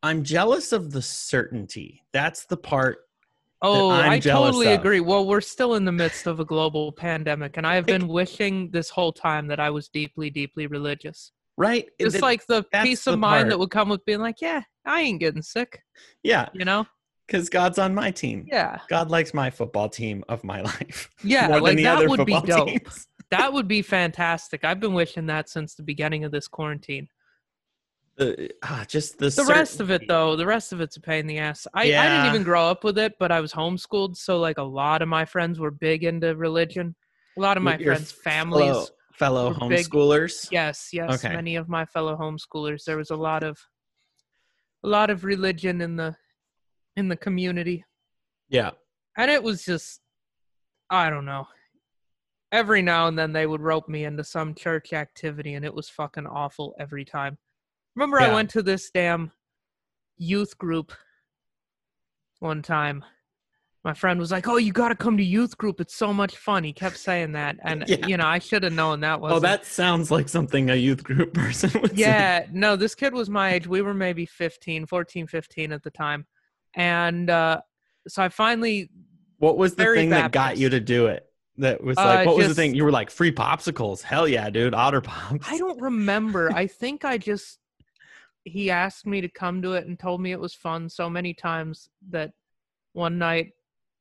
I'm 0.03 0.23
jealous 0.23 0.73
of 0.73 0.91
the 0.91 1.01
certainty. 1.01 2.03
That's 2.11 2.45
the 2.45 2.57
part. 2.57 2.97
Oh, 3.61 3.89
I 3.89 4.19
totally 4.19 4.67
of. 4.73 4.79
agree. 4.79 4.99
Well, 4.99 5.25
we're 5.25 5.41
still 5.41 5.75
in 5.75 5.85
the 5.85 5.91
midst 5.91 6.27
of 6.27 6.39
a 6.39 6.45
global 6.45 6.91
pandemic, 6.91 7.57
and 7.57 7.65
I 7.65 7.75
have 7.75 7.85
been 7.85 8.07
wishing 8.07 8.69
this 8.71 8.89
whole 8.89 9.11
time 9.13 9.47
that 9.47 9.59
I 9.59 9.69
was 9.69 9.87
deeply, 9.89 10.29
deeply 10.29 10.67
religious. 10.67 11.31
Right? 11.57 11.87
It's 11.97 12.21
like 12.21 12.45
the 12.47 12.63
peace 12.83 13.05
the 13.05 13.13
of 13.13 13.19
mind 13.19 13.43
part. 13.43 13.49
that 13.51 13.59
would 13.59 13.71
come 13.71 13.89
with 13.89 14.03
being 14.05 14.19
like, 14.19 14.41
yeah, 14.41 14.61
I 14.85 15.01
ain't 15.01 15.19
getting 15.21 15.41
sick. 15.41 15.81
yeah, 16.21 16.49
You 16.53 16.65
know? 16.65 16.85
because 17.25 17.49
God's 17.49 17.79
on 17.79 17.95
my 17.95 18.11
team. 18.11 18.45
Yeah. 18.47 18.79
God 18.89 19.09
likes 19.09 19.33
my 19.33 19.49
football 19.49 19.89
team 19.89 20.23
of 20.29 20.43
my 20.43 20.61
life. 20.73 21.09
Yeah, 21.23 21.47
more 21.47 21.61
like 21.61 21.77
the 21.77 21.83
that 21.83 22.07
would 22.09 22.25
be 22.25 22.39
dope. 22.41 22.69
That 23.31 23.51
would 23.53 23.67
be 23.67 23.81
fantastic. 23.81 24.63
I've 24.63 24.79
been 24.79 24.93
wishing 24.93 25.25
that 25.27 25.49
since 25.49 25.73
the 25.73 25.81
beginning 25.81 26.23
of 26.23 26.31
this 26.31 26.47
quarantine. 26.47 27.07
The, 28.17 28.49
ah, 28.63 28.86
just 28.88 29.17
the 29.17 29.30
The 29.30 29.45
rest 29.45 29.82
of 29.82 29.91
it, 29.91 30.08
though, 30.08 30.36
the 30.36 30.45
rest 30.45 30.71
of 30.71 30.80
it's 30.80 30.95
a 30.95 31.01
pain 31.01 31.21
in 31.21 31.28
the 31.28 31.38
ass. 31.39 31.67
I, 31.73 31.84
I 31.84 32.08
didn't 32.10 32.28
even 32.28 32.43
grow 32.43 32.65
up 32.69 32.84
with 32.84 32.97
it, 32.97 33.15
but 33.19 33.32
I 33.32 33.41
was 33.41 33.51
homeschooled. 33.51 34.15
So, 34.15 34.39
like, 34.39 34.58
a 34.58 34.63
lot 34.63 35.01
of 35.01 35.10
my 35.10 35.25
friends 35.25 35.60
were 35.60 35.71
big 35.71 36.04
into 36.06 36.36
religion. 36.36 36.95
A 37.38 37.41
lot 37.41 37.58
of 37.58 37.63
my 37.63 37.78
your 37.78 37.93
friends' 37.95 38.12
families. 38.13 38.67
fellow, 38.67 38.88
fellow 39.13 39.47
were 39.49 39.69
big- 39.69 39.88
homeschoolers. 39.88 40.47
Yes, 40.51 40.89
yes. 40.93 41.25
Okay. 41.25 41.36
Many 41.36 41.58
of 41.58 41.67
my 41.67 41.86
fellow 41.86 42.15
homeschoolers. 42.15 42.86
There 42.86 42.97
was 42.97 43.10
a 43.10 43.15
lot 43.17 43.43
of, 43.43 43.60
a 44.84 44.88
lot 44.88 45.10
of 45.10 45.25
religion 45.25 45.82
in 45.82 45.97
the, 45.97 46.15
in 46.95 47.10
the 47.10 47.17
community. 47.17 47.84
Yeah. 48.47 48.71
and 49.17 49.32
it 49.32 49.41
was 49.41 49.65
just 49.65 50.01
i 50.91 51.10
don't 51.10 51.25
know 51.25 51.47
every 52.51 52.82
now 52.84 53.08
and 53.08 53.17
then 53.17 53.34
they 53.34 53.47
would 53.47 53.60
rope 53.62 53.89
me 53.89 54.06
into 54.06 54.23
some 54.23 54.54
church 54.54 54.93
activity 54.93 55.56
and 55.56 55.65
it 55.65 55.73
was 55.73 55.89
fucking 55.89 56.28
awful 56.28 56.75
every 56.80 57.04
time 57.04 57.38
remember 57.95 58.19
i 58.19 58.34
went 58.34 58.49
to 58.49 58.62
this 58.62 58.89
damn 58.91 59.31
youth 60.17 60.58
group 60.58 60.91
one 62.39 62.62
time 62.62 63.03
my 63.84 63.93
friend 63.93 64.19
was 64.19 64.31
like 64.31 64.47
oh 64.47 64.58
you 64.58 64.71
got 64.71 64.89
to 64.89 64.95
come 64.95 65.17
to 65.17 65.23
youth 65.23 65.58
group 65.58 65.79
it's 65.79 65.95
so 65.95 66.13
much 66.13 66.38
fun 66.38 66.63
he 66.63 66.73
kept 66.73 66.97
saying 66.97 67.31
that 67.34 67.58
and 67.63 67.84
Yeah. 67.88 68.05
you 68.08 68.17
know 68.17 68.25
i 68.27 68.39
should 68.39 68.63
have 68.63 68.73
known 68.73 68.99
that 69.01 69.19
was 69.21 69.34
Oh, 69.34 69.39
that 69.39 69.65
sounds 69.65 70.12
like 70.12 70.29
something 70.29 70.69
a 70.69 70.75
youth 70.75 71.03
group 71.03 71.34
person 71.43 71.69
would 71.81 71.91
say. 71.91 71.97
yeah 71.97 72.45
no 72.51 72.75
this 72.75 72.95
kid 72.95 73.13
was 73.13 73.29
my 73.29 73.53
age 73.53 73.67
we 73.67 73.81
were 73.81 73.93
maybe 73.93 74.25
15 74.25 74.86
14 74.86 75.27
15 75.27 75.71
at 75.71 75.84
the 75.84 75.91
time 75.91 76.25
and 76.75 77.29
uh 77.29 77.62
so 78.08 78.21
i 78.23 78.29
finally 78.29 78.89
What 79.38 79.58
was 79.58 79.75
the 79.75 79.86
thing 79.86 80.10
that 80.10 80.31
got 80.31 80.58
you 80.58 80.69
to 80.69 80.79
do 80.79 81.08
it? 81.08 81.25
That 81.58 81.81
was 81.81 81.97
Uh, 81.97 82.03
like, 82.03 82.27
what 82.27 82.36
was 82.36 82.49
the 82.49 82.53
thing? 82.53 82.75
You 82.75 82.84
were 82.84 82.91
like, 82.91 83.10
free 83.10 83.31
popsicles. 83.31 84.01
Hell 84.01 84.27
yeah, 84.27 84.49
dude. 84.49 84.73
Otter 84.73 84.99
pops. 84.99 85.47
I 85.49 85.58
don't 85.58 85.79
remember. 85.81 86.51
I 86.51 86.67
think 86.67 87.05
I 87.05 87.17
just 87.17 87.60
he 88.45 88.69
asked 88.69 89.08
me 89.08 89.21
to 89.21 89.27
come 89.27 89.62
to 89.63 89.73
it 89.73 89.88
and 89.88 89.99
told 89.99 90.21
me 90.21 90.31
it 90.31 90.39
was 90.39 90.53
fun 90.53 90.88
so 90.88 91.10
many 91.10 91.34
times 91.34 91.89
that 92.10 92.31
one 92.93 93.17
night 93.17 93.51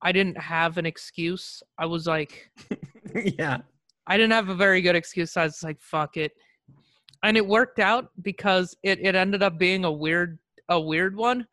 I 0.02 0.12
didn't 0.12 0.38
have 0.38 0.76
an 0.76 0.85
excuse. 0.85 1.62
I 1.78 1.87
was 1.87 2.07
like 2.07 2.50
yeah. 3.14 3.59
I 4.07 4.16
didn't 4.18 4.33
have 4.33 4.50
a 4.50 4.54
very 4.54 4.83
good 4.83 4.94
excuse. 4.94 5.37
I 5.37 5.44
was 5.44 5.62
like 5.62 5.80
fuck 5.80 6.18
it. 6.18 6.33
And 7.22 7.38
it 7.38 7.46
worked 7.46 7.78
out 7.78 8.09
because 8.20 8.76
it 8.83 9.00
it 9.00 9.14
ended 9.14 9.42
up 9.42 9.59
being 9.59 9.85
a 9.87 9.92
weird 9.92 10.38
a 10.68 10.78
weird 10.78 11.16
one 11.16 11.46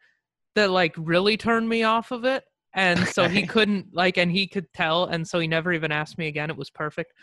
that 0.55 0.69
like 0.69 0.93
really 0.97 1.37
turned 1.37 1.67
me 1.67 1.83
off 1.83 2.11
of 2.11 2.25
it. 2.25 2.43
And 2.73 2.99
so 3.07 3.29
he 3.29 3.47
couldn't 3.47 3.87
like 3.93 4.17
and 4.17 4.29
he 4.29 4.47
could 4.47 4.71
tell 4.73 5.05
and 5.05 5.25
so 5.25 5.39
he 5.39 5.47
never 5.47 5.71
even 5.71 5.93
asked 5.93 6.17
me 6.17 6.27
again. 6.27 6.49
It 6.49 6.57
was 6.57 6.69
perfect. 6.69 7.13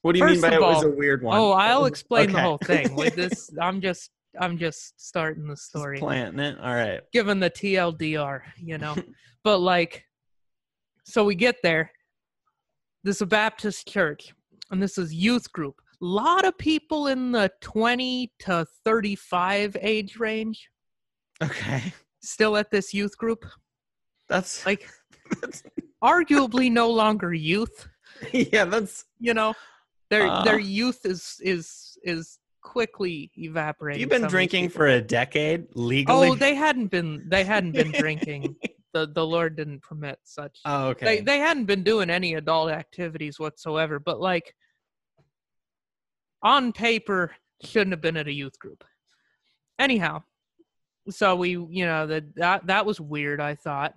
What 0.00 0.12
do 0.12 0.20
you 0.20 0.24
mean 0.24 0.40
by 0.40 0.54
it 0.54 0.62
was 0.62 0.82
a 0.82 0.88
weird 0.88 1.22
one? 1.22 1.36
Oh, 1.36 1.52
I'll 1.52 1.84
explain 1.94 2.32
the 2.32 2.40
whole 2.40 2.58
thing. 2.58 2.94
With 2.94 3.16
this 3.16 3.50
I'm 3.60 3.82
just 3.82 4.10
I'm 4.38 4.58
just 4.58 5.00
starting 5.04 5.46
the 5.46 5.54
Just 5.54 5.68
story. 5.68 5.98
planting 5.98 6.40
it. 6.40 6.58
All 6.60 6.74
right. 6.74 7.00
given 7.12 7.40
the 7.40 7.50
TLDR, 7.50 8.42
you 8.58 8.78
know. 8.78 8.96
but 9.44 9.58
like, 9.58 10.04
so 11.04 11.24
we 11.24 11.34
get 11.34 11.56
there. 11.62 11.90
This 13.02 13.16
is 13.16 13.22
a 13.22 13.26
Baptist 13.26 13.88
church, 13.88 14.34
and 14.70 14.82
this 14.82 14.98
is 14.98 15.12
youth 15.14 15.50
group. 15.52 15.76
A 16.02 16.04
lot 16.04 16.44
of 16.44 16.56
people 16.58 17.08
in 17.08 17.32
the 17.32 17.50
20 17.60 18.32
to 18.40 18.66
35 18.84 19.76
age 19.80 20.18
range 20.18 20.68
Okay. 21.42 21.92
still 22.22 22.56
at 22.56 22.70
this 22.70 22.92
youth 22.94 23.16
group. 23.16 23.44
That's 24.28 24.64
Like, 24.66 24.88
that's 25.40 25.62
arguably 26.04 26.70
no 26.70 26.90
longer 26.90 27.32
youth. 27.32 27.88
yeah, 28.32 28.64
that's 28.66 29.06
You 29.18 29.34
know, 29.34 29.54
their 30.10 30.28
Uh. 30.28 30.42
their 30.44 30.58
youth 30.58 31.00
is 31.04 31.36
is 31.40 31.98
is 32.02 32.38
quickly 32.62 33.30
evaporating. 33.36 34.00
you've 34.00 34.10
been 34.10 34.20
some 34.20 34.26
of 34.26 34.30
these 34.30 34.36
drinking 34.36 34.68
for 34.70 34.86
a 34.86 35.00
decade 35.00 35.66
legally. 35.74 36.28
Oh, 36.28 36.34
they 36.34 36.54
hadn't 36.54 36.88
been 36.88 37.24
they 37.28 37.44
hadn't 37.44 37.72
been 37.72 37.90
drinking. 37.98 38.56
The 38.92 39.06
the 39.06 39.24
Lord 39.24 39.56
didn't 39.56 39.82
permit 39.82 40.18
such. 40.24 40.60
Oh, 40.64 40.88
okay. 40.88 41.04
they 41.04 41.20
they 41.20 41.38
hadn't 41.38 41.66
been 41.66 41.82
doing 41.82 42.10
any 42.10 42.34
adult 42.34 42.70
activities 42.70 43.38
whatsoever 43.38 43.98
but 43.98 44.20
like 44.20 44.54
on 46.42 46.72
paper 46.72 47.34
shouldn't 47.64 47.92
have 47.92 48.00
been 48.00 48.16
at 48.16 48.26
a 48.26 48.32
youth 48.32 48.58
group 48.58 48.84
anyhow 49.78 50.22
so 51.08 51.36
we 51.36 51.50
you 51.50 51.84
know 51.84 52.06
that 52.06 52.34
that 52.36 52.66
that 52.66 52.86
was 52.86 53.00
weird 53.00 53.40
i 53.40 53.54
thought 53.54 53.94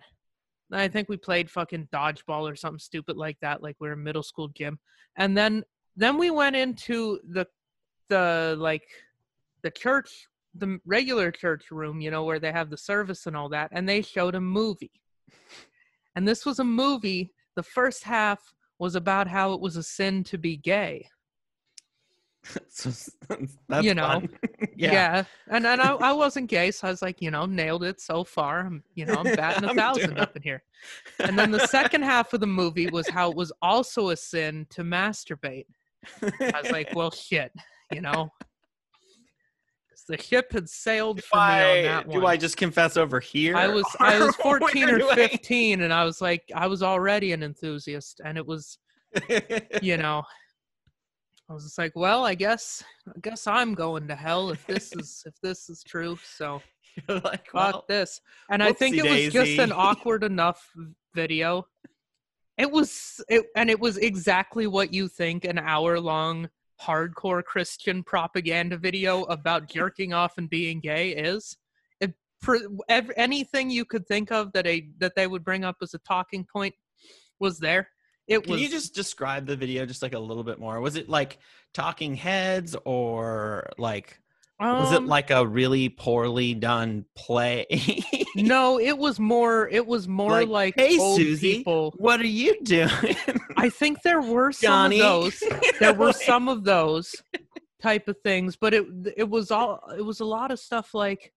i 0.72 0.88
think 0.88 1.09
we 1.09 1.18
played 1.18 1.49
fucking 1.49 1.88
dodgeball 1.93 2.49
or 2.51 2.55
something 2.55 2.80
stupid 2.80 3.18
like 3.18 3.38
that 3.41 3.61
like 3.61 3.76
we 3.80 3.88
are 3.89 3.93
in 3.93 4.03
middle 4.03 4.24
school 4.24 4.47
gym 4.49 4.80
and 5.18 5.38
then 5.38 5.64
then 5.95 6.18
we 6.18 6.32
went 6.32 6.55
into 6.55 7.20
the 7.30 7.45
the 8.10 8.56
like 8.60 8.88
the 9.62 9.72
church 9.72 10.28
the 10.56 10.80
regular 10.86 11.32
church 11.32 11.72
room 11.72 11.99
you 11.99 12.12
know 12.12 12.24
where 12.24 12.39
they 12.39 12.51
have 12.51 12.70
the 12.70 12.78
service 12.78 13.26
and 13.26 13.36
all 13.36 13.49
that 13.49 13.70
and 13.72 13.88
they 13.89 14.01
showed 14.01 14.36
a 14.36 14.41
movie 14.41 14.91
And 16.16 16.28
this 16.28 16.45
was 16.45 16.60
a 16.60 16.64
movie. 16.64 17.32
The 17.56 17.64
first 17.64 18.04
half 18.04 18.54
was 18.80 18.95
about 18.95 19.28
how 19.28 19.54
it 19.54 19.62
was 19.62 19.78
a 19.78 19.84
sin 19.84 20.24
to 20.26 20.38
be 20.38 20.58
gay. 20.58 21.08
So, 22.68 22.91
that's 23.70 23.86
You 23.86 23.93
know, 23.93 24.22
yeah. 24.76 24.91
Yeah. 24.91 25.24
And 25.49 25.66
and 25.66 25.82
I, 25.82 25.93
I 25.93 26.12
wasn't 26.12 26.49
gay, 26.49 26.72
so 26.72 26.88
I 26.88 26.91
was 26.91 27.01
like, 27.01 27.22
you 27.22 27.32
know, 27.32 27.45
nailed 27.45 27.86
it 27.86 28.01
so 28.01 28.26
far. 28.26 28.60
I'm 28.60 28.84
you 28.95 29.06
know, 29.06 29.14
I'm 29.14 29.36
batting 29.36 29.70
a 29.70 29.74
thousand 29.74 30.20
up 30.20 30.36
in 30.36 30.41
here. 30.41 30.62
And 31.20 31.39
then 31.39 31.51
the 31.51 31.66
second 31.68 32.04
half 32.04 32.34
of 32.34 32.41
the 32.41 32.47
movie 32.47 32.88
was 32.88 33.08
how 33.08 33.32
it 33.32 33.38
was 33.38 33.54
also 33.62 34.10
a 34.10 34.18
sin 34.18 34.68
to 34.72 34.84
masturbate. 34.84 35.68
I 36.22 36.60
was 36.62 36.72
like, 36.72 36.93
well 36.93 37.12
shit, 37.12 37.54
you 37.94 38.02
know. 38.02 38.30
the 40.08 40.18
ship 40.22 40.52
had 40.52 40.68
sailed 40.68 41.18
do 41.18 41.24
for 41.24 41.38
me 41.38 41.41
on 41.41 41.50
I, 41.50 41.82
that 41.84 42.08
one. 42.08 42.20
do 42.20 42.26
I 42.26 42.38
just 42.38 42.58
confess 42.58 42.98
over 42.98 43.20
here? 43.20 43.56
I 43.56 43.68
was 43.68 43.86
I 44.00 44.20
was 44.20 44.36
14 44.38 44.89
or 44.89 45.16
15 45.16 45.82
and 45.82 45.94
I 45.94 46.04
was 46.04 46.22
like 46.22 46.44
I 46.54 46.68
was 46.68 46.84
already 46.84 47.32
an 47.32 47.44
enthusiast 47.44 48.22
and 48.24 48.38
it 48.38 48.46
was 48.46 48.78
you 49.82 49.98
know 49.98 50.24
I 51.50 51.54
was 51.54 51.64
just 51.64 51.78
like 51.78 51.94
well 51.96 52.26
I 52.26 52.36
guess 52.36 52.84
I 53.08 53.20
guess 53.22 53.48
I'm 53.48 53.74
going 53.74 54.08
to 54.08 54.16
hell 54.16 54.50
if 54.50 54.66
this 54.68 54.91
is 54.94 55.24
if 55.26 55.36
this 55.41 55.70
is 55.70 55.84
true 55.84 56.18
so 56.36 56.62
You're 57.10 57.22
like, 57.22 57.48
well, 57.54 57.86
this 57.88 58.22
and 58.52 58.62
I 58.62 58.72
think 58.72 58.98
it 58.98 59.10
was 59.10 59.34
just 59.34 59.58
an 59.58 59.72
awkward 59.72 60.24
enough 60.24 60.70
video 61.16 61.66
it 62.58 62.70
was 62.70 63.24
it 63.30 63.46
and 63.56 63.70
it 63.70 63.80
was 63.80 63.98
exactly 63.98 64.68
what 64.68 64.94
you 64.94 65.08
think 65.08 65.46
an 65.46 65.58
hour 65.58 66.00
long 66.00 66.50
hardcore 66.82 67.43
Christian 67.43 68.03
propaganda 68.03 68.78
video 68.78 69.24
about 69.24 69.69
jerking 69.69 70.13
off 70.13 70.38
and 70.38 70.49
being 70.49 70.80
gay 70.80 71.09
is 71.09 71.57
it 72.01 72.13
for 72.41 72.59
anything 72.89 73.69
you 73.69 73.86
could 73.86 74.07
think 74.07 74.32
of 74.32 74.51
that 74.53 74.67
a 74.67 74.89
that 74.99 75.13
they 75.15 75.28
would 75.28 75.43
bring 75.43 75.63
up 75.63 75.78
as 75.82 75.93
a 75.93 75.99
talking 75.99 76.45
point 76.51 76.74
was 77.39 77.59
there 77.59 77.88
it 78.28 78.43
Can 78.43 78.53
was 78.53 78.61
you 78.61 78.69
just 78.69 78.95
describe 78.95 79.45
the 79.45 79.55
video 79.55 79.86
just 79.86 80.01
like 80.01 80.13
a 80.13 80.19
little 80.19 80.43
bit 80.43 80.59
more? 80.59 80.80
Was 80.80 80.95
it 80.95 81.09
like 81.09 81.39
talking 81.74 82.15
heads 82.15 82.76
or 82.86 83.69
like 83.78 84.19
was 84.60 84.91
it 84.93 84.97
um, 84.99 85.08
like 85.08 85.30
a 85.32 85.45
really 85.45 85.89
poorly 85.89 86.54
done 86.54 87.06
play? 87.16 87.66
no 88.36 88.80
it 88.80 88.97
was 88.97 89.20
more 89.20 89.68
it 89.70 89.86
was 89.86 90.08
more 90.08 90.32
Like, 90.32 90.47
like, 90.47 90.74
"Hey, 90.78 90.97
Susie, 90.97 91.56
people 91.58 91.93
what 91.97 92.20
are 92.20 92.26
you 92.26 92.60
doing? 92.64 92.89
i 93.58 93.70
think 93.70 94.01
there 94.04 94.22
were 94.22 94.51
some 94.54 94.91
Johnny. 94.91 95.01
of 95.01 95.06
those 95.08 95.43
there 95.80 95.93
were 95.93 96.14
some 96.30 96.47
of 96.49 96.64
those 96.64 97.14
type 97.82 98.08
of 98.08 98.16
things 98.24 98.56
but 98.56 98.74
it 98.74 98.86
it 99.18 99.30
was 99.30 99.51
all 99.51 99.82
it 99.97 100.01
was 100.01 100.20
a 100.22 100.26
lot 100.26 100.49
of 100.51 100.60
stuff 100.60 100.93
like 100.93 101.34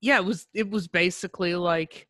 yeah 0.00 0.16
it 0.18 0.24
was 0.24 0.46
it 0.54 0.68
was 0.70 0.88
basically 0.88 1.54
like 1.54 2.08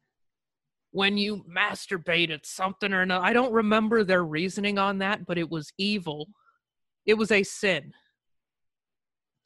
when 0.91 1.18
you 1.18 1.45
masturbate 1.45 2.31
it's 2.31 2.51
something 2.51 2.93
or 2.95 3.03
another 3.03 3.24
i 3.24 3.33
don't 3.33 3.53
remember 3.53 4.05
their 4.05 4.24
reasoning 4.24 4.79
on 4.79 4.99
that 4.99 5.26
but 5.26 5.37
it 5.39 5.51
was 5.51 5.70
evil 5.79 6.29
it 7.07 7.14
was 7.14 7.31
a 7.31 7.43
sin 7.43 7.93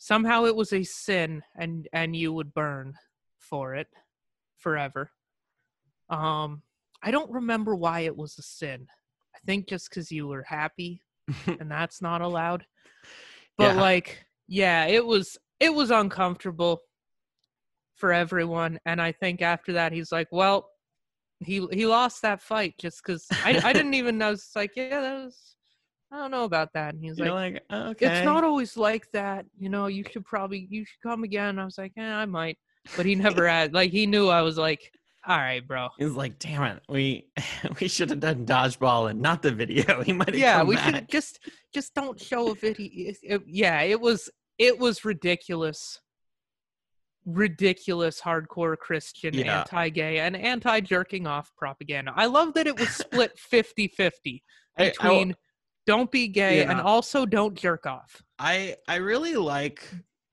somehow 0.02 0.44
it 0.46 0.56
was 0.56 0.72
a 0.72 0.82
sin 0.82 1.40
and 1.56 1.86
and 1.92 2.16
you 2.16 2.32
would 2.32 2.52
burn 2.52 2.92
for 3.38 3.76
it 3.76 3.86
forever. 4.58 5.12
Um 6.10 6.62
i 7.04 7.10
don't 7.12 7.30
remember 7.30 7.76
why 7.76 8.00
it 8.00 8.16
was 8.16 8.36
a 8.36 8.42
sin. 8.42 8.88
I 9.36 9.38
think 9.46 9.68
just 9.68 9.88
because 9.88 10.10
you 10.10 10.26
were 10.26 10.42
happy 10.42 11.02
and 11.46 11.70
that's 11.70 12.02
not 12.02 12.20
allowed. 12.20 12.66
But 13.56 13.76
Yeah. 13.76 13.80
like 13.80 14.26
yeah 14.48 14.86
it 14.86 15.06
was 15.06 15.38
it 15.60 15.72
was 15.72 15.92
uncomfortable 15.92 16.82
for 17.94 18.12
everyone. 18.12 18.80
And 18.84 19.00
i 19.00 19.12
think 19.12 19.40
after 19.40 19.72
that 19.74 19.92
he's 19.92 20.10
like 20.10 20.28
well 20.32 20.68
he 21.38 21.64
he 21.72 21.86
lost 21.86 22.22
that 22.22 22.42
fight 22.42 22.74
just 22.76 23.02
because 23.04 23.24
I, 23.44 23.56
I 23.62 23.72
didn't 23.76 23.94
even 23.94 24.18
know. 24.18 24.32
It's 24.32 24.56
like 24.56 24.72
yeah 24.74 25.00
that 25.00 25.24
was 25.24 25.54
i 26.12 26.16
don't 26.18 26.30
know 26.30 26.44
about 26.44 26.72
that 26.74 26.94
and 26.94 27.02
he's 27.02 27.18
You're 27.18 27.32
like 27.32 27.54
like, 27.54 27.62
oh, 27.70 27.88
okay. 27.90 28.06
it's 28.18 28.24
not 28.24 28.44
always 28.44 28.76
like 28.76 29.10
that 29.12 29.46
you 29.58 29.68
know 29.68 29.86
you 29.86 30.04
should 30.10 30.24
probably 30.24 30.66
you 30.70 30.84
should 30.84 31.00
come 31.02 31.24
again 31.24 31.58
i 31.58 31.64
was 31.64 31.78
like 31.78 31.92
yeah 31.96 32.18
i 32.18 32.26
might 32.26 32.58
but 32.96 33.06
he 33.06 33.14
never 33.14 33.48
had 33.48 33.72
like 33.72 33.90
he 33.90 34.06
knew 34.06 34.28
i 34.28 34.42
was 34.42 34.58
like 34.58 34.92
all 35.26 35.36
right 35.38 35.66
bro 35.68 35.88
He's 35.98 36.10
like, 36.12 36.38
damn 36.40 36.64
it, 36.64 36.82
we 36.88 37.26
we 37.80 37.86
should 37.88 38.10
have 38.10 38.18
done 38.20 38.44
dodgeball 38.44 39.08
and 39.08 39.20
not 39.22 39.40
the 39.40 39.52
video. 39.52 40.02
He 40.08 40.12
might 40.12 40.30
have 40.30 40.36
yeah 40.36 40.62
we 40.64 40.76
should 40.76 41.08
just 41.08 41.38
just 41.72 41.94
don't 41.94 42.20
show 42.20 42.50
a 42.50 42.54
video 42.56 42.90
it- 43.10 43.18
it- 43.22 43.42
yeah 43.46 43.80
it 43.82 44.00
was 44.00 44.28
it 44.58 44.78
was 44.78 45.04
ridiculous 45.04 46.00
ridiculous 47.24 48.20
hardcore 48.20 48.76
christian 48.76 49.32
Yeah. 49.34 49.60
anti-gay 49.60 50.18
and 50.18 50.36
anti-jerking 50.36 51.26
off 51.28 51.52
propaganda 51.56 52.12
i 52.16 52.26
love 52.26 52.54
that 52.54 52.66
it 52.66 52.76
was 52.78 52.88
split 52.88 53.38
50-50 53.52 54.42
I- 54.76 54.82
I- 54.86 54.88
between 54.90 55.36
don't 55.86 56.10
be 56.10 56.28
gay 56.28 56.64
and 56.64 56.80
also 56.80 57.26
don't 57.26 57.54
jerk 57.54 57.86
off 57.86 58.22
I 58.38 58.76
I 58.88 58.96
really 58.96 59.34
like 59.34 59.88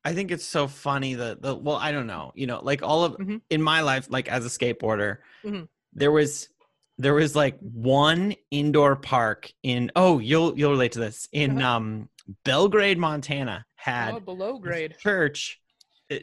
I 0.06 0.14
think 0.14 0.32
it's 0.32 0.46
so 0.46 0.68
funny 0.68 1.16
that 1.16 1.42
the 1.42 1.56
well 1.56 1.76
I 1.78 1.92
don't 1.92 2.08
know 2.08 2.32
you 2.36 2.48
know 2.48 2.60
like 2.64 2.82
all 2.84 3.04
of 3.04 3.18
Mhm. 3.18 3.42
in 3.50 3.62
my 3.62 3.82
life 3.82 4.08
like 4.10 4.28
as 4.30 4.46
a 4.46 4.50
skateboarder 4.50 5.18
Mhm. 5.44 5.68
there 5.94 6.12
was 6.12 6.50
there 6.98 7.14
was 7.14 7.36
like 7.36 7.58
one 7.60 8.36
indoor 8.52 8.96
park 8.96 9.52
in 9.64 9.92
oh 9.96 10.20
you'll 10.20 10.58
you'll 10.58 10.72
relate 10.72 10.92
to 10.94 11.00
this 11.00 11.28
in 11.32 11.60
Uh-huh. 11.62 11.76
um 11.78 12.10
Belgrade 12.46 12.98
Montana 13.00 13.66
had 13.76 14.14
oh, 14.16 14.20
below 14.20 14.60
grade 14.60 14.96
church 15.00 15.60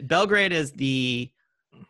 Belgrade 0.02 0.52
is 0.52 0.72
the 0.72 1.30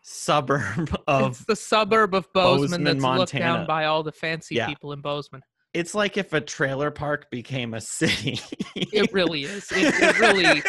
suburb 0.03 0.95
of 1.07 1.33
it's 1.33 1.45
the 1.45 1.57
suburb 1.57 2.15
of 2.15 2.33
bozeman, 2.33 2.83
Bozeman, 2.83 2.85
that's 2.99 3.19
looked 3.19 3.33
down 3.33 3.67
by 3.67 3.85
all 3.87 4.03
the 4.03 4.13
fancy 4.13 4.55
Yeah. 4.57 4.67
people 4.67 4.93
in 4.93 5.01
bozeman 5.01 5.43
it's 5.77 5.95
like 5.95 6.17
if 6.17 6.33
a 6.33 6.41
trailer 6.41 6.91
park 6.91 7.31
became 7.31 7.75
a 7.75 7.81
city. 7.81 8.41
It 8.75 9.13
really 9.13 9.45
is. 9.45 9.71
It, 9.73 9.95
it 10.01 10.19
really 10.19 10.63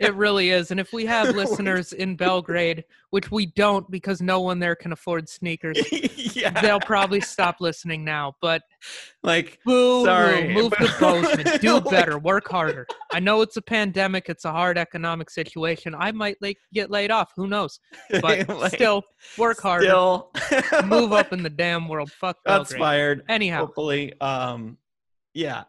It 0.00 0.14
really 0.14 0.50
is. 0.50 0.70
And 0.70 0.80
if 0.80 0.92
we 0.92 1.06
have 1.06 1.34
listeners 1.36 1.92
in 1.92 2.16
Belgrade, 2.16 2.84
which 3.14 3.30
we 3.30 3.46
don't 3.46 3.88
because 3.92 4.20
no 4.20 4.40
one 4.40 4.58
there 4.58 4.74
can 4.74 4.90
afford 4.90 5.28
sneakers, 5.28 5.78
yeah 6.34 6.50
they'll 6.60 6.80
probably 6.80 7.20
stop 7.20 7.60
listening 7.60 8.04
now. 8.04 8.34
But 8.40 8.62
like 9.22 9.60
boo, 9.64 10.04
Sorry, 10.04 10.52
move 10.52 10.72
to 10.72 10.78
but- 10.98 11.00
Bozeman. 11.00 11.58
Do 11.60 11.80
better. 11.80 12.18
Work 12.18 12.48
harder. 12.48 12.88
I 13.12 13.20
know 13.20 13.40
it's 13.40 13.56
a 13.56 13.62
pandemic. 13.62 14.28
It's 14.28 14.44
a 14.44 14.50
hard 14.50 14.76
economic 14.76 15.30
situation. 15.30 15.94
I 15.96 16.10
might 16.10 16.38
like 16.40 16.58
get 16.72 16.90
laid 16.90 17.12
off. 17.12 17.30
Who 17.36 17.46
knows? 17.46 17.78
But 18.20 18.48
like, 18.48 18.74
still, 18.74 19.04
work 19.38 19.60
harder. 19.60 19.84
still 19.86 20.32
Move 20.84 21.12
up 21.12 21.32
in 21.32 21.44
the 21.44 21.50
damn 21.50 21.86
world. 21.86 22.10
Fuck 22.10 22.38
Shots 22.44 22.70
Belgrade. 22.70 22.80
fired. 22.80 23.22
Anyhow, 23.28 23.60
Hopefully, 23.60 24.12
um, 24.20 24.76
yeah. 25.34 25.62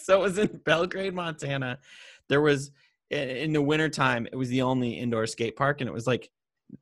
so 0.00 0.20
it 0.20 0.22
was 0.22 0.38
in 0.38 0.60
Belgrade, 0.64 1.14
Montana. 1.14 1.80
There 2.28 2.40
was 2.40 2.70
in 3.10 3.52
the 3.52 3.60
wintertime, 3.62 4.28
it 4.30 4.36
was 4.36 4.50
the 4.50 4.62
only 4.62 4.92
indoor 4.92 5.26
skate 5.26 5.56
park, 5.56 5.80
and 5.80 5.88
it 5.88 5.92
was 5.92 6.06
like 6.06 6.30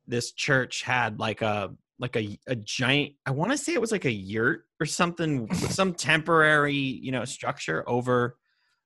this 0.07 0.31
church 0.31 0.83
had 0.83 1.19
like 1.19 1.41
a 1.41 1.73
like 1.99 2.15
a 2.15 2.37
a 2.47 2.55
giant. 2.55 3.13
I 3.25 3.31
want 3.31 3.51
to 3.51 3.57
say 3.57 3.73
it 3.73 3.81
was 3.81 3.91
like 3.91 4.05
a 4.05 4.11
yurt 4.11 4.65
or 4.79 4.85
something, 4.85 5.53
some 5.53 5.93
temporary 5.93 6.75
you 6.75 7.11
know 7.11 7.25
structure 7.25 7.87
over 7.87 8.37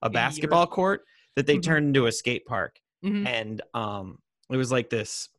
a 0.02 0.10
basketball 0.10 0.68
court 0.68 1.02
that 1.36 1.48
they 1.48 1.58
Mhm. 1.58 1.64
turned 1.64 1.88
into 1.88 2.06
a 2.06 2.12
skate 2.12 2.46
park 2.46 2.80
Mhm. 3.04 3.28
and 3.28 3.62
um 3.74 4.20
it 4.52 4.58
was 4.58 4.72
like 4.72 4.90
this 4.90 5.30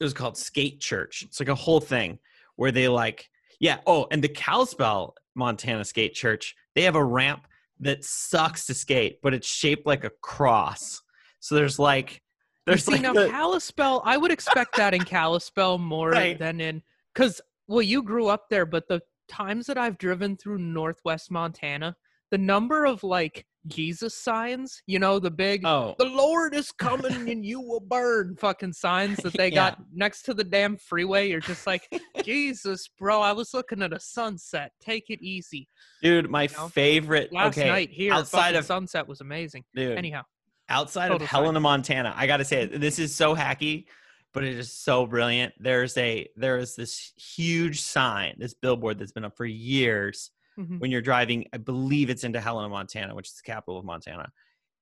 it 0.00 0.04
was 0.04 0.14
called 0.14 0.36
skate 0.36 0.80
church 0.80 1.22
it's 1.22 1.38
like 1.40 1.48
a 1.48 1.54
whole 1.54 1.80
thing 1.80 2.18
where 2.56 2.70
they 2.72 2.88
like 2.88 3.28
yeah 3.60 3.78
oh 3.86 4.06
and 4.10 4.22
the 4.24 4.28
Kalispell 4.28 5.14
montana 5.34 5.84
skate 5.84 6.14
church 6.14 6.54
they 6.74 6.82
have 6.82 6.94
a 6.94 7.04
ramp 7.04 7.46
that 7.80 8.04
sucks 8.04 8.66
to 8.66 8.74
skate 8.74 9.18
but 9.22 9.34
it's 9.34 9.46
shaped 9.46 9.86
like 9.86 10.04
a 10.04 10.10
cross 10.22 11.02
so 11.40 11.54
there's 11.54 11.78
like 11.78 12.22
there's 12.66 12.84
See, 12.84 12.92
like 12.92 13.02
now 13.02 13.12
the- 13.12 13.28
Kalispell, 13.28 14.02
I 14.04 14.16
would 14.16 14.30
expect 14.30 14.76
that 14.76 14.94
in 14.94 15.04
Kalispell 15.04 15.78
more 15.78 16.10
Right. 16.10 16.38
than 16.38 16.60
in 16.60 16.82
because 17.14 17.40
well, 17.68 17.82
you 17.82 18.02
grew 18.02 18.26
up 18.28 18.48
there, 18.50 18.66
but 18.66 18.88
the 18.88 19.00
times 19.28 19.66
that 19.66 19.78
I've 19.78 19.96
driven 19.98 20.36
through 20.36 20.58
Northwest 20.58 21.30
Montana, 21.30 21.96
the 22.30 22.38
number 22.38 22.84
of 22.84 23.02
like 23.04 23.46
Jesus 23.68 24.14
signs, 24.14 24.82
you 24.86 24.98
know, 24.98 25.18
the 25.20 25.30
big 25.30 25.64
oh 25.64 25.94
"The 25.98 26.04
Lord 26.06 26.54
is 26.54 26.72
coming 26.72 27.28
and 27.30 27.44
you 27.46 27.60
will 27.60 27.80
burn" 27.80 28.36
fucking 28.36 28.72
signs 28.72 29.18
that 29.18 29.32
they 29.34 29.48
Yeah. 29.50 29.54
got 29.70 29.78
next 29.94 30.22
to 30.22 30.34
the 30.34 30.42
damn 30.44 30.76
freeway. 30.76 31.28
You're 31.30 31.38
just 31.40 31.66
like, 31.66 31.88
Jesus, 32.24 32.88
bro, 32.98 33.20
I 33.20 33.32
was 33.32 33.54
looking 33.54 33.80
at 33.82 33.92
a 33.92 34.00
sunset. 34.00 34.72
Take 34.80 35.10
it 35.10 35.20
easy. 35.22 35.68
dude 36.02 36.28
my 36.30 36.46
know, 36.56 36.68
favorite 36.68 37.32
Last 37.32 37.56
okay 37.56 37.68
night 37.68 37.90
here, 37.90 38.12
outside 38.12 38.38
outside 38.38 38.54
of 38.56 38.64
sunset 38.64 39.06
was 39.06 39.20
amazing. 39.20 39.64
dude 39.74 39.96
Anyhow, 39.96 40.22
outside 40.68 41.08
Total 41.08 41.22
of 41.24 41.28
Helena. 41.30 41.60
Montana, 41.60 42.12
I 42.16 42.26
gotta 42.26 42.44
say 42.44 42.66
this 42.66 42.98
is 42.98 43.14
so 43.14 43.34
hacky, 43.34 43.86
but 44.32 44.44
it 44.44 44.56
is 44.58 44.72
so 44.72 45.06
brilliant. 45.06 45.54
There's 45.58 45.96
a 45.98 46.28
there 46.36 46.58
is 46.58 46.74
this 46.76 47.12
huge 47.16 47.80
sign, 47.80 48.36
this 48.38 48.54
billboard 48.54 48.98
that's 48.98 49.12
been 49.12 49.24
up 49.24 49.36
for 49.36 49.44
years. 49.46 50.30
Mhm. 50.58 50.80
When 50.80 50.90
you're 50.90 51.00
driving, 51.02 51.46
I 51.52 51.56
believe 51.58 52.10
it's 52.10 52.24
into 52.24 52.40
Helena, 52.40 52.68
Montana, 52.68 53.14
which 53.14 53.28
is 53.28 53.34
the 53.36 53.42
capital 53.50 53.78
of 53.78 53.84
Montana. 53.84 54.30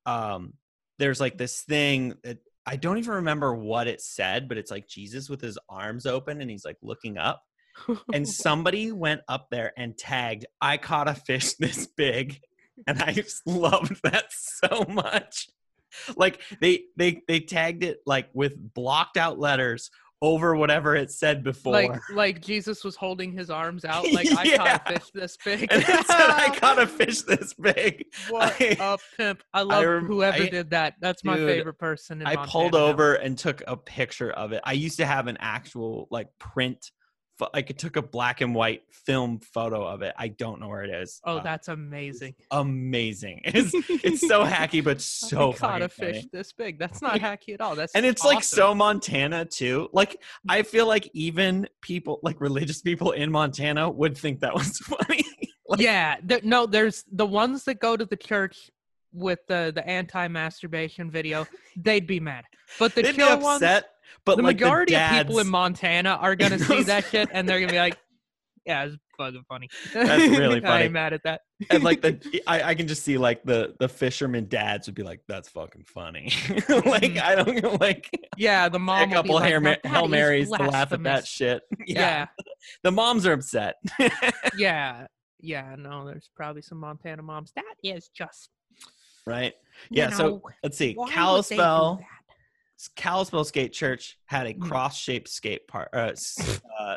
Um, 0.07 0.55
there's 0.99 1.20
like 1.20 1.39
this 1.39 1.62
thing 1.62 2.14
that 2.24 2.39
I 2.66 2.76
don't 2.76 2.99
even 2.99 3.14
remember 3.14 3.55
what 3.55 3.87
it 3.87 4.01
said, 4.01 4.49
but 4.49 4.59
it's 4.59 4.70
like 4.70 4.87
Jesus 4.89 5.28
with 5.31 5.41
his 5.41 5.59
arms 5.68 6.07
open 6.07 6.41
and 6.41 6.51
he's 6.51 6.64
like 6.64 6.76
looking 6.83 7.18
up. 7.18 7.43
and 8.12 8.28
somebody 8.28 8.91
went 8.93 9.20
up 9.28 9.49
there 9.51 9.72
and 9.78 9.97
tagged 9.97 10.45
i 10.61 10.76
caught 10.76 11.09
a 11.09 11.14
fish 11.14 11.55
this 11.59 11.87
big 11.87 12.39
and 12.87 13.01
i 13.01 13.12
just 13.12 13.41
loved 13.47 13.99
that 14.03 14.24
so 14.33 14.85
much 14.89 15.49
like 16.17 16.41
they 16.61 16.83
they 16.97 17.23
they 17.29 17.41
tagged 17.41 17.83
it 17.85 17.99
like 18.07 18.29
with 18.33 18.53
blocked 18.75 19.17
out 19.17 19.39
letters 19.39 19.91
over 20.23 20.55
whatever 20.55 20.95
it 20.95 21.11
said 21.11 21.43
before 21.43 21.73
like 21.73 21.99
like 22.13 22.43
Jesus 22.43 22.85
was 22.85 22.95
holding 22.95 23.33
his 23.33 23.49
arms 23.49 23.87
out, 23.87 24.05
like 24.13 24.31
I 24.37 24.43
Yeah. 24.45 24.77
caught 24.79 24.91
a 24.91 25.01
fish 25.01 25.11
this 25.15 25.37
big. 25.45 25.69
and 25.73 25.83
said 25.83 26.05
i 26.09 26.55
caught 26.55 26.79
a 26.79 26.87
fish 26.87 27.23
this 27.23 27.55
big 27.55 28.05
what 28.29 28.55
I- 28.61 28.77
a 28.79 28.99
pimp! 29.17 29.43
I 29.55 29.63
love 29.63 29.83
rem- 29.83 30.05
whoever 30.07 30.43
I- 30.43 30.49
did 30.51 30.71
that. 30.71 30.97
That's 31.01 31.25
my 31.25 31.37
Dude, 31.37 31.49
favorite 31.49 31.79
person. 31.79 32.21
In 32.21 32.27
I 32.27 32.35
Montana 32.35 32.51
pulled 32.53 32.73
now. 32.75 32.79
over 32.81 33.15
and 33.15 33.39
took 33.39 33.63
a 33.67 33.79
picture 33.79 34.31
of 34.33 34.53
it. 34.53 34.61
I 34.65 34.73
used 34.75 34.99
to 34.99 35.07
have 35.07 35.27
an 35.27 35.39
actual 35.41 36.07
like 36.11 36.29
print, 36.39 36.91
like 37.55 37.70
it 37.70 37.78
took 37.78 37.97
a 37.97 38.03
black 38.03 38.41
and 38.41 38.55
white 38.55 38.82
film 38.91 39.38
photo 39.41 39.86
of 39.86 40.03
it. 40.03 40.14
I 40.18 40.28
don't 40.28 40.61
know 40.61 40.68
where 40.68 40.82
it 40.84 40.91
is. 40.91 41.20
Oh, 41.24 41.38
Uh, 41.38 41.43
that's 41.43 41.68
amazing. 41.68 42.34
amazing. 42.51 43.41
It's 43.45 43.72
it's 44.05 44.20
so 44.26 44.45
hacky, 44.45 44.82
but 44.82 45.01
so 45.28 45.53
I 45.53 45.57
caught 45.57 45.82
a 45.82 45.88
fish 45.88 46.16
funny. 46.16 46.28
this 46.32 46.53
big. 46.53 46.78
That's 46.78 47.01
not 47.03 47.18
hacky 47.20 47.55
at 47.55 47.61
all. 47.61 47.74
That's 47.74 47.95
And 47.95 48.05
it's 48.07 48.24
like 48.24 48.43
so 48.45 48.74
Montana 48.74 49.45
too. 49.45 49.88
Like 49.93 50.20
I 50.49 50.62
feel 50.62 50.86
like 50.86 51.09
even 51.14 51.68
people, 51.80 52.20
like 52.22 52.41
religious 52.41 52.80
people 52.80 53.12
in 53.12 53.30
Montana, 53.30 53.91
would 53.91 54.16
think 54.16 54.41
that 54.41 54.55
was 54.55 54.78
funny. 54.78 55.24
like- 55.68 55.80
yeah. 55.80 56.16
There, 56.22 56.41
no, 56.43 56.66
there's 56.66 57.05
the 57.11 57.26
ones 57.26 57.64
that 57.64 57.80
go 57.80 57.97
to 57.97 58.05
the 58.05 58.16
church 58.16 58.70
with 59.13 59.41
the 59.49 59.73
the 59.75 59.87
anti-masturbation 59.87 61.11
video. 61.11 61.47
They'd 61.77 62.07
be 62.07 62.21
mad, 62.21 62.45
but 62.79 62.95
the 62.95 63.03
They'd 63.03 63.13
be 63.17 63.23
chill 63.23 63.39
ones, 63.41 63.63
upset, 63.63 63.91
but 64.25 64.37
the 64.37 64.43
like 64.43 64.57
majority 64.57 64.95
the 64.95 65.03
of 65.05 65.11
people 65.27 65.39
in 65.41 65.49
Montana 65.49 66.11
are 66.21 66.37
gonna 66.37 66.59
see 66.71 66.83
that 66.85 67.05
shit 67.07 67.29
and 67.33 67.49
they're 67.49 67.61
gonna 67.61 67.73
be 67.73 67.79
like, 67.79 67.97
"Yeah, 68.67 68.85
it's 68.85 68.97
fucking 69.19 69.45
funny." 69.49 69.69
That's 69.93 70.23
really 70.39 70.61
funny. 70.71 70.85
I'm 70.85 70.93
mad 70.93 71.13
at 71.13 71.23
that. 71.25 71.41
and 71.71 71.83
like 71.85 72.01
the 72.03 72.19
I, 72.47 72.63
I 72.71 72.75
can 72.75 72.87
just 72.89 73.03
see 73.03 73.19
like 73.19 73.43
the 73.45 73.75
the 73.81 73.89
fisherman 73.89 74.49
dads 74.49 74.87
would 74.87 74.95
be 74.95 75.03
like 75.03 75.21
that's 75.29 75.49
fucking 75.51 75.85
funny 75.85 76.33
like 76.87 77.03
Mhm. 77.13 77.21
i 77.21 77.35
don't 77.35 77.79
like 77.81 78.09
Yeah, 78.39 78.69
the 78.71 78.79
mom. 78.79 79.11
a 79.11 79.15
couple 79.15 79.35
like, 79.35 79.63
"Now 79.85 79.91
hail 79.91 80.09
marys 80.09 80.51
to 80.51 80.63
laugh 80.71 80.93
at 80.93 81.03
that 81.03 81.27
shit 81.27 81.63
yeah. 81.87 82.01
Yeah, 82.01 82.27
the 82.83 82.91
moms 82.93 83.27
are 83.27 83.33
upset 83.35 83.75
yeah, 84.57 85.07
yeah. 85.43 85.75
No, 85.79 86.07
there's 86.07 86.31
probably 86.37 86.63
some 86.63 86.79
Montana 86.79 87.23
moms. 87.23 87.53
That 87.57 87.75
is 87.85 88.09
just. 88.15 88.51
Right? 89.27 89.55
You 89.91 90.03
yeah 90.03 90.11
so 90.11 90.43
let's 90.62 90.77
see 90.77 90.95
why 90.95 91.05
would 91.05 91.09
they 91.11 91.57
do 91.57 91.62
kalispell 91.62 92.01
kalispell 92.97 93.45
skate 93.45 93.73
church 93.73 94.18
had 94.27 94.47
a 94.47 94.55
Mm. 94.55 94.61
cross-shaped 94.61 95.29
skate 95.29 95.66
park 95.68 95.89
uh, 95.93 96.12
uh, 96.81 96.97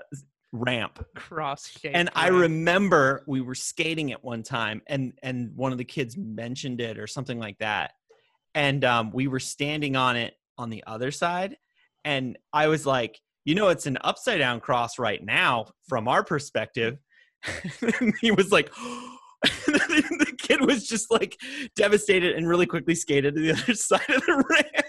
ramp. 0.51 1.05
Cross 1.15 1.69
shape. 1.79 1.91
and 1.95 2.09
i 2.15 2.27
remember 2.27 3.23
we 3.27 3.41
were 3.41 3.55
skating 3.55 4.11
at 4.11 4.23
one 4.23 4.43
time 4.43 4.81
and 4.87 5.13
and 5.23 5.55
one 5.55 5.71
of 5.71 5.77
the 5.77 5.85
kids 5.85 6.15
mentioned 6.17 6.79
it 6.81 6.97
or 6.99 7.07
something 7.07 7.39
like 7.39 7.57
that. 7.59 7.91
And 8.55 8.85
um, 8.85 9.09
we 9.11 9.27
were 9.27 9.39
standing 9.39 9.95
on 9.95 10.15
it 10.15 10.35
on 10.59 10.69
the 10.69 10.83
other 10.85 11.09
side 11.11 11.57
and 12.05 12.37
i 12.53 12.67
was 12.67 12.85
like 12.85 13.19
you 13.45 13.55
know 13.55 13.69
it's 13.69 13.85
an 13.87 13.97
upside 14.01 14.39
down 14.39 14.59
cross 14.59 14.99
right 14.99 15.23
now 15.23 15.65
from 15.87 16.07
our 16.07 16.23
perspective. 16.23 16.97
And 17.99 18.13
he 18.21 18.31
was 18.31 18.51
like 18.51 18.71
the 19.43 20.32
was 20.67 20.87
just 20.87 21.11
like 21.11 21.39
devastated 21.75 22.35
and 22.35 22.47
really 22.47 22.65
quickly 22.65 22.95
skated 22.95 23.35
to 23.35 23.41
the 23.41 23.51
other 23.63 23.73
side 23.73 24.09
of 24.09 24.21
the 24.25 24.43
ramp 24.49 24.85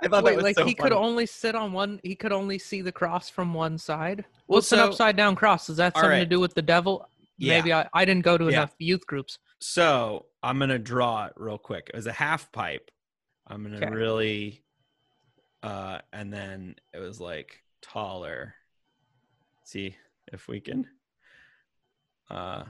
i 0.00 0.08
thought 0.08 0.24
that 0.24 0.34
was 0.34 0.42
like 0.42 0.56
so 0.56 0.64
he 0.64 0.74
could 0.74 0.92
only 0.92 1.24
sit 1.26 1.54
on 1.54 1.72
one. 1.72 2.00
He 2.02 2.14
could 2.16 2.32
only 2.32 2.58
see 2.58 2.82
the 2.82 2.90
cross 2.92 3.30
from 3.30 3.54
one 3.54 3.78
side. 3.78 4.24
Well, 4.48 4.56
What's 4.56 4.72
an 4.72 4.80
upside 4.80 5.16
down 5.16 5.36
cross? 5.36 5.70
Is 5.70 5.76
that 5.76 5.96
something 5.96 6.18
to 6.18 6.26
do 6.26 6.40
with 6.40 6.54
the 6.54 6.62
devil? 6.62 7.08
Yeah. 7.38 7.56
Maybe 7.58 7.72
I, 7.72 7.88
I 7.92 8.04
didn't 8.04 8.24
go 8.24 8.36
to 8.36 8.44
Yeah. 8.46 8.50
enough 8.50 8.74
youth 8.78 9.06
groups. 9.06 9.38
So 9.60 10.26
I'm 10.42 10.58
gonna 10.58 10.78
draw 10.78 11.26
it 11.26 11.34
real 11.36 11.58
quick. 11.58 11.90
It 11.92 11.96
was 11.96 12.06
a 12.06 12.12
half 12.12 12.50
pipe. 12.52 12.90
I'm 13.46 13.62
gonna 13.62 13.76
Okay. 13.76 13.90
really, 13.90 14.64
uh, 15.62 15.98
and 16.12 16.32
then 16.32 16.74
it 16.92 16.98
was 16.98 17.20
like 17.20 17.62
taller. 17.80 18.54
See 19.64 19.96
if 20.32 20.48
we 20.48 20.60
can. 20.60 20.86
Uh, 22.30 22.64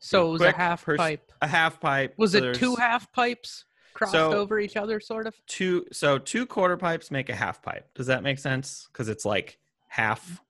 So 0.00 0.28
it 0.28 0.32
was 0.32 0.42
a 0.42 0.52
half 0.52 0.84
pers- 0.84 0.96
pipe. 0.96 1.30
a 1.42 1.46
half 1.46 1.78
pipe. 1.80 2.14
Was 2.16 2.32
so 2.32 2.38
it 2.38 2.54
two 2.54 2.74
half 2.76 3.12
pipes 3.12 3.66
crossed 3.94 4.12
So- 4.12 4.32
over 4.32 4.58
each 4.58 4.76
other, 4.76 4.98
sort 4.98 5.26
of? 5.26 5.34
Two. 5.46 5.84
So 5.92 6.18
two 6.18 6.46
quarter 6.46 6.76
pipes 6.76 7.10
make 7.10 7.28
a 7.28 7.34
half 7.34 7.62
pipe. 7.62 7.88
Does 7.94 8.06
that 8.06 8.22
make 8.22 8.38
sense? 8.38 8.88
Because 8.92 9.08
it's 9.08 9.24
like 9.24 9.58
half. 9.88 10.42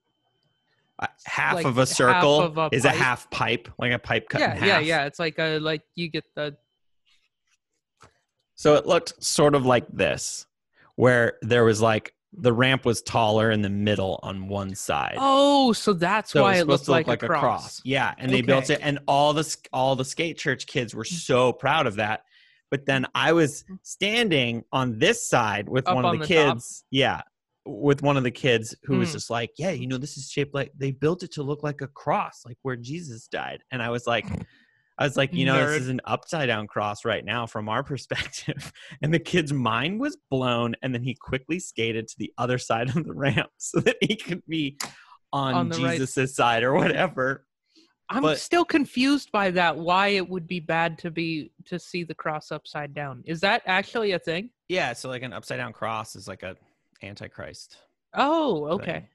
Uh, 0.99 1.07
half 1.25 1.55
Like 1.55 1.67
of 1.67 1.79
a 1.79 1.87
circle 1.87 2.41
of 2.43 2.59
a 2.59 2.69
is 2.73 2.85
a 2.85 2.91
half 2.91 3.29
pipe, 3.31 3.69
like 3.79 3.91
a 3.93 3.99
pipe 3.99 4.29
cut 4.29 4.43
in 4.43 4.51
Yeah, 4.51 4.55
half. 4.55 4.67
yeah, 4.67 4.79
yeah. 4.81 5.05
It's 5.07 5.19
like 5.19 5.39
a 5.39 5.59
like 5.59 5.83
you 5.95 6.09
get 6.09 6.25
the 6.35 6.57
So 8.55 8.75
it 8.75 8.87
looked 8.87 9.23
sort 9.25 9.55
of 9.55 9.65
like 9.65 9.89
this, 9.89 10.47
where 10.97 11.39
there 11.41 11.65
was 11.65 11.81
like 11.81 12.15
the 12.33 12.53
ramp 12.53 12.85
was 12.85 13.03
taller 13.03 13.51
in 13.51 13.61
the 13.63 13.69
middle 13.71 14.21
on 14.23 14.47
one 14.49 14.75
side. 14.75 15.17
oh, 15.19 15.73
so 15.73 15.93
that's 15.93 16.31
so 16.33 16.43
why 16.43 16.55
it 16.57 16.61
it 16.61 16.67
was 16.67 16.69
looked 16.69 16.85
supposed 16.85 16.85
to 16.87 16.91
like, 16.93 17.07
look 17.07 17.23
a 17.25 17.27
cross. 17.27 17.81
Yeah, 17.85 18.15
and 18.19 18.31
they 18.33 18.41
built 18.43 18.71
it, 18.71 18.79
and 18.83 19.01
all 19.09 19.33
the 19.33 19.57
all 19.73 19.97
the 19.97 20.05
skate 20.05 20.39
church 20.39 20.67
kids 20.67 20.95
were 20.95 21.05
so 21.05 21.53
proud 21.53 21.87
of 21.87 21.97
that. 21.97 22.25
But 22.71 22.87
then 22.87 23.05
I 23.17 23.33
was 23.33 23.65
standing 23.83 24.63
on 24.73 24.99
this 24.99 25.27
side 25.27 25.69
with 25.69 25.89
Up 25.89 25.97
one 25.97 26.05
of 26.05 26.11
on 26.13 26.19
the, 26.21 26.27
the 26.27 26.35
top? 26.35 26.55
kids. 26.55 26.85
Yeah, 26.93 27.23
with 27.67 28.01
one 28.01 28.17
of 28.17 28.23
the 28.23 28.31
kids 28.31 28.77
who 28.85 28.99
was 28.99 29.09
Mm. 29.09 29.13
just 29.15 29.29
like, 29.31 29.51
"Yeah, 29.59 29.71
you 29.71 29.89
know, 29.89 29.99
this 29.99 30.17
is 30.17 30.31
shaped 30.31 30.55
like 30.55 30.71
they 30.79 30.93
built 30.93 31.25
it 31.25 31.33
to 31.33 31.43
look 31.43 31.65
like 31.65 31.81
a 31.81 31.89
cross, 31.89 32.43
like 32.47 32.59
where 32.63 32.77
Jesus 32.77 33.27
died." 33.27 33.63
And 33.73 33.83
I 33.83 33.91
was 33.91 34.07
like. 34.07 34.27
I 35.01 35.05
was 35.05 35.17
like, 35.17 35.33
you 35.33 35.47
know, 35.47 35.55
Nerd. 35.57 35.69
this 35.69 35.83
is 35.83 35.89
an 35.89 36.03
upside 36.05 36.49
down 36.49 36.67
cross 36.67 37.05
right 37.07 37.25
now 37.25 37.47
from 37.47 37.69
our 37.71 37.83
perspective. 37.93 38.71
And 39.03 39.13
the 39.13 39.19
kid's 39.19 39.53
mind 39.53 39.99
was 39.99 40.17
blown. 40.31 40.77
And 40.83 40.95
then 40.95 41.03
he 41.03 41.15
quickly 41.15 41.59
skated 41.59 42.07
to 42.09 42.15
the 42.19 42.33
other 42.37 42.59
side 42.59 42.95
of 42.95 43.05
the 43.05 43.13
ramp 43.15 43.51
so 43.57 43.81
that 43.81 43.97
he 44.03 44.15
could 44.15 44.45
be 44.47 44.79
on, 45.33 45.55
On 45.55 45.69
the 45.71 45.79
right- 45.79 45.99
Jesus' 45.99 46.37
side 46.37 46.63
or 46.63 46.75
whatever. 46.75 47.47
I'm 48.11 48.23
But- 48.23 48.39
still 48.39 48.65
confused 48.65 49.33
by 49.33 49.53
that. 49.53 49.77
Why 49.79 50.09
it 50.09 50.29
would 50.29 50.47
be 50.47 50.61
bad 50.61 50.99
to 50.99 51.11
be 51.11 51.51
to 51.67 51.79
see 51.79 52.05
the 52.05 52.15
cross 52.15 52.53
upside 52.53 52.93
down? 52.93 53.23
Is 53.25 53.41
that 53.41 53.63
actually 53.67 54.13
a 54.13 54.19
thing? 54.19 54.51
Yeah. 54.69 54.93
So, 54.93 55.09
like, 55.09 55.23
an 55.23 55.33
upside 55.33 55.59
down 55.59 55.73
cross 55.73 56.15
is 56.17 56.29
like 56.29 56.43
a 56.43 56.57
antichrist. 57.03 57.79
Oh, 58.13 58.67
okay. 58.75 59.09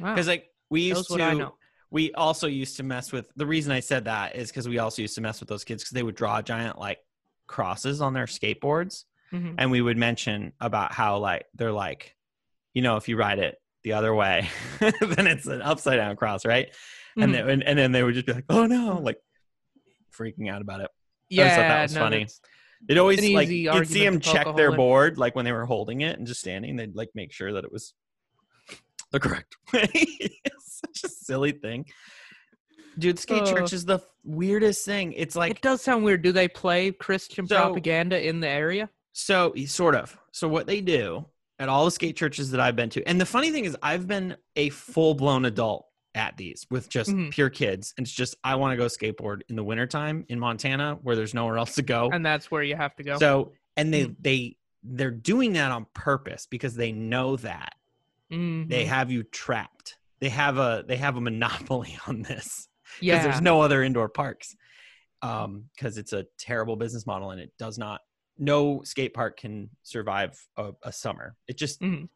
Wow. 0.00 0.12
Because, 0.14 0.26
like, 0.26 0.50
we 0.68 0.88
Knows 0.90 0.98
used 0.98 1.10
what 1.10 1.18
to. 1.18 1.52
We 1.90 2.12
also 2.14 2.46
used 2.48 2.76
to 2.78 2.82
mess 2.82 3.12
with 3.12 3.30
the 3.36 3.46
reason 3.46 3.72
I 3.72 3.80
said 3.80 4.04
that 4.06 4.36
is 4.36 4.50
because 4.50 4.68
we 4.68 4.78
also 4.78 5.02
used 5.02 5.14
to 5.14 5.20
mess 5.20 5.40
with 5.40 5.48
those 5.48 5.64
kids 5.64 5.82
because 5.82 5.92
they 5.92 6.02
would 6.02 6.16
draw 6.16 6.42
giant 6.42 6.78
like 6.78 6.98
crosses 7.46 8.00
on 8.00 8.12
their 8.12 8.26
skateboards. 8.26 9.04
Mhm. 9.32 9.56
and 9.58 9.72
we 9.72 9.80
would 9.80 9.96
mention 9.96 10.52
about 10.60 10.92
how 10.92 11.18
like 11.18 11.46
they're 11.56 11.72
like 11.72 12.14
you 12.74 12.82
know 12.82 12.94
if 12.96 13.08
you 13.08 13.16
ride 13.16 13.40
it 13.40 13.60
the 13.82 13.94
other 13.94 14.14
way 14.14 14.48
then 14.78 15.26
it's 15.26 15.46
an 15.46 15.60
upside 15.62 15.96
down 15.96 16.14
cross 16.14 16.46
right 16.46 16.72
and, 17.16 17.32
Mhm. 17.32 17.46
they, 17.46 17.52
and 17.52 17.62
and 17.64 17.76
then 17.76 17.90
they 17.90 18.04
would 18.04 18.14
just 18.14 18.24
be 18.26 18.32
like 18.34 18.44
oh 18.48 18.66
no 18.66 19.00
like 19.02 19.18
freaking 20.16 20.48
out 20.48 20.62
about 20.62 20.80
it 20.80 20.90
thought 21.48 21.56
that 21.56 21.82
was 21.82 21.94
no, 21.96 22.00
funny. 22.02 22.26
it 22.88 22.98
always 22.98 23.20
like 23.30 23.48
you'd 23.48 23.88
see 23.88 24.04
them 24.04 24.20
check 24.20 24.46
their 24.54 24.70
board 24.76 25.18
like 25.18 25.34
when 25.34 25.44
they 25.44 25.50
were 25.52 25.66
holding 25.66 26.02
it 26.02 26.16
and 26.18 26.26
just 26.28 26.38
standing 26.38 26.76
they'd 26.76 26.94
like 26.94 27.10
make 27.16 27.32
sure 27.32 27.52
that 27.54 27.64
it 27.64 27.72
was 27.72 27.94
the 29.12 29.20
correct 29.20 29.56
way 29.72 29.88
it's 29.92 30.80
such 30.80 31.04
a 31.10 31.12
silly 31.12 31.52
thing 31.52 31.84
dude 32.98 33.18
skate 33.18 33.42
Uh, 33.42 33.52
church 33.52 33.72
is 33.72 33.84
the 33.84 34.00
weirdest 34.24 34.84
thing 34.84 35.12
it's 35.12 35.36
like 35.36 35.52
it 35.52 35.60
does 35.62 35.82
sound 35.82 36.04
weird. 36.04 36.22
Do 36.22 36.32
they 36.32 36.48
play 36.48 36.90
Christian 36.92 37.46
So- 37.46 37.56
propaganda 37.56 38.26
in 38.26 38.40
the 38.40 38.48
area? 38.48 38.88
So 39.12 39.54
sort 39.66 39.94
of. 39.94 40.16
So 40.32 40.46
what 40.48 40.66
they 40.66 40.80
do 40.82 41.24
at 41.58 41.68
all 41.70 41.84
the 41.86 41.90
skate 41.90 42.16
churches 42.16 42.50
that 42.50 42.60
I've 42.60 42.76
been 42.76 42.90
to, 42.90 43.02
and 43.08 43.18
the 43.20 43.24
funny 43.24 43.50
thing 43.50 43.64
is, 43.64 43.74
I've 43.82 44.06
been 44.06 44.36
a 44.56 44.68
full 44.70 45.14
blown 45.14 45.46
adult 45.46 45.86
at 46.14 46.36
these 46.36 46.66
with 46.70 46.88
just 46.90 47.10
Mhm. 47.10 47.30
pure 47.30 47.48
kids. 47.48 47.94
And 47.96 48.06
it's 48.06 48.12
just 48.14 48.34
I 48.44 48.56
want 48.56 48.72
to 48.72 48.76
go 48.76 48.86
skateboard 48.86 49.40
in 49.48 49.56
the 49.56 49.64
wintertime 49.64 50.24
in 50.28 50.38
Montana 50.40 50.98
where 51.02 51.16
there's 51.16 51.32
nowhere 51.34 51.56
else 51.58 51.74
to 51.76 51.82
go. 51.82 52.10
And 52.12 52.24
that's 52.26 52.50
where 52.50 52.62
you 52.62 52.76
have 52.76 52.94
to 52.96 53.04
go. 53.04 53.18
So 53.18 53.52
and 53.76 53.92
they 53.94 54.06
Mhm. 54.06 54.16
they 54.20 54.56
they're 54.82 55.10
doing 55.10 55.52
that 55.54 55.70
on 55.72 55.86
purpose 55.94 56.46
because 56.50 56.74
they 56.74 56.90
know 56.92 57.36
that 57.36 57.74
they 58.30 58.36
Mhm. 58.36 58.86
have 58.86 59.10
you 59.10 59.22
trapped. 59.22 59.96
They 60.20 60.28
have 60.30 60.58
a 60.58 60.84
they 60.86 60.96
have 60.96 61.16
a 61.16 61.20
monopoly 61.20 61.96
on 62.06 62.22
this 62.22 62.68
because 62.82 63.00
yeah. 63.00 63.22
there's 63.22 63.40
no 63.40 63.60
other 63.60 63.82
indoor 63.82 64.08
parks 64.08 64.56
um 65.22 65.64
because 65.74 65.96
it's 65.98 66.12
a 66.12 66.26
terrible 66.38 66.76
business 66.76 67.06
model 67.06 67.30
and 67.30 67.40
it 67.40 67.50
does 67.58 67.78
not 67.78 68.00
no 68.38 68.82
skate 68.84 69.14
park 69.14 69.38
can 69.38 69.70
survive 69.82 70.38
a, 70.58 70.72
a 70.82 70.92
summer 70.92 71.34
it 71.48 71.56
just 71.56 71.80
Mhm. 71.80 72.08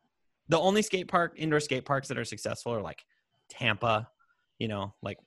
the 0.49 0.59
only 0.59 0.83
skate 0.83 1.09
park 1.09 1.33
indoor 1.37 1.61
skate 1.61 1.85
parks 1.87 2.09
that 2.09 2.19
are 2.19 2.25
successful 2.27 2.73
are 2.75 2.83
like 2.83 3.03
tampa 3.49 4.09
you 4.59 4.69
know 4.69 4.95
like 5.03 5.19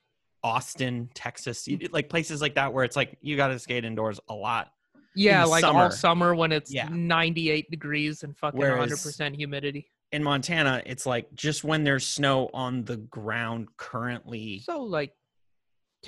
austin 0.44 1.10
texas 1.14 1.66
like 1.90 2.08
places 2.08 2.40
like 2.40 2.54
that 2.54 2.72
where 2.72 2.84
it's 2.84 2.96
like 2.96 3.18
you 3.22 3.36
got 3.36 3.48
to 3.48 3.58
skate 3.58 3.84
indoors 3.84 4.20
a 4.28 4.34
lot 4.34 4.70
yeah, 5.16 5.44
like 5.44 5.60
summer. 5.62 5.80
all 5.84 5.90
summer 5.92 6.34
when 6.34 6.50
it's 6.50 6.72
Yeah. 6.74 6.88
98 6.90 7.70
degrees 7.70 8.24
and 8.24 8.36
fucking 8.36 8.58
Whereas- 8.58 8.90
100% 8.90 9.36
humidity. 9.36 9.88
In 10.14 10.22
Montana, 10.22 10.80
it's 10.86 11.06
like 11.06 11.26
just 11.34 11.64
when 11.64 11.82
there's 11.82 12.06
snow 12.06 12.48
on 12.54 12.84
the 12.84 12.96
ground 12.96 13.68
currently, 13.76 14.60
So 14.60 14.82
like, 14.82 15.12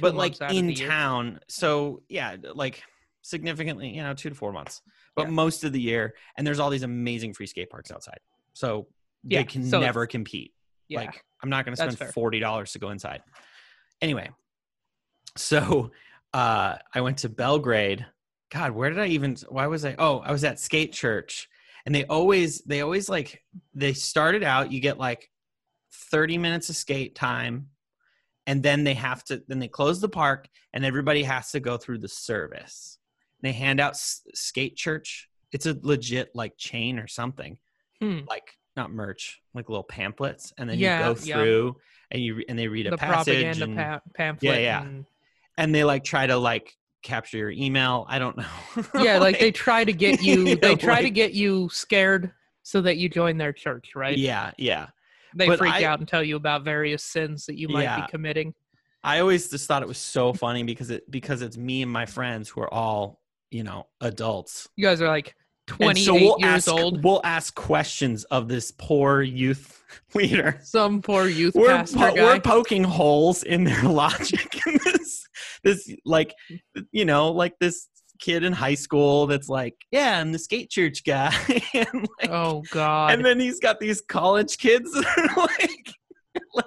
but 0.00 0.14
like 0.14 0.32
months 0.32 0.42
out 0.42 0.50
of 0.52 0.56
in 0.56 0.66
the 0.68 0.74
year. 0.74 0.88
town. 0.88 1.40
So 1.48 2.02
yeah, 2.08 2.36
like 2.54 2.82
significantly, 3.22 3.88
you 3.88 4.02
know, 4.02 4.14
two 4.14 4.28
to 4.28 4.34
four 4.36 4.52
months, 4.52 4.80
but 5.16 5.26
Yeah. 5.26 5.30
most 5.32 5.64
of 5.64 5.72
the 5.72 5.80
year. 5.80 6.14
And 6.36 6.46
there's 6.46 6.60
all 6.60 6.70
these 6.70 6.84
amazing 6.84 7.34
free 7.34 7.46
skate 7.46 7.68
parks 7.68 7.90
outside. 7.90 8.20
So 8.52 8.86
Yeah, 9.24 9.40
they 9.40 9.44
can 9.44 9.64
so 9.64 9.80
never 9.80 10.06
compete. 10.06 10.52
Yeah. 10.88 11.00
Like 11.00 11.24
I'm 11.42 11.50
not 11.50 11.64
going 11.64 11.76
to 11.76 11.82
spend 11.92 12.12
forty 12.14 12.38
dollars 12.38 12.72
to 12.72 12.78
go 12.78 12.90
inside. 12.90 13.22
Anyway, 14.00 14.30
so 15.36 15.90
uh, 16.32 16.76
I 16.94 17.00
went 17.00 17.18
to 17.18 17.28
Belgrade. 17.28 18.06
God, 18.52 18.70
where 18.70 18.90
did 18.90 19.00
I 19.00 19.06
even? 19.06 19.36
Why 19.48 19.66
was 19.66 19.84
I? 19.84 19.96
Oh, 19.98 20.18
I 20.20 20.30
was 20.30 20.44
at 20.44 20.60
Skate 20.60 20.92
Church, 20.92 21.48
and 21.86 21.94
they 21.94 22.04
always 22.04 22.60
they 22.62 22.80
always 22.82 23.08
like 23.08 23.42
they 23.74 23.92
started 23.94 24.42
out. 24.42 24.70
You 24.72 24.80
get 24.80 24.98
like 24.98 25.30
thirty 26.10 26.36
minutes 26.36 26.68
of 26.68 26.76
skate 26.76 27.14
time, 27.14 27.68
and 28.46 28.62
then 28.62 28.84
they 28.84 28.94
have 28.94 29.24
to 29.24 29.42
then 29.48 29.58
they 29.60 29.68
close 29.68 30.00
the 30.00 30.08
park, 30.08 30.48
and 30.72 30.84
everybody 30.84 31.22
has 31.22 31.50
to 31.52 31.60
go 31.60 31.76
through 31.78 31.98
the 31.98 32.08
service. 32.08 32.98
They 33.42 33.52
hand 33.52 33.80
out 33.80 33.92
S- 33.92 34.22
Skate 34.34 34.76
Church. 34.76 35.28
It's 35.52 35.66
a 35.66 35.78
legit 35.80 36.30
like 36.34 36.56
chain 36.58 36.98
or 36.98 37.06
something 37.06 37.58
Hmm. 38.00 38.20
like 38.28 38.50
not 38.76 38.90
merch, 38.92 39.40
like 39.54 39.70
little 39.70 39.84
pamphlets, 39.84 40.52
and 40.58 40.68
then 40.68 40.78
Yeah, 40.78 41.08
you 41.08 41.14
go 41.14 41.20
yeah. 41.22 41.34
through 41.36 41.76
and 42.10 42.22
you 42.22 42.42
and 42.48 42.58
they 42.58 42.68
read 42.68 42.86
a 42.86 42.90
the 42.90 42.98
passage 42.98 43.42
propaganda 43.42 43.64
and, 43.64 43.76
pa- 43.76 44.00
pamphlet. 44.14 44.60
yeah. 44.62 44.82
and- 44.82 45.06
and 45.58 45.74
they 45.74 45.84
like 45.84 46.04
try 46.04 46.26
to 46.26 46.36
like 46.36 46.76
capture 47.06 47.38
your 47.38 47.50
email. 47.50 48.04
I 48.08 48.18
don't 48.18 48.36
know. 48.36 48.44
yeah, 48.94 49.18
like 49.18 49.38
they 49.38 49.50
try 49.66 49.84
to 49.84 49.92
get 49.92 50.22
you. 50.28 50.56
They 50.56 50.74
try 50.76 51.00
to 51.02 51.10
get 51.10 51.32
you 51.32 51.68
scared 51.72 52.32
so 52.62 52.80
that 52.82 52.96
you 52.96 53.08
join 53.08 53.38
their 53.38 53.52
church, 53.52 53.92
right? 53.94 54.18
yeah, 54.18 54.50
yeah. 54.58 54.88
They 55.34 55.46
but 55.46 55.58
freak 55.58 55.72
I- 55.74 55.84
out 55.84 55.98
and 56.00 56.08
tell 56.08 56.22
you 56.22 56.36
about 56.36 56.64
various 56.64 57.02
sins 57.04 57.46
that 57.46 57.56
you 57.56 57.68
might 57.68 57.84
Yeah. 57.84 58.00
be 58.02 58.10
committing. 58.10 58.54
I 59.04 59.20
always 59.20 59.48
just 59.48 59.68
thought 59.68 59.82
it 59.82 59.88
was 59.88 59.98
so 59.98 60.32
funny 60.32 60.64
because 60.64 60.90
it 60.90 61.08
because 61.10 61.40
it's 61.42 61.56
me 61.56 61.82
and 61.82 61.92
my 61.92 62.06
friends 62.06 62.48
who 62.48 62.60
are 62.62 62.72
all 62.74 63.20
you 63.52 63.62
know 63.62 63.86
adults. 64.00 64.68
You 64.76 64.84
guys 64.84 65.00
are 65.00 65.08
like 65.08 65.36
28 65.66 66.04
so 66.04 66.14
we'll 66.14 66.36
years 66.38 66.68
ask, 66.68 66.68
old. 66.68 67.02
We'll 67.02 67.20
ask 67.24 67.54
questions 67.54 68.24
of 68.24 68.48
this 68.48 68.70
poor 68.70 69.22
youth 69.22 69.82
leader. 70.14 70.58
Some 70.62 71.02
poor 71.02 71.26
youth 71.26 71.54
we're, 71.54 71.68
pastor 71.68 71.98
po- 71.98 72.14
guy. 72.14 72.22
we're 72.22 72.40
poking 72.40 72.84
holes 72.84 73.42
in 73.42 73.64
their 73.64 73.82
logic 73.84 74.66
in 74.66 74.78
this 74.84 75.26
this 75.64 75.94
like 76.04 76.34
you 76.92 77.04
know 77.04 77.32
like 77.32 77.54
this 77.60 77.88
kid 78.18 78.44
in 78.44 78.52
high 78.52 78.74
school 78.74 79.26
that's 79.26 79.48
like 79.48 79.74
yeah 79.90 80.20
i'm 80.20 80.32
the 80.32 80.38
skate 80.38 80.70
church 80.70 81.04
guy 81.04 81.34
and, 81.74 82.08
like, 82.20 82.30
oh 82.30 82.62
God. 82.70 83.12
and 83.12 83.22
then 83.22 83.38
he's 83.38 83.60
got 83.60 83.78
these 83.78 84.00
college 84.00 84.56
kids 84.56 84.90
like 85.36 85.94
like 86.54 86.64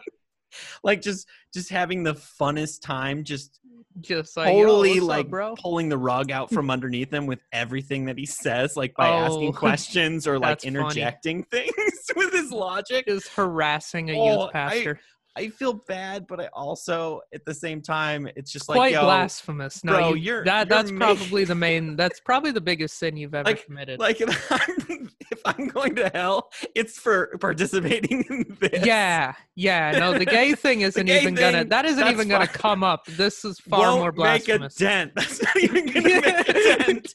like 0.84 1.02
just 1.02 1.28
just 1.54 1.70
having 1.70 2.04
the 2.04 2.14
funnest 2.14 2.82
time 2.82 3.24
just 3.24 3.60
just 4.02 4.36
like 4.38 4.48
totally 4.48 4.92
what's 4.92 5.02
up, 5.04 5.08
like 5.08 5.30
bro. 5.30 5.56
pulling 5.56 5.90
the 5.90 5.98
rug 5.98 6.32
out 6.32 6.52
from 6.52 6.70
underneath 6.72 7.14
him 7.14 7.26
with 7.26 7.40
everything 7.52 8.06
that 8.06 8.18
he 8.18 8.26
says 8.26 8.76
like 8.76 8.94
by 8.96 9.08
asking 9.08 9.50
Oh, 9.50 9.52
questions 9.58 10.28
or 10.28 10.40
like 10.40 10.62
that's 10.62 10.64
funny. 10.66 10.78
interjecting 10.80 11.44
things 11.52 11.72
with 12.16 12.32
his 12.34 12.52
logic 12.52 13.06
Is 13.08 13.28
harassing 13.28 14.10
a 14.10 14.14
Oh, 14.18 14.44
youth 14.44 14.52
pastor. 14.54 15.00
I 15.38 15.48
feel 15.50 15.74
bad, 15.88 16.26
but 16.28 16.42
I 16.42 16.48
also 16.48 17.22
at 17.34 17.46
the 17.46 17.54
same 17.54 17.82
time 17.82 18.28
it's 18.36 18.52
just 18.52 18.68
like 18.68 18.76
Quite 18.76 18.92
yo, 18.94 19.04
blasphemous. 19.04 19.84
No, 19.84 19.94
bro, 19.94 20.10
you- 20.10 20.16
you're- 20.22 20.44
that 20.46 20.68
you're 20.68 20.78
that's 20.78 20.92
probably 20.92 21.46
the 21.46 21.56
main. 21.56 21.96
That's 21.96 22.20
probably 22.20 22.52
the 22.52 22.60
biggest 22.62 22.98
sin 22.98 23.16
you've 23.16 23.34
ever 23.36 23.50
Like- 23.50 23.66
committed. 23.66 24.00
like 24.00 24.20
if 24.22 24.52
I'm, 24.52 25.10
if 25.32 25.40
I'm 25.46 25.68
going 25.68 25.96
to 25.96 26.10
hell, 26.14 26.50
it's 26.76 26.98
for 27.00 27.38
participating 27.40 28.26
in 28.30 28.58
this. 28.60 28.86
Yeah, 28.86 29.34
yeah. 29.56 29.92
No, 29.92 30.18
the 30.18 30.26
gay 30.26 30.54
thing 30.56 30.82
isn't 30.82 31.06
gay 31.06 31.22
even 31.22 31.36
gonna. 31.36 31.64
That 31.64 31.86
isn't 31.86 32.08
even 32.08 32.28
gonna 32.28 32.46
fine. 32.48 32.56
come 32.56 32.84
up. 32.84 33.06
This 33.06 33.46
is 33.46 33.60
far 33.70 33.80
won't 33.82 34.00
more 34.00 34.12
make 34.12 34.50
a 34.50 34.58
blasphemous. 34.58 34.76
dent. 34.76 35.14
That's 35.16 35.42
not 35.42 35.58
even 35.58 35.86
gonna 35.86 36.22
make 36.22 36.50
a 36.50 36.54
dent. 36.54 37.14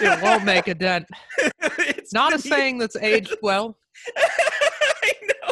It 0.00 0.22
won't 0.22 0.44
make 0.44 0.68
a 0.68 0.74
dent. 0.74 1.06
It's 1.78 2.12
Not 2.14 2.32
a 2.32 2.36
be- 2.36 2.48
saying 2.48 2.78
that's 2.78 2.96
aged 2.96 3.36
well, 3.42 3.76
I 4.16 5.12
know. 5.22 5.45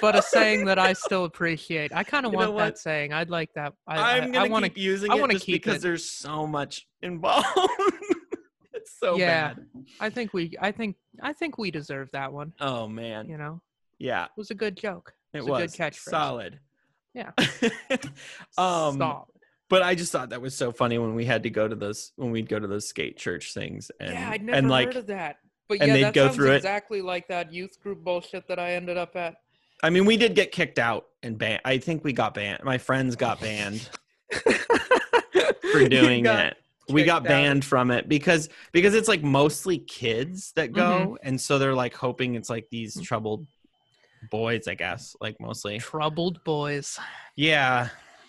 But 0.00 0.16
a 0.16 0.22
saying 0.22 0.64
that 0.66 0.78
I 0.78 0.92
still 0.92 1.24
appreciate. 1.24 1.92
I 1.94 2.02
kind 2.04 2.26
of 2.26 2.32
You 2.32 2.38
know 2.38 2.44
want 2.46 2.54
what? 2.54 2.64
that 2.64 2.78
saying. 2.78 3.12
I'd 3.12 3.30
like 3.30 3.52
that. 3.54 3.74
I, 3.86 4.18
I'm 4.18 4.32
gonna 4.32 4.44
I 4.44 4.48
want 4.48 4.64
to. 4.64 4.68
keep 4.70 4.78
using 4.78 5.10
I 5.10 5.16
it 5.16 5.20
wanna 5.20 5.34
just 5.34 5.46
keep 5.46 5.62
because 5.62 5.76
it. 5.78 5.82
there's 5.82 6.04
so 6.10 6.46
much 6.46 6.86
involved. 7.02 7.46
it's 8.72 8.98
so 8.98 9.16
Yeah. 9.16 9.54
bad. 9.54 9.66
I 10.00 10.10
think 10.10 10.32
we. 10.32 10.56
I 10.60 10.72
think. 10.72 10.96
I 11.22 11.32
think 11.32 11.58
we 11.58 11.70
deserve 11.70 12.08
that 12.12 12.32
one. 12.32 12.52
Oh 12.60 12.86
man. 12.88 13.28
You 13.28 13.36
know, 13.38 13.60
Yeah. 13.98 14.24
it 14.24 14.30
was 14.36 14.50
a 14.50 14.54
good 14.54 14.76
joke. 14.76 15.12
It 15.32 15.38
It's 15.38 15.46
a 15.46 15.50
was 15.50 15.72
good 15.76 15.92
catchphrase. 15.92 16.10
solid. 16.10 16.60
Yeah. 17.14 17.30
um, 18.58 18.94
Stop. 18.94 19.28
but 19.68 19.82
I 19.82 19.94
just 19.94 20.12
thought 20.12 20.30
that 20.30 20.40
was 20.40 20.54
so 20.56 20.72
funny 20.72 20.98
when 20.98 21.14
we 21.14 21.24
had 21.24 21.42
to 21.44 21.50
go 21.50 21.66
to 21.68 21.74
those 21.74 22.12
when 22.16 22.30
we'd 22.30 22.48
go 22.48 22.58
to 22.58 22.66
those 22.66 22.88
skate 22.88 23.16
church 23.16 23.52
things 23.52 23.90
and 24.00 24.12
yeah, 24.12 24.30
I'd 24.30 24.42
never 24.44 24.58
and 24.58 24.70
like 24.70 24.86
heard 24.86 24.96
of 24.96 25.06
that. 25.08 25.36
But 25.68 25.78
and 25.80 25.88
yeah, 25.88 25.94
they'd 25.94 26.02
that 26.04 26.14
go 26.14 26.26
sounds 26.26 26.36
through 26.36 26.52
it. 26.52 26.56
exactly 26.56 27.00
like 27.02 27.28
that 27.28 27.52
youth 27.52 27.80
group 27.80 28.02
bullshit 28.02 28.48
that 28.48 28.58
I 28.58 28.72
ended 28.74 28.96
up 28.96 29.14
at. 29.16 29.36
I 29.82 29.90
mean 29.90 30.04
we 30.04 30.16
did 30.16 30.34
get 30.34 30.52
kicked 30.52 30.78
out 30.78 31.06
and 31.22 31.36
banned. 31.38 31.60
I 31.64 31.78
think 31.78 32.04
we 32.04 32.12
got 32.12 32.34
banned. 32.34 32.62
My 32.64 32.78
friends 32.78 33.16
got 33.16 33.40
banned 33.40 33.88
for 35.72 35.88
doing 35.88 36.26
it. 36.26 36.56
We 36.88 37.04
got 37.04 37.22
kicked 37.22 37.30
out. 37.32 37.42
banned 37.42 37.64
from 37.64 37.90
it 37.90 38.08
because 38.08 38.48
because 38.72 38.94
it's 38.94 39.08
like 39.08 39.22
mostly 39.22 39.78
kids 39.78 40.52
that 40.56 40.72
go 40.72 40.90
Mm-hmm. 40.90 41.14
and 41.28 41.40
so 41.40 41.58
they're 41.58 41.74
like 41.74 41.94
hoping 41.94 42.34
it's 42.34 42.50
like 42.50 42.66
these 42.70 43.00
troubled 43.00 43.46
boys, 44.30 44.68
I 44.68 44.74
guess, 44.74 45.14
like 45.20 45.36
mostly. 45.40 45.78
Troubled 45.78 46.42
boys. 46.44 46.98
Yeah, 47.36 47.88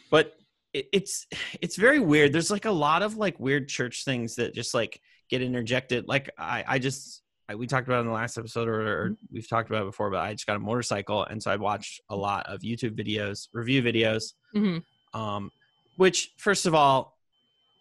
but 0.10 0.34
it, 0.74 0.88
it's 0.94 1.28
it's 1.62 1.76
very 1.76 2.00
weird. 2.00 2.32
There's 2.34 2.52
like 2.52 2.66
a 2.66 2.72
lot 2.72 3.02
of 3.02 3.18
like 3.18 3.40
weird 3.40 3.68
church 3.68 4.06
things 4.06 4.36
that 4.36 4.54
just 4.54 4.74
like 4.74 5.02
get 5.30 5.42
interjected. 5.42 6.08
Like 6.08 6.30
I 6.38 6.64
I 6.68 6.80
just 6.80 7.21
we 7.56 7.68
talked 7.68 7.88
about 7.88 8.02
in 8.02 8.08
the 8.08 8.14
last 8.14 8.38
episode, 8.38 8.68
or, 8.68 8.82
or 8.82 9.16
we've 9.32 9.48
talked 9.48 9.70
about 9.70 9.84
it 9.84 9.86
before. 9.86 10.10
But 10.10 10.20
I 10.20 10.34
just 10.34 10.48
got 10.48 10.56
a 10.56 10.60
motorcycle, 10.60 11.24
and 11.26 11.42
so 11.42 11.52
I 11.52 11.56
watched 11.56 12.02
a 12.10 12.16
lot 12.16 12.46
of 12.48 12.62
YouTube 12.62 12.98
videos, 12.98 13.48
review 13.54 13.82
videos. 13.82 14.34
hmm 14.54 14.78
Um, 15.14 15.52
which 15.98 16.34
first 16.38 16.66
of 16.66 16.74
all, 16.74 17.18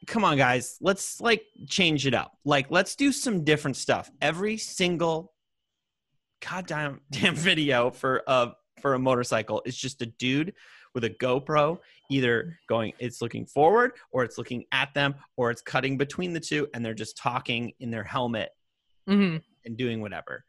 come 0.06 0.24
on 0.24 0.36
guys, 0.36 0.76
let's 0.80 1.20
like 1.20 1.42
change 1.68 2.06
it 2.06 2.14
up. 2.14 2.32
Like 2.44 2.66
let's 2.70 2.94
do 2.96 3.12
some 3.12 3.44
different 3.44 3.76
stuff. 3.76 4.10
Every 4.20 4.56
single 4.56 5.32
goddamn 6.46 7.00
damn 7.10 7.34
video 7.34 7.90
for 7.90 8.22
uh 8.26 8.48
for 8.80 8.94
a 8.94 8.98
motorcycle 8.98 9.62
is 9.66 9.76
just 9.76 10.00
a 10.02 10.06
dude 10.06 10.54
with 10.94 11.04
a 11.04 11.10
GoPro 11.10 11.78
either 12.10 12.58
going 12.68 12.92
it's 12.98 13.22
looking 13.22 13.46
forward 13.46 13.92
or 14.10 14.24
it's 14.24 14.38
looking 14.38 14.64
at 14.72 14.92
them 14.94 15.14
or 15.36 15.50
it's 15.50 15.62
cutting 15.62 15.96
between 15.96 16.32
the 16.32 16.40
two 16.40 16.66
and 16.74 16.84
they're 16.84 16.94
just 16.94 17.16
talking 17.16 17.72
in 17.78 17.90
their 17.90 18.02
helmet 18.02 18.50
hmm 19.06 19.36
and 19.64 19.76
doing 19.76 20.00
whatever. 20.00 20.44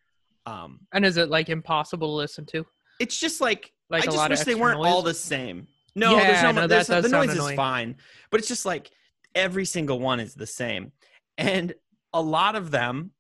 Um 0.46 0.80
And 0.94 1.06
is 1.06 1.18
it 1.18 1.30
like 1.30 1.50
impossible 1.50 2.08
to 2.10 2.14
listen 2.14 2.46
to? 2.48 2.66
it's 3.00 3.20
just 3.20 3.42
like, 3.42 3.72
Like 3.90 4.04
I 4.04 4.06
a 4.06 4.06
just 4.08 4.18
lot 4.18 4.30
wish 4.30 4.42
they 4.42 4.56
weren't 4.56 4.78
all 4.80 5.02
the 5.02 5.14
same. 5.14 5.68
No, 5.96 6.12
there's 6.16 6.42
Yeah, 6.42 6.52
no, 6.52 6.62
no, 6.62 6.68
there's 6.68 6.88
that 6.88 7.02
does 7.02 7.12
the 7.12 7.18
noise 7.18 7.30
sound 7.36 7.50
is 7.52 7.56
fine, 7.56 7.96
but 8.30 8.40
it's 8.40 8.48
just 8.48 8.66
like 8.66 8.92
every 9.36 9.66
single 9.66 10.00
one 10.00 10.20
is 10.20 10.36
the 10.36 10.46
same, 10.48 10.92
and 11.38 11.74
a 12.14 12.22
lot 12.22 12.56
of 12.56 12.72
them 12.72 13.12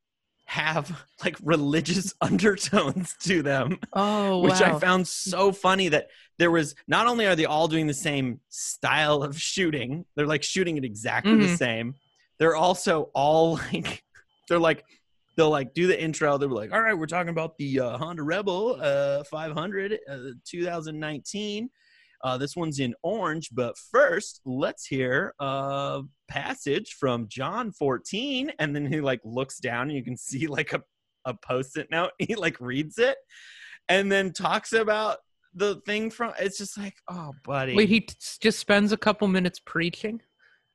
have 0.46 1.06
like 1.24 1.38
religious 1.44 2.14
undertones 2.22 3.16
to 3.22 3.42
them, 3.42 3.80
Oh, 3.94 4.40
which 4.40 4.60
wow. 4.60 4.78
I 4.78 4.80
found 4.80 5.08
so 5.08 5.52
funny 5.52 5.88
that 5.90 6.10
there 6.38 6.52
was 6.52 6.76
not 6.88 7.08
only 7.08 7.26
are 7.26 7.36
they 7.36 7.46
all 7.46 7.68
doing 7.68 7.88
the 7.88 7.94
same 7.94 8.40
style 8.50 9.24
of 9.24 9.40
shooting, 9.40 10.06
they're 10.16 10.28
like 10.28 10.44
shooting 10.44 10.78
it 10.78 10.84
exactly 10.86 11.38
the 11.38 11.46
Mhm. 11.48 11.58
same. 11.58 11.96
They're 12.38 12.56
also 12.56 13.10
all 13.14 13.56
like 13.74 14.04
they're 14.48 14.60
like 14.60 14.84
they'll 15.42 15.50
like 15.50 15.74
do 15.74 15.88
the 15.88 16.00
intro. 16.00 16.38
They'll 16.38 16.50
be 16.50 16.56
like, 16.56 16.72
"All 16.72 16.82
right, 16.82 16.94
we're 16.94 17.08
talking 17.08 17.30
about 17.30 17.58
the 17.58 17.80
uh, 17.80 17.98
Honda 17.98 18.22
Rebel 18.22 18.78
uh, 18.80 19.24
500 19.24 19.98
uh, 20.08 20.18
2019. 20.48 21.70
Uh, 22.24 22.38
this 22.38 22.56
one's 22.56 22.80
in 22.80 22.94
orange, 23.02 23.50
but 23.52 23.76
first, 23.92 24.42
let's 24.46 24.86
hear 24.86 25.34
a 25.40 26.04
passage 26.28 26.96
from 27.00 27.28
John 27.28 27.72
14." 27.72 28.52
And 28.60 28.76
then 28.76 28.86
he 28.86 29.02
like 29.02 29.22
looks 29.24 29.58
down, 29.58 29.90
and 29.90 29.94
you 29.98 30.04
can 30.04 30.16
see 30.16 30.46
like 30.48 30.74
a 30.74 30.84
a 31.26 31.34
post-it 31.34 31.88
note. 31.90 32.12
He 32.20 32.36
like 32.36 32.62
reads 32.62 33.00
it, 33.00 33.18
and 33.90 34.12
then 34.12 34.34
talks 34.34 34.74
about 34.74 35.18
the 35.56 35.82
thing 35.88 36.12
from. 36.12 36.34
It's 36.40 36.60
just 36.60 36.78
like, 36.78 36.98
oh, 37.10 37.34
buddy. 37.44 37.76
Wait, 37.76 37.90
he 37.90 38.02
t- 38.02 38.16
just 38.40 38.60
spends 38.60 38.92
a 38.92 38.98
couple 38.98 39.28
minutes 39.28 39.60
preaching, 39.60 40.22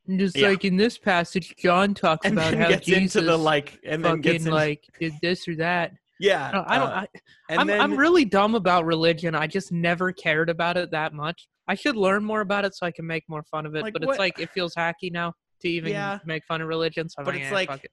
and 0.08 0.18
just 0.18 0.36
Yeah. 0.36 0.48
like 0.48 0.64
in 0.64 0.76
this 0.76 0.98
passage, 0.98 1.54
John 1.56 1.94
talks 1.94 2.26
and 2.26 2.38
about 2.38 2.54
how 2.54 2.68
gets 2.68 2.86
Jesus 2.86 3.16
into 3.16 3.26
the 3.30 3.36
like, 3.36 3.78
and 3.84 4.04
then 4.04 4.12
fucking 4.12 4.22
gets 4.22 4.46
in, 4.46 4.52
like 4.52 4.84
did 5.00 5.12
this 5.22 5.46
or 5.48 5.56
that. 5.56 5.92
yeah. 6.20 6.50
No, 6.52 6.64
I 6.66 6.78
don't. 6.78 6.88
uh, 6.88 6.94
I, 6.94 7.06
and 7.50 7.60
I'm 7.60 7.80
I'm 7.80 7.96
really 7.96 8.24
dumb 8.24 8.54
about 8.54 8.84
religion. 8.84 9.34
I 9.34 9.46
just 9.46 9.72
never 9.72 10.12
cared 10.12 10.48
about 10.50 10.76
it 10.76 10.90
that 10.92 11.12
much. 11.12 11.48
I 11.68 11.74
should 11.74 11.96
learn 11.96 12.24
more 12.24 12.40
about 12.42 12.64
it 12.64 12.74
so 12.76 12.86
I 12.86 12.92
can 12.92 13.06
make 13.06 13.24
more 13.28 13.42
fun 13.50 13.66
of 13.66 13.74
it. 13.74 13.82
Like 13.82 13.92
but 13.92 14.02
what- 14.04 14.10
it's 14.12 14.18
like 14.18 14.38
it 14.38 14.50
feels 14.50 14.74
hacky 14.74 15.10
now 15.12 15.32
to 15.62 15.68
even 15.68 15.90
Yeah. 15.92 16.18
make 16.24 16.44
fun 16.44 16.60
of 16.60 16.68
religion. 16.68 17.08
So 17.08 17.16
I'm 17.18 17.24
But 17.24 17.34
like, 17.34 17.42
it's 17.42 17.50
"Eh, 17.50 17.54
like- 17.54 17.68
fuck 17.68 17.84
it." 17.84 17.90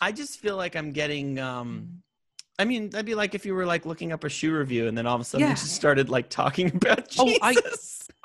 I 0.00 0.12
just 0.12 0.40
feel 0.40 0.56
like 0.56 0.76
I'm 0.76 0.92
getting 0.92 1.36
Mm. 1.36 1.42
um 1.42 2.02
I 2.58 2.64
mean, 2.64 2.88
that'd 2.90 3.04
be 3.06 3.14
like 3.14 3.34
if 3.34 3.44
you 3.44 3.54
were 3.54 3.66
like 3.66 3.84
looking 3.84 4.12
up 4.12 4.24
a 4.24 4.28
shoe 4.30 4.56
review 4.56 4.88
and 4.88 4.96
then 4.96 5.06
all 5.06 5.14
of 5.14 5.20
a 5.20 5.24
sudden 5.24 5.42
Yeah. 5.44 5.50
you 5.50 5.56
just 5.56 5.74
started 5.74 6.08
like 6.08 6.30
talking 6.30 6.68
about 6.74 7.06
Oh, 7.18 7.26
Jesus. 7.26 7.40
I- 7.44 7.54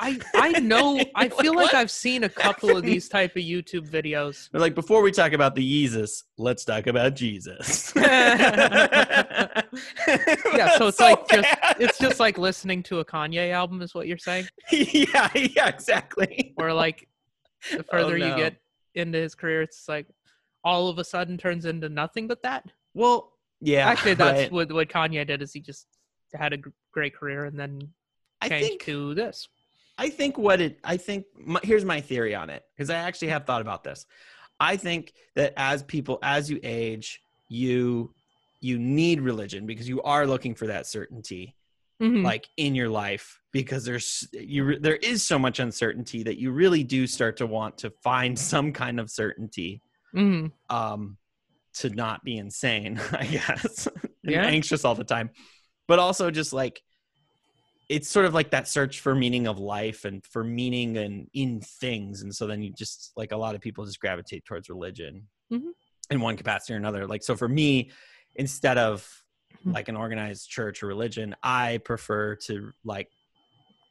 I 0.04 0.18
I 0.36 0.52
know. 0.60 1.00
I 1.16 1.30
feel 1.30 1.54
like 1.54 1.74
what? 1.74 1.76
I've 1.76 1.92
seen 1.92 2.24
a 2.24 2.30
couple 2.30 2.76
of 2.76 2.82
these 2.84 3.08
type 3.10 3.36
of 3.36 3.44
YouTube 3.44 3.88
videos. 3.88 4.50
They're 4.50 4.60
like, 4.62 4.74
before 4.74 5.02
we 5.04 5.12
talk 5.12 5.34
about 5.34 5.54
the 5.54 5.62
Jesus, 5.62 6.24
let's 6.40 6.66
talk 6.66 6.88
about 6.88 7.14
Jesus. 7.16 7.94
Yeah, 7.96 9.62
so 10.78 10.88
it's 10.88 11.00
like 11.00 11.28
just 11.30 11.48
it's 11.80 11.98
just 12.00 12.20
like 12.20 12.38
listening 12.38 12.84
to 12.84 13.00
a 13.00 13.06
Kanye 13.06 13.52
album, 13.52 13.82
is 13.82 13.94
what 13.94 14.08
you're 14.08 14.18
saying. 14.18 14.46
yeah, 14.72 15.30
yeah, 15.36 15.68
exactly. 15.68 16.54
Or 16.58 16.74
like 16.74 17.08
the 17.72 17.80
oh, 17.80 17.84
further 17.92 18.18
you 18.18 18.26
Oh, 18.26 18.30
no. 18.30 18.38
get 18.38 18.56
into 18.96 19.20
his 19.20 19.36
career, 19.36 19.62
it's 19.62 19.88
like 19.88 20.08
all 20.64 20.90
of 20.90 20.98
a 21.00 21.04
sudden 21.04 21.38
turns 21.38 21.66
into 21.66 21.90
nothing 21.90 22.28
but 22.28 22.42
that. 22.44 22.66
Well, 22.94 23.34
yeah, 23.62 23.88
Actually, 23.88 24.16
that's 24.16 24.39
right. 24.41 24.51
what 24.51 24.72
what 24.72 24.89
Kanye 24.89 25.26
did. 25.26 25.41
Is 25.41 25.53
he 25.53 25.59
just 25.62 25.88
had 26.34 26.53
a 26.53 26.57
great 26.91 27.16
career 27.16 27.45
and 27.45 27.57
then 27.59 27.89
I 28.41 28.49
changed 28.49 28.68
think 28.68 28.82
to 28.84 29.14
this. 29.16 29.47
I 29.97 30.09
think 30.09 30.38
what 30.38 30.62
it 30.62 30.80
I 30.84 30.97
think 30.97 31.26
my, 31.38 31.59
here's 31.64 31.86
my 31.86 32.01
theory 32.01 32.34
on 32.36 32.49
it 32.49 32.64
because 32.76 32.89
I 32.89 32.95
actually 32.95 33.28
have 33.30 33.45
thought 33.45 33.62
about 33.62 33.84
this. 33.84 34.05
I 34.59 34.78
think 34.78 35.14
that 35.36 35.53
as 35.57 35.84
people 35.84 36.20
as 36.24 36.49
you 36.49 36.59
age, 36.64 37.22
you 37.47 38.14
you 38.62 38.78
need 38.80 39.22
religion 39.22 39.66
because 39.66 39.88
you 39.89 40.01
are 40.03 40.26
looking 40.26 40.55
for 40.55 40.68
that 40.68 40.86
certainty 40.88 41.55
Mhm. 42.01 42.24
like 42.24 42.47
in 42.57 42.74
your 42.74 42.89
life 42.89 43.39
because 43.51 43.86
there's 43.86 44.28
you 44.34 44.80
there 44.80 44.95
is 44.95 45.22
so 45.22 45.38
much 45.38 45.59
uncertainty 45.59 46.24
that 46.24 46.38
you 46.39 46.51
really 46.51 46.84
do 46.84 47.05
start 47.05 47.38
to 47.38 47.45
want 47.45 47.78
to 47.80 47.91
find 48.01 48.38
some 48.53 48.72
kind 48.74 48.99
of 48.99 49.12
certainty 49.12 49.84
Mhm. 50.16 50.51
um 50.72 51.18
to 51.74 51.89
not 51.89 52.24
be 52.24 52.38
insane 52.38 52.99
i 53.11 53.26
guess 53.26 53.88
Yeah. 54.24 54.45
anxious 54.45 54.86
all 54.86 54.95
the 54.95 55.03
time 55.03 55.30
but 55.88 55.99
also 55.99 56.30
just 56.32 56.53
like 56.53 56.82
it's 57.89 58.07
sort 58.07 58.26
of 58.26 58.34
like 58.34 58.51
that 58.51 58.67
search 58.69 59.01
for 59.01 59.13
meaning 59.13 59.47
of 59.47 59.59
life 59.59 60.05
and 60.05 60.24
for 60.26 60.43
meaning 60.43 60.97
and 60.97 61.28
in 61.34 61.59
things 61.61 62.22
and 62.22 62.34
so 62.34 62.47
then 62.47 62.61
you 62.61 62.72
just 62.74 63.11
like 63.17 63.32
a 63.32 63.38
lot 63.38 63.55
of 63.55 63.61
people 63.61 63.86
just 63.86 63.99
gravitate 63.99 64.45
towards 64.45 64.69
religion 64.69 65.28
Mhm. 65.51 65.72
in 66.09 66.22
one 66.22 66.38
capacity 66.38 66.74
or 66.74 66.78
another 66.78 67.05
like 67.07 67.24
so 67.24 67.36
for 67.36 67.47
me 67.49 67.91
instead 68.36 68.78
of 68.78 69.07
Mhm. 69.65 69.74
like 69.74 69.89
an 69.89 69.95
organized 69.97 70.49
church 70.49 70.82
or 70.84 70.88
religion 70.88 71.36
i 71.43 71.80
prefer 71.80 72.36
to 72.47 72.72
like 72.86 73.09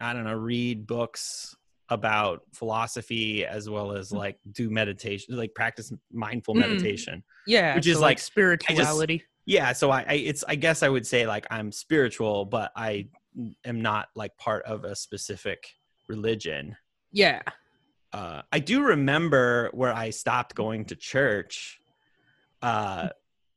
i 0.00 0.12
don't 0.14 0.24
know 0.24 0.34
read 0.34 0.86
books 0.86 1.54
about 1.90 2.42
philosophy 2.52 3.44
as 3.44 3.68
well 3.68 3.92
as 3.92 4.10
Mhm. 4.10 4.16
like 4.18 4.38
do 4.52 4.70
meditation 4.70 5.36
like 5.36 5.54
practice 5.54 5.92
mindful 6.12 6.54
Mm. 6.54 6.60
meditation 6.60 7.22
Yeah, 7.46 7.74
Which 7.74 7.86
is 7.86 7.96
so, 7.96 8.02
like- 8.02 8.18
spirituality. 8.18 9.24
yeah 9.46 9.72
so 9.72 9.90
I, 9.90 10.00
I 10.08 10.12
it's 10.14 10.44
i 10.46 10.54
guess 10.54 10.82
i 10.82 10.88
would 10.88 11.06
say 11.06 11.26
like 11.26 11.46
i'm 11.50 11.72
spiritual 11.72 12.44
but 12.44 12.70
i 12.76 13.08
am 13.64 13.80
not 13.82 14.08
like 14.14 14.36
part 14.36 14.64
of 14.66 14.84
a 14.84 14.94
specific 14.94 15.66
religion 16.08 16.76
yeah. 17.12 17.40
uh 18.12 18.42
i 18.52 18.58
do 18.58 18.82
remember 18.82 19.70
where 19.72 19.92
i 19.92 20.10
stopped 20.10 20.54
going 20.54 20.84
to 20.84 20.94
church 20.96 21.80
uh 22.62 23.08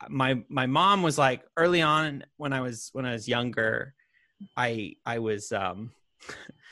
my 0.10 0.42
my 0.50 0.66
mom 0.66 1.04
was 1.04 1.18
like 1.18 1.44
early 1.58 1.82
on 1.82 2.24
when 2.38 2.54
i 2.54 2.62
was 2.62 2.90
when 2.94 3.06
i 3.06 3.12
was 3.12 3.28
younger 3.28 3.94
i 4.58 4.96
i 5.06 5.20
was 5.20 5.52
um 5.52 5.92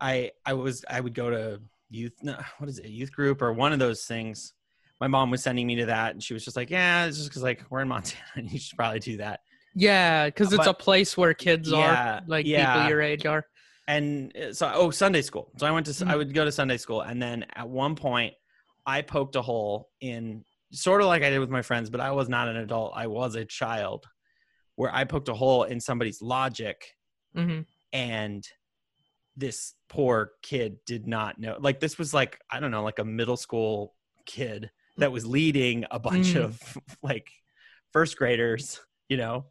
i 0.00 0.30
i 0.44 0.52
was 0.52 0.84
i 0.90 1.00
would 1.00 1.14
go 1.14 1.30
to 1.30 1.60
youth 1.90 2.12
no, 2.22 2.36
what 2.58 2.68
is 2.68 2.78
it 2.80 2.88
youth 2.88 3.12
group 3.12 3.40
or 3.42 3.52
one 3.52 3.72
of 3.72 3.78
those 3.78 4.04
things. 4.04 4.52
My 5.00 5.06
mom 5.06 5.30
was 5.30 5.42
sending 5.42 5.66
me 5.66 5.76
to 5.76 5.86
that 5.86 6.12
and 6.12 6.22
she 6.22 6.34
was 6.34 6.44
just 6.44 6.56
like 6.56 6.70
yeah 6.70 7.06
it's 7.06 7.16
just 7.18 7.28
because 7.28 7.42
like 7.42 7.62
we're 7.70 7.80
in 7.80 7.88
montana 7.94 8.22
and 8.34 8.50
you 8.50 8.58
should 8.58 8.76
probably 8.76 8.98
do 9.00 9.18
that. 9.18 9.40
Yeah, 9.78 10.26
because 10.26 10.52
it's 10.54 10.64
But- 10.64 10.70
a 10.70 10.74
place 10.74 11.16
where 11.16 11.34
kids 11.34 11.70
Yeah, 11.70 12.16
are, 12.16 12.22
like 12.26 12.46
yeah. 12.46 12.72
people 12.74 12.88
your 12.88 13.02
age 13.02 13.26
are. 13.26 13.46
and 13.86 14.34
uh, 14.36 14.52
so 14.52 14.70
oh 14.74 14.90
sunday 14.90 15.22
school. 15.22 15.52
So 15.58 15.66
i 15.66 15.70
went 15.70 15.86
to 15.86 15.90
s- 15.92 16.02
i 16.02 16.16
would 16.16 16.32
go 16.34 16.44
to 16.44 16.50
sunday 16.52 16.78
school 16.78 17.02
and 17.02 17.20
then 17.22 17.44
at 17.54 17.68
one 17.68 17.94
point 17.94 18.34
i 18.86 19.02
poked 19.02 19.36
a 19.36 19.42
hole 19.42 19.90
in 20.00 20.44
sort 20.72 21.00
of 21.02 21.06
like 21.06 21.22
i 21.22 21.30
did 21.30 21.38
with 21.38 21.50
my 21.50 21.62
friends 21.62 21.90
but 21.90 22.00
i 22.00 22.10
was 22.10 22.28
not 22.28 22.48
an 22.48 22.56
adult. 22.56 22.92
I 22.96 23.06
was 23.06 23.34
a 23.36 23.44
child 23.44 24.06
where 24.74 24.92
i 24.94 25.04
poked 25.04 25.28
a 25.28 25.34
hole 25.34 25.62
in 25.64 25.78
somebody's 25.80 26.20
logic 26.20 26.78
hmm 27.36 27.60
and 27.92 28.44
this 29.36 29.74
poor 29.88 30.32
kid 30.42 30.78
did 30.86 31.06
not 31.06 31.38
know 31.38 31.56
like 31.60 31.78
this 31.80 31.98
was 31.98 32.12
like 32.14 32.38
i 32.50 32.58
don't 32.60 32.70
know 32.70 32.82
like 32.82 32.98
a 32.98 33.04
middle 33.04 33.36
school 33.36 33.94
kid 34.24 34.70
that 34.96 35.12
was 35.12 35.26
leading 35.26 35.84
a 35.90 35.98
bunch 35.98 36.34
Mm. 36.34 36.44
of 36.44 36.78
like 37.02 37.30
first 37.92 38.16
graders 38.16 38.80
you 39.08 39.16
know 39.16 39.46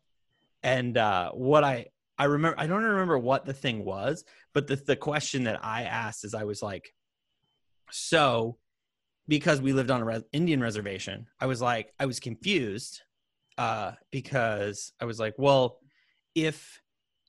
and 0.64 0.98
uh 0.98 1.30
what 1.32 1.64
i 1.64 1.86
i 2.18 2.26
remember 2.26 2.60
i 2.60 2.66
don't 2.68 2.84
remember 2.84 3.18
what 3.18 3.46
the 3.46 3.54
thing 3.54 3.86
was 3.86 4.24
but 4.54 4.68
the, 4.68 4.76
the 4.76 4.96
question 4.96 5.44
that 5.44 5.64
i 5.64 5.84
asked 5.84 6.26
is 6.26 6.34
i 6.34 6.44
was 6.44 6.62
like 6.62 6.94
so 7.92 8.58
because 9.28 9.62
we 9.62 9.74
lived 9.74 9.92
on 9.92 10.02
a 10.02 10.06
res- 10.06 10.24
indian 10.32 10.60
reservation 10.62 11.28
i 11.40 11.46
was 11.46 11.62
like 11.62 11.94
i 12.00 12.06
was 12.06 12.20
confused 12.20 13.02
uh 13.58 13.92
because 14.12 14.92
i 15.00 15.06
was 15.06 15.20
like 15.20 15.36
well 15.38 15.80
if 16.34 16.82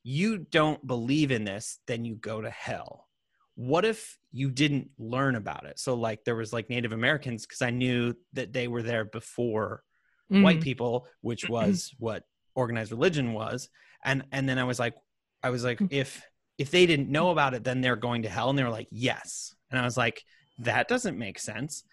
you 0.08 0.38
don't 0.38 0.86
believe 0.86 1.32
in 1.32 1.42
this, 1.44 1.80
then 1.88 2.04
you 2.04 2.14
go 2.14 2.40
to 2.40 2.48
hell. 2.50 3.08
What 3.56 3.84
if 3.84 4.18
you 4.30 4.50
didn't 4.50 4.90
learn 4.98 5.34
about 5.34 5.66
it? 5.66 5.80
So, 5.80 5.94
like, 5.94 6.24
there 6.24 6.36
was 6.36 6.52
like 6.52 6.70
Native 6.70 6.92
Americans 6.92 7.44
because 7.44 7.60
I 7.60 7.70
knew 7.70 8.14
that 8.34 8.52
they 8.52 8.68
were 8.68 8.82
there 8.82 9.04
before 9.04 9.82
Mm-hmm. 10.30 10.42
white 10.44 10.60
people, 10.60 11.06
which 11.22 11.48
was 11.48 11.92
what 11.98 12.24
organized 12.54 12.92
religion 12.92 13.32
was. 13.32 13.68
And 14.04 14.24
and 14.32 14.48
then 14.48 14.58
I 14.58 14.64
was 14.64 14.78
like, 14.78 14.94
I 15.42 15.50
was 15.50 15.64
like, 15.64 15.82
if 15.90 16.22
if 16.58 16.70
they 16.70 16.86
didn't 16.86 17.10
know 17.10 17.30
about 17.30 17.54
it, 17.54 17.64
then 17.64 17.80
they're 17.80 17.96
going 17.96 18.22
to 18.22 18.28
hell. 18.28 18.50
And 18.50 18.58
they 18.58 18.64
were 18.64 18.70
like, 18.70 18.88
yes. 18.90 19.54
And 19.70 19.80
I 19.80 19.84
was 19.84 19.96
like, 19.96 20.22
that 20.58 20.88
doesn't 20.88 21.18
make 21.18 21.38
sense. 21.38 21.84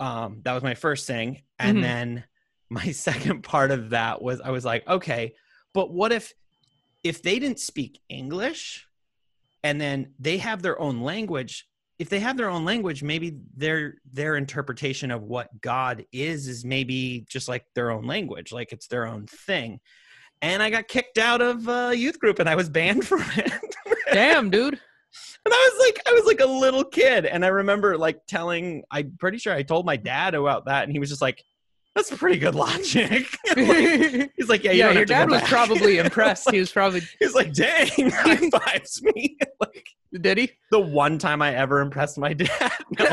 Um, 0.00 0.40
that 0.44 0.52
was 0.54 0.62
my 0.62 0.74
first 0.74 1.06
thing. 1.06 1.42
And 1.58 1.78
Mhm. 1.78 1.82
then 1.82 2.24
my 2.70 2.90
second 2.92 3.42
part 3.42 3.70
of 3.70 3.90
that 3.90 4.22
was 4.22 4.40
I 4.40 4.50
was 4.50 4.64
like, 4.64 4.86
okay, 4.88 5.34
but 5.74 5.92
what 5.92 6.12
if 6.12 6.32
if 7.08 7.22
they 7.22 7.38
didn't 7.38 7.60
speak 7.60 8.00
English 8.08 8.86
and 9.62 9.80
then 9.80 10.12
they 10.18 10.38
have 10.38 10.62
their 10.62 10.80
own 10.80 11.00
language? 11.02 11.66
If 11.98 12.10
they 12.10 12.20
have 12.20 12.36
their 12.36 12.50
own 12.50 12.64
language, 12.64 13.02
maybe 13.02 13.38
their 13.56 13.94
their 14.12 14.36
interpretation 14.36 15.10
of 15.10 15.22
what 15.22 15.48
God 15.60 16.04
is 16.12 16.46
is 16.46 16.64
maybe 16.64 17.24
just 17.28 17.48
like 17.48 17.64
their 17.74 17.90
own 17.90 18.06
language, 18.06 18.52
like 18.52 18.72
it's 18.72 18.86
their 18.86 19.06
own 19.06 19.26
thing. 19.26 19.80
And 20.42 20.62
I 20.62 20.68
got 20.68 20.88
kicked 20.88 21.16
out 21.16 21.40
of 21.40 21.66
a 21.68 21.94
youth 21.94 22.18
group 22.18 22.38
and 22.38 22.48
I 22.48 22.54
was 22.54 22.68
banned 22.68 23.06
from 23.08 23.22
it. 23.36 23.52
Damn, 24.12 24.50
dude. 24.50 24.78
And 25.44 25.54
I 25.54 25.70
was 25.72 25.86
like, 25.86 26.02
I 26.06 26.12
was 26.12 26.24
like 26.24 26.40
a 26.40 26.46
little 26.46 26.84
kid, 26.84 27.24
and 27.24 27.44
I 27.44 27.48
remember 27.48 27.96
like 27.96 28.26
telling. 28.26 28.82
I'm 28.90 29.16
pretty 29.18 29.38
sure 29.38 29.54
I 29.54 29.62
told 29.62 29.86
my 29.86 29.96
dad 29.96 30.34
about 30.34 30.66
that, 30.66 30.82
and 30.82 30.92
he 30.92 30.98
was 30.98 31.08
just 31.08 31.22
like, 31.22 31.42
"That's 31.96 32.16
pretty 32.16 32.38
good 32.38 32.54
logic." 32.54 33.26
Like, 33.56 34.30
he's 34.36 34.48
like, 34.48 34.62
"Yeah, 34.62 34.70
you 34.70 34.78
yeah, 34.78 34.90
your 34.92 35.04
dad 35.04 35.28
was 35.28 35.40
back." 35.40 35.50
probably 35.50 35.98
impressed. 36.06 36.48
He 36.52 36.60
was 36.60 36.70
probably 36.70 37.00
He's 37.18 37.34
like, 37.34 37.52
"Dang, 37.52 38.10
high 38.10 38.48
fives 38.50 39.02
me!" 39.02 39.36
like 39.60 39.84
did 40.20 40.38
he? 40.38 40.50
the 40.70 40.78
one 40.80 41.18
time 41.18 41.42
I 41.42 41.54
ever 41.54 41.80
impressed 41.80 42.16
my 42.18 42.32
dad. 42.32 42.72
No. 42.98 43.06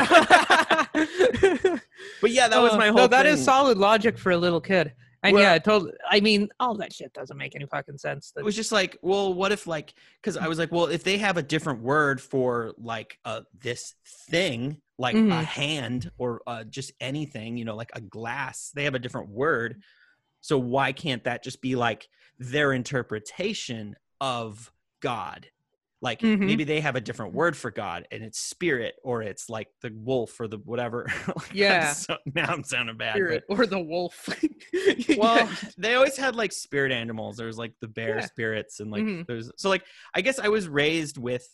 but 2.21 2.31
yeah, 2.31 2.47
that 2.47 2.61
was 2.61 2.73
Uh, 2.73 2.77
my 2.77 2.87
whole. 2.87 2.97
No, 2.97 3.07
that 3.07 3.23
thing. 3.23 3.33
is 3.33 3.43
solid 3.43 3.77
logic 3.77 4.17
for 4.17 4.31
a 4.31 4.37
little 4.37 4.61
kid. 4.61 4.93
And 5.23 5.33
Well- 5.35 5.43
yeah, 5.43 5.57
totally. 5.57 5.93
I 6.09 6.19
mean, 6.19 6.49
all 6.59 6.75
that 6.75 6.91
shit 6.93 7.13
doesn't 7.13 7.37
make 7.37 7.55
any 7.55 7.65
fucking 7.65 7.97
sense. 7.97 8.33
it 8.37 8.43
was 8.43 8.55
just 8.55 8.71
like, 8.73 8.97
well, 9.01 9.33
what 9.33 9.51
if 9.53 9.65
like, 9.67 9.93
because 10.21 10.35
I 10.37 10.47
was 10.49 10.59
like, 10.59 10.71
well, 10.71 10.85
if 10.87 11.03
they 11.05 11.17
have 11.17 11.37
a 11.37 11.43
different 11.43 11.81
word 11.81 12.19
for 12.21 12.73
like 12.77 13.17
uh 13.23 13.41
this 13.61 13.95
thing, 14.29 14.77
like 14.97 15.15
a 15.15 15.19
Mhm. 15.19 15.43
hand 15.43 16.11
or 16.17 16.41
uh, 16.45 16.63
just 16.65 16.91
anything, 16.99 17.57
you 17.57 17.65
know, 17.65 17.75
like 17.75 17.91
a 17.93 18.01
glass, 18.01 18.71
they 18.75 18.83
have 18.83 18.95
a 18.95 18.99
different 18.99 19.29
word. 19.29 19.81
So 20.41 20.57
why 20.57 20.91
can't 20.91 21.23
that 21.23 21.43
just 21.43 21.61
be 21.61 21.75
like 21.75 22.07
their 22.37 22.73
interpretation 22.73 23.95
of 24.21 24.71
God? 24.99 25.47
Like 26.01 26.19
Mhm. 26.19 26.39
maybe 26.45 26.65
they 26.65 26.81
have 26.81 26.97
a 26.97 27.01
different 27.01 27.33
word 27.33 27.55
for 27.55 27.71
God, 27.71 28.05
and 28.11 28.21
it's 28.23 28.37
spirit, 28.37 28.95
or 29.03 29.21
it's 29.23 29.49
like 29.49 29.69
the 29.81 29.89
wolf, 29.95 30.37
or 30.39 30.47
the 30.49 30.57
whatever. 30.57 31.05
Like, 31.37 31.53
Yeah. 31.53 31.93
so- 31.93 32.17
now 32.35 32.47
I'm 32.51 32.63
sounding 32.65 32.97
bad. 32.97 33.13
but- 33.13 33.17
spirit 33.19 33.43
or 33.47 33.65
the 33.65 33.79
wolf. 33.79 34.27
well 35.17 35.49
they 35.77 35.95
always 35.95 36.17
had 36.17 36.35
like 36.35 36.51
spirit 36.51 36.91
animals 36.91 37.37
there 37.37 37.47
was 37.47 37.57
like 37.57 37.73
the 37.79 37.87
bear 37.87 38.17
Yeah. 38.19 38.25
spirits 38.25 38.79
and 38.79 38.91
like 38.91 39.03
Mhm. 39.03 39.25
there's 39.27 39.49
so 39.57 39.69
like 39.69 39.85
i 40.13 40.21
guess 40.21 40.39
i 40.39 40.47
was 40.49 40.67
raised 40.67 41.17
with 41.17 41.47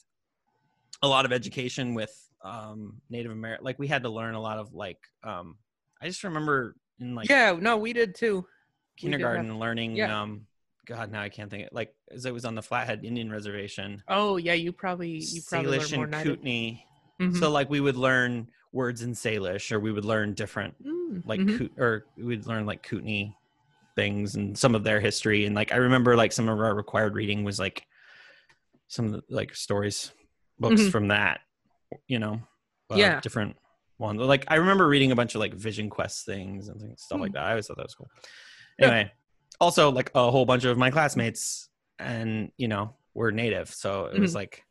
a 1.01 1.07
lot 1.07 1.25
of 1.25 1.31
education 1.31 1.93
with 1.93 2.28
um 2.43 3.01
native 3.09 3.31
american 3.31 3.63
like 3.65 3.77
we 3.79 3.87
had 3.87 4.03
to 4.03 4.09
learn 4.09 4.33
a 4.35 4.41
lot 4.41 4.57
of 4.57 4.73
like 4.73 4.99
um 5.23 5.57
i 6.01 6.07
just 6.07 6.23
remember 6.23 6.75
in 6.99 7.15
like 7.15 7.29
yeah, 7.29 7.55
no, 7.59 7.77
we 7.77 7.93
did 7.93 8.13
too. 8.15 8.35
We 8.35 8.41
did 8.41 8.41
have- 8.43 9.19
kindergarten 9.21 9.59
learning 9.59 9.95
yeah. 9.95 10.21
um 10.21 10.45
god 10.85 11.11
now 11.11 11.21
i 11.21 11.29
can't 11.29 11.49
think 11.51 11.67
like 11.71 11.93
as 12.11 12.25
it 12.25 12.33
was 12.33 12.45
on 12.45 12.55
the 12.55 12.61
flathead 12.61 13.05
indian 13.05 13.31
reservation 13.31 14.01
Oh 14.07 14.37
yeah, 14.37 14.53
you 14.53 14.71
probably 14.73 15.19
you 15.19 15.41
probably 15.47 15.77
salish 15.77 15.91
learned 15.91 15.95
more 15.95 16.03
and 16.05 16.13
than 16.13 16.19
I 16.19 16.23
did. 16.23 16.29
kootenai 16.37 16.83
Mhm. 17.21 17.37
so 17.39 17.51
like 17.51 17.69
we 17.69 17.79
would 17.81 17.97
learn 17.97 18.49
words 18.71 19.01
in 19.01 19.11
salish 19.11 19.71
or 19.71 19.79
we 19.79 19.91
would 19.91 20.05
learn 20.05 20.33
different 20.33 20.73
Mm, 20.85 21.21
like 21.25 21.39
mhm. 21.41 21.57
Koot- 21.57 21.77
or 21.79 22.05
we'd 22.17 22.45
learn 22.47 22.65
like 22.65 22.81
kootenai 22.83 23.31
things 23.95 24.35
and 24.35 24.57
some 24.57 24.75
of 24.75 24.83
their 24.83 24.99
history 25.01 25.45
and 25.45 25.55
like 25.55 25.71
I 25.73 25.77
remember 25.77 26.15
like 26.15 26.31
some 26.31 26.47
of 26.47 26.59
our 26.59 26.73
required 26.75 27.15
reading 27.15 27.43
was 27.43 27.59
like 27.59 27.85
some 28.87 29.05
of 29.05 29.11
the 29.11 29.23
like 29.29 29.55
stories 29.55 30.11
books 30.59 30.81
Mhm. 30.81 30.91
from 30.91 31.07
that 31.09 31.41
you 32.07 32.19
know 32.19 32.41
uh, 32.91 32.95
Yeah. 32.95 33.19
different 33.21 33.55
ones 33.97 34.19
like 34.21 34.45
I 34.47 34.55
remember 34.55 34.87
reading 34.87 35.11
a 35.11 35.15
bunch 35.15 35.35
of 35.35 35.39
like 35.39 35.53
Vision 35.53 35.89
Quest 35.89 36.25
things 36.25 36.69
and 36.69 36.79
things, 36.79 37.01
stuff 37.01 37.19
like 37.19 37.33
that 37.33 37.43
I 37.43 37.49
always 37.51 37.67
thought 37.67 37.77
that 37.77 37.85
was 37.85 37.95
cool 37.95 38.09
Hmm. 38.15 38.83
Yeah. 38.83 38.87
anyway 38.87 39.11
also 39.59 39.91
like 39.91 40.11
a 40.15 40.31
whole 40.31 40.45
bunch 40.45 40.63
of 40.63 40.77
my 40.77 40.89
classmates 40.89 41.69
and 41.99 42.51
you 42.57 42.67
know 42.69 42.95
were 43.13 43.31
native 43.31 43.69
so 43.69 44.05
it 44.05 44.19
was 44.19 44.31
Mhm. 44.31 44.35
like 44.35 44.63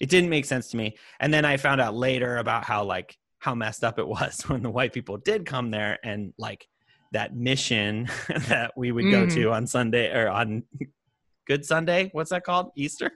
it 0.00 0.08
didn't 0.08 0.30
make 0.30 0.46
sense 0.46 0.68
to 0.70 0.76
me 0.78 0.96
and 1.20 1.32
then 1.34 1.44
i 1.44 1.56
found 1.58 1.80
out 1.80 1.94
later 1.94 2.38
about 2.38 2.64
how 2.64 2.82
like 2.82 3.18
how 3.38 3.54
messed 3.54 3.84
up 3.84 3.98
it 3.98 4.06
was 4.08 4.40
when 4.48 4.62
the 4.62 4.70
white 4.70 4.92
people 4.92 5.18
did 5.18 5.44
come 5.44 5.70
there 5.70 5.98
and 6.02 6.32
like 6.38 6.66
that 7.12 7.36
mission 7.36 8.08
that 8.48 8.72
we 8.76 8.90
would 8.90 9.10
go 9.10 9.26
Mhm. 9.26 9.34
to 9.34 9.52
on 9.52 9.66
sunday 9.66 10.10
or 10.16 10.30
on 10.30 10.62
good 11.46 11.64
sunday 11.64 12.08
what's 12.12 12.30
that 12.30 12.44
called 12.44 12.70
easter 12.76 13.10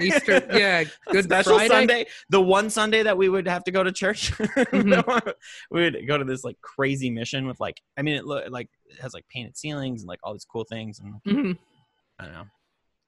Easter, 0.00 0.46
yeah, 0.52 0.84
Good 1.10 1.24
special 1.24 1.54
Friday. 1.54 1.68
sunday 1.68 2.06
the 2.28 2.40
one 2.40 2.70
sunday 2.70 3.02
that 3.02 3.16
we 3.18 3.28
would 3.28 3.48
have 3.48 3.64
to 3.64 3.70
go 3.70 3.82
to 3.82 3.92
church 3.92 4.32
Mhm. 4.72 5.32
we 5.70 5.80
would 5.82 6.06
go 6.06 6.16
to 6.18 6.24
this 6.24 6.44
like 6.44 6.60
crazy 6.60 7.10
mission 7.10 7.46
with 7.46 7.58
like 7.60 7.80
i 7.96 8.02
mean 8.02 8.14
it 8.16 8.24
look 8.26 8.44
like 8.50 8.68
it 8.86 9.00
has 9.00 9.14
like 9.14 9.26
painted 9.28 9.56
ceilings 9.56 10.02
and 10.02 10.08
like 10.08 10.20
all 10.22 10.32
these 10.32 10.44
cool 10.44 10.64
things 10.64 11.00
and 11.00 11.14
Mhm. 11.26 11.58
i 12.18 12.24
don't 12.24 12.32
know 12.34 12.44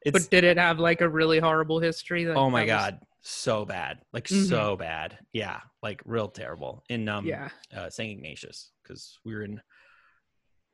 it's 0.02 0.12
But 0.26 0.30
did 0.30 0.44
it 0.44 0.58
have 0.58 0.78
like 0.78 1.00
a 1.00 1.08
really 1.08 1.40
horrible 1.40 1.80
history? 1.80 2.22
That, 2.24 2.36
oh 2.36 2.48
my 2.50 2.62
was- 2.62 2.68
god 2.68 3.00
so 3.20 3.64
bad 3.64 3.98
like 4.12 4.24
Mhm. 4.28 4.48
so 4.48 4.76
bad 4.76 5.18
yeah 5.32 5.60
like 5.82 6.00
real 6.04 6.28
terrible 6.28 6.84
in 6.88 7.08
um 7.08 7.26
yeah. 7.26 7.48
uh 7.76 7.90
st 7.90 8.12
ignatius 8.18 8.70
because 8.82 9.18
we 9.24 9.34
were 9.34 9.42
in 9.42 9.60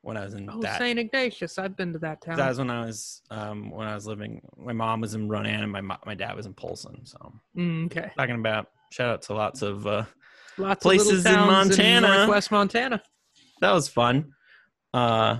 when 0.05 0.17
i 0.17 0.23
was 0.23 0.33
in 0.35 0.47
Oh, 0.51 0.61
that 0.61 0.77
Saint 0.77 0.99
Ignatius. 0.99 1.57
I've 1.57 1.75
been 1.75 1.91
to 1.93 1.99
that 1.99 2.21
town. 2.21 2.37
that 2.37 2.47
was 2.49 2.57
when 2.59 2.69
i 2.69 2.85
was 2.85 3.21
um 3.31 3.71
when 3.71 3.87
i 3.87 3.95
was 3.95 4.05
living 4.05 4.41
my 4.57 4.71
mom 4.73 5.01
was 5.01 5.15
in 5.15 5.27
ronan 5.27 5.61
and 5.63 5.71
my 5.71 5.81
my 5.81 6.13
dad 6.15 6.35
was 6.35 6.45
in 6.45 6.53
polson 6.53 7.05
so 7.05 7.33
Mm, 7.57 7.85
okay. 7.87 8.11
talking 8.17 8.35
about 8.35 8.67
shout 8.91 9.09
out 9.09 9.21
to 9.23 9.33
lots 9.33 9.61
of 9.61 9.85
uh 9.87 10.03
Lots 10.57 10.81
Places 10.83 11.25
of 11.25 11.33
in 11.33 11.39
Montana. 11.39 12.07
Northwest 12.07 12.49
Montana. 12.51 13.01
that 13.61 13.71
was 13.71 13.87
fun 13.89 14.31
uh 14.93 15.39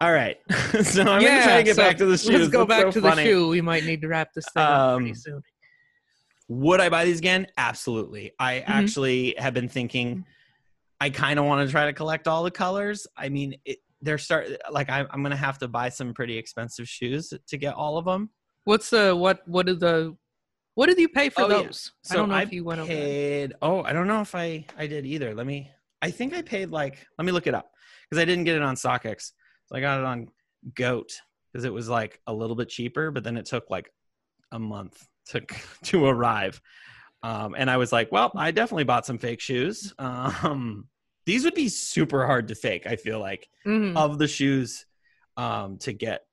all 0.00 0.12
right 0.12 0.36
so 0.82 1.02
i'm 1.02 1.22
gonna 1.22 1.42
try 1.42 1.56
to 1.56 1.62
get 1.64 1.76
so 1.76 1.82
back 1.82 1.96
to 1.96 2.06
the 2.06 2.18
shoes 2.18 2.28
Let's 2.40 2.48
go 2.48 2.64
That's 2.66 2.68
back 2.68 2.92
so 2.92 3.00
to 3.00 3.00
funny. 3.00 3.22
the 3.24 3.28
shoe. 3.30 3.48
We 3.48 3.60
might 3.62 3.84
need 3.84 4.00
to 4.02 4.08
wrap 4.08 4.28
this 4.34 4.44
thing 4.52 4.62
up 4.62 4.96
pretty 4.98 5.10
Um, 5.12 5.16
soon. 5.16 5.42
Would 6.48 6.80
I 6.80 6.88
buy 6.90 7.04
these 7.04 7.18
again? 7.18 7.46
Absolutely. 7.56 8.32
I 8.38 8.56
Mm-hmm. 8.60 8.70
actually 8.70 9.34
have 9.38 9.54
been 9.54 9.68
thinking 9.68 10.24
I 11.00 11.10
kind 11.10 11.38
of 11.38 11.44
want 11.44 11.66
to 11.66 11.70
try 11.70 11.86
to 11.86 11.92
collect 11.92 12.26
all 12.26 12.42
the 12.42 12.50
colors. 12.50 13.06
I 13.16 13.28
mean, 13.28 13.56
it, 13.64 13.78
they're 14.02 14.18
start 14.18 14.48
like 14.70 14.88
I'm, 14.90 15.06
I'm 15.10 15.22
gonna 15.22 15.36
have 15.36 15.58
to 15.58 15.68
buy 15.68 15.88
some 15.88 16.14
pretty 16.14 16.36
expensive 16.38 16.88
shoes 16.88 17.32
to 17.48 17.56
get 17.56 17.74
all 17.74 17.98
of 17.98 18.04
them. 18.04 18.30
What's 18.64 18.90
the 18.90 19.14
what? 19.14 19.40
What 19.46 19.66
did 19.66 19.80
the? 19.80 20.16
What 20.74 20.86
did 20.86 20.98
you 20.98 21.08
pay 21.08 21.30
for 21.30 21.42
Oh, 21.44 21.48
yeah. 21.48 21.62
those? 21.62 21.92
So 22.02 22.14
I 22.14 22.16
don't 22.18 22.28
know 22.28 22.34
I 22.34 22.42
if 22.42 22.52
you 22.52 22.62
went 22.64 22.80
over. 22.80 22.88
paid. 22.88 23.54
Oh, 23.62 23.82
I 23.82 23.92
don't 23.92 24.06
know 24.06 24.20
if 24.20 24.34
I 24.34 24.66
I 24.78 24.86
did 24.86 25.06
either. 25.06 25.34
Let 25.34 25.46
me. 25.46 25.70
I 26.02 26.10
think 26.10 26.34
I 26.34 26.42
paid 26.42 26.70
like. 26.70 27.06
Let 27.18 27.24
me 27.24 27.32
look 27.32 27.46
it 27.46 27.54
up 27.54 27.70
because 28.08 28.20
I 28.20 28.24
didn't 28.26 28.44
get 28.44 28.56
it 28.56 28.62
on 28.62 28.74
StockX. 28.74 29.32
So 29.66 29.76
I 29.76 29.80
got 29.80 29.98
it 30.00 30.04
on 30.04 30.28
Goat 30.74 31.10
because 31.52 31.64
it 31.64 31.72
was 31.72 31.88
like 31.88 32.20
a 32.26 32.32
little 32.34 32.56
bit 32.56 32.68
cheaper, 32.68 33.10
but 33.10 33.24
then 33.24 33.36
it 33.36 33.46
took 33.46 33.70
like 33.70 33.90
a 34.52 34.58
month 34.58 35.02
to 35.30 35.40
to 35.84 36.04
arrive. 36.06 36.60
Um, 37.22 37.54
and 37.56 37.70
I 37.70 37.76
was 37.76 37.92
like, 37.92 38.12
well, 38.12 38.30
I 38.36 38.50
definitely 38.50 38.84
bought 38.84 39.06
some 39.06 39.18
fake 39.18 39.40
shoes. 39.40 39.92
Um, 39.98 40.88
these 41.24 41.44
would 41.44 41.54
be 41.54 41.68
super 41.68 42.24
hard 42.24 42.46
to 42.48 42.54
fake. 42.54 42.86
I 42.86 42.94
feel 42.94 43.18
like 43.18 43.48
Mhm. 43.66 43.96
of 43.96 44.16
the 44.18 44.28
shoes 44.28 44.86
um, 45.36 45.76
to 45.78 45.92
get. 45.92 46.24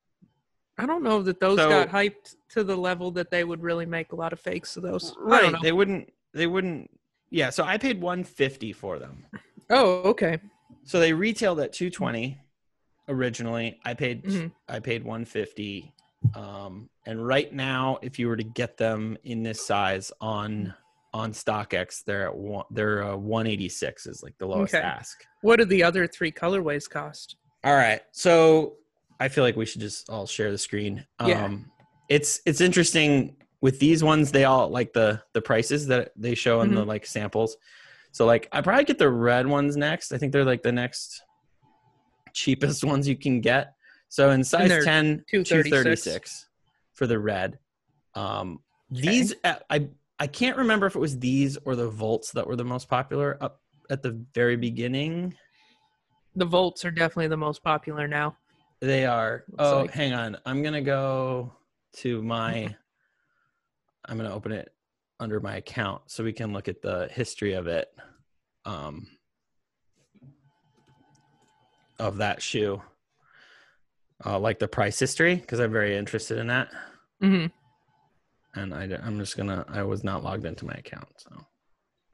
I 0.77 0.85
don't 0.85 1.01
know 1.03 1.23
that 1.23 1.39
those 1.39 1.57
So- 1.57 1.67
got 1.69 1.89
hyped 1.89 2.35
to 2.49 2.63
the 2.63 2.75
level 2.75 3.09
that 3.11 3.31
they 3.31 3.43
would 3.43 3.63
really 3.63 3.87
make 3.87 4.11
a 4.11 4.15
lot 4.15 4.33
of 4.33 4.39
fakes 4.39 4.77
of 4.77 4.83
those. 4.83 5.15
Right? 5.17 5.55
They 5.63 5.71
wouldn't. 5.71 6.13
They 6.33 6.45
wouldn't. 6.45 6.91
Yeah. 7.31 7.49
So 7.49 7.63
I 7.63 7.77
paid 7.79 8.01
one 8.01 8.23
fifty 8.23 8.71
for 8.71 8.99
them. 8.99 9.25
Oh, 9.71 10.01
okay. 10.11 10.39
So 10.83 10.99
they 10.99 11.13
retailed 11.13 11.59
at 11.59 11.73
220 11.73 12.37
originally. 13.07 13.79
I 13.83 13.93
paid 13.95 14.23
Mhm. 14.25 14.51
I 14.67 14.79
paid 14.79 15.03
150. 15.03 15.91
Um, 16.35 16.89
and 17.05 17.25
right 17.25 17.53
now, 17.53 17.99
if 18.01 18.17
you 18.17 18.27
were 18.27 18.37
to 18.37 18.43
get 18.43 18.77
them 18.77 19.17
in 19.23 19.43
this 19.43 19.65
size 19.65 20.11
on 20.21 20.73
on 21.15 21.31
StockX, 21.31 22.03
they're 22.05 22.27
at 22.27 22.35
one, 22.35 22.65
they're 22.71 23.03
uh, 23.03 23.15
186 23.15 24.07
is 24.07 24.23
like 24.23 24.35
the 24.39 24.47
lowest 24.47 24.73
Okay. 24.73 24.83
ask. 24.83 25.23
What 25.41 25.57
did 25.57 25.69
the 25.69 25.83
other 25.83 26.07
three 26.07 26.31
colorways 26.31 26.89
cost? 26.89 27.35
All 27.63 27.75
right, 27.75 28.01
so 28.11 28.77
I 29.19 29.27
feel 29.29 29.43
like 29.43 29.55
we 29.55 29.65
should 29.67 29.81
just 29.81 30.09
all 30.09 30.25
share 30.25 30.49
the 30.49 30.57
screen. 30.57 31.05
Yeah. 31.23 31.45
Um, 31.45 31.69
it's 32.09 32.41
it's 32.47 32.61
interesting 32.61 33.35
with 33.61 33.79
these 33.79 34.03
ones. 34.03 34.31
They 34.31 34.45
all 34.45 34.69
like 34.69 34.91
the 34.93 35.21
the 35.33 35.41
prices 35.41 35.85
that 35.87 36.11
they 36.15 36.33
show 36.35 36.61
in 36.61 36.69
Mm-hmm. 36.69 36.77
the 36.79 36.85
like 36.85 37.05
samples. 37.05 37.55
So 38.11 38.25
like 38.25 38.47
I 38.51 38.61
probably 38.61 38.83
get 38.85 38.97
the 38.97 39.09
red 39.09 39.45
ones 39.47 39.77
next. 39.77 40.11
I 40.13 40.17
think 40.17 40.33
they're 40.33 40.43
like 40.45 40.63
the 40.63 40.71
next 40.71 41.21
cheapest 42.33 42.83
ones 42.91 43.07
you 43.07 43.15
can 43.15 43.39
get. 43.39 43.75
So 44.13 44.29
in 44.29 44.43
size 44.43 44.69
they're 44.69 44.83
10, 44.83 45.23
236. 45.27 45.69
236 45.71 46.49
for 46.93 47.07
the 47.07 47.17
red. 47.17 47.57
Um, 48.13 48.59
these 48.91 49.33
uh, 49.43 49.55
I 49.71 49.87
I 50.19 50.27
can't 50.27 50.55
remember 50.55 50.85
if 50.85 50.95
it 50.95 50.99
was 50.99 51.17
these 51.17 51.57
or 51.65 51.75
the 51.75 51.89
volts 51.89 52.29
that 52.33 52.45
were 52.45 52.55
the 52.55 52.63
most 52.63 52.87
popular 52.87 53.39
up 53.41 53.59
at 53.89 54.03
the 54.03 54.23
very 54.35 54.55
beginning. 54.55 55.33
The 56.35 56.45
volts 56.45 56.85
are 56.85 56.91
definitely 56.91 57.29
the 57.29 57.37
most 57.37 57.63
popular 57.63 58.07
now. 58.07 58.37
They 58.81 59.07
are. 59.07 59.45
Looks 59.49 59.63
oh, 59.63 59.81
like- 59.81 59.91
hang 59.91 60.13
on. 60.13 60.37
I'm 60.45 60.61
gonna 60.61 60.83
go 60.83 61.51
to 61.93 62.21
my. 62.21 62.75
I'm 64.05 64.15
gonna 64.15 64.31
open 64.31 64.51
it 64.51 64.75
under 65.19 65.39
my 65.39 65.55
account 65.55 66.03
so 66.05 66.23
we 66.23 66.33
can 66.33 66.53
look 66.53 66.67
at 66.67 66.83
the 66.83 67.09
history 67.11 67.53
of 67.53 67.65
it, 67.65 67.87
um, 68.63 69.07
of 71.97 72.17
that 72.17 72.43
shoe. 72.43 72.79
Uh, 74.25 74.39
like 74.39 74.59
the 74.59 74.67
price 74.67 74.97
history 74.99 75.35
because 75.35 75.59
I'm 75.59 75.71
very 75.71 75.97
interested 75.97 76.37
in 76.37 76.47
that, 76.47 76.69
hmm 77.21 77.47
and 78.55 78.73
I, 78.73 78.83
I'm 79.03 79.19
just 79.19 79.35
gonna. 79.35 79.65
I 79.67 79.83
was 79.83 80.03
not 80.03 80.23
logged 80.23 80.45
into 80.45 80.65
my 80.65 80.73
account, 80.73 81.07
so 81.17 81.29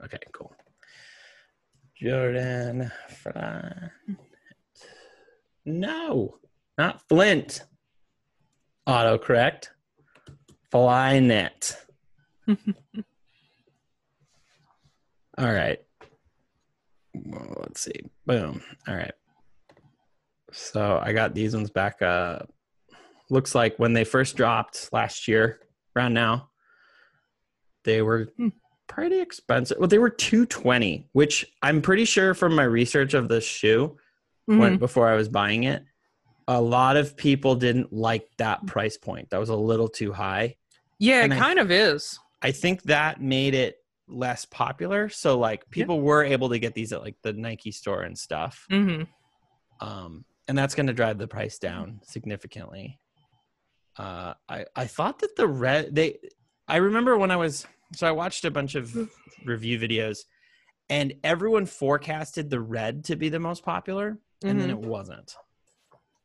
okay, 0.03 0.17
cool. 0.31 0.53
Jordan 2.01 2.91
Flint. 3.09 3.91
No, 5.65 6.39
not 6.77 7.01
Flint. 7.09 7.63
Autocorrect. 8.87 9.67
Flyknit. 10.71 11.75
All 15.37 15.53
right. 15.53 15.79
Well, 17.13 17.57
let's 17.61 17.81
see. 17.81 18.01
Boom. 18.25 18.61
All 18.87 18.95
right. 18.95 19.11
So 20.51 20.99
I 21.03 21.13
got 21.13 21.33
these 21.33 21.55
ones 21.55 21.69
back. 21.69 22.01
Uh, 22.01 22.39
looks 23.29 23.53
like 23.55 23.77
when 23.77 23.93
they 23.93 24.03
first 24.03 24.35
dropped 24.35 24.89
last 24.91 25.27
year, 25.27 25.59
around 25.95 26.13
now, 26.13 26.49
they 27.83 28.01
were 28.01 28.29
Hmm. 28.37 28.49
pretty 28.87 29.19
expensive. 29.19 29.77
Well, 29.79 29.87
they 29.87 29.99
were 29.99 30.09
two 30.09 30.45
twenty, 30.45 31.07
which 31.13 31.45
I'm 31.61 31.81
pretty 31.81 32.05
sure 32.05 32.33
from 32.33 32.55
my 32.55 32.63
research 32.63 33.13
of 33.13 33.27
the 33.29 33.41
shoe 33.41 33.97
when 34.45 34.77
before 34.77 35.07
I 35.07 35.15
was 35.15 35.29
buying 35.29 35.65
it, 35.65 35.83
a 36.47 36.59
lot 36.59 36.97
of 36.97 37.15
people 37.15 37.53
didn't 37.53 37.93
like 37.93 38.27
that 38.39 38.65
price 38.65 38.97
point. 38.97 39.29
That 39.29 39.39
was 39.39 39.49
a 39.49 39.55
little 39.55 39.87
too 39.87 40.11
high. 40.11 40.55
Yeah, 40.97 41.23
and 41.23 41.31
it 41.31 41.35
I- 41.35 41.39
kind 41.39 41.59
of 41.59 41.69
is. 41.69 42.19
I 42.41 42.51
think 42.51 42.81
that 42.83 43.21
made 43.21 43.53
it 43.53 43.75
less 44.07 44.45
popular. 44.45 45.07
So 45.09 45.37
like 45.37 45.69
people 45.69 46.01
were 46.01 46.23
able 46.23 46.49
to 46.49 46.57
get 46.57 46.73
these 46.73 46.91
at 46.93 47.01
like 47.03 47.15
the 47.21 47.33
Nike 47.33 47.71
store 47.71 48.01
and 48.01 48.17
stuff. 48.17 48.65
hmm 48.71 49.03
Um, 49.81 50.25
and 50.49 50.57
that's 50.57 50.73
going 50.75 50.87
to 50.87 50.93
drive 50.93 51.17
the 51.19 51.27
price 51.27 51.59
down 51.59 52.01
significantly. 52.03 52.99
Uh, 53.97 54.33
I 54.49 54.65
I 54.75 54.85
thought 54.87 55.19
that 55.19 55.35
the 55.35 55.47
red 55.47 55.93
they 55.95 56.17
I 56.67 56.77
remember 56.77 57.17
when 57.17 57.31
I 57.31 57.35
was 57.37 57.65
so 57.95 58.07
I 58.07 58.11
watched 58.11 58.43
a 58.45 58.51
bunch 58.51 58.75
of 58.75 58.95
review 59.45 59.79
videos 59.79 60.19
and 60.89 61.13
everyone 61.23 61.65
forecasted 61.65 62.49
the 62.49 62.59
red 62.59 63.05
to 63.05 63.15
be 63.15 63.29
the 63.29 63.39
most 63.39 63.63
popular 63.63 64.17
and 64.43 64.59
then 64.59 64.69
Mhm. 64.69 64.71
it 64.71 64.79
wasn't. 64.79 65.35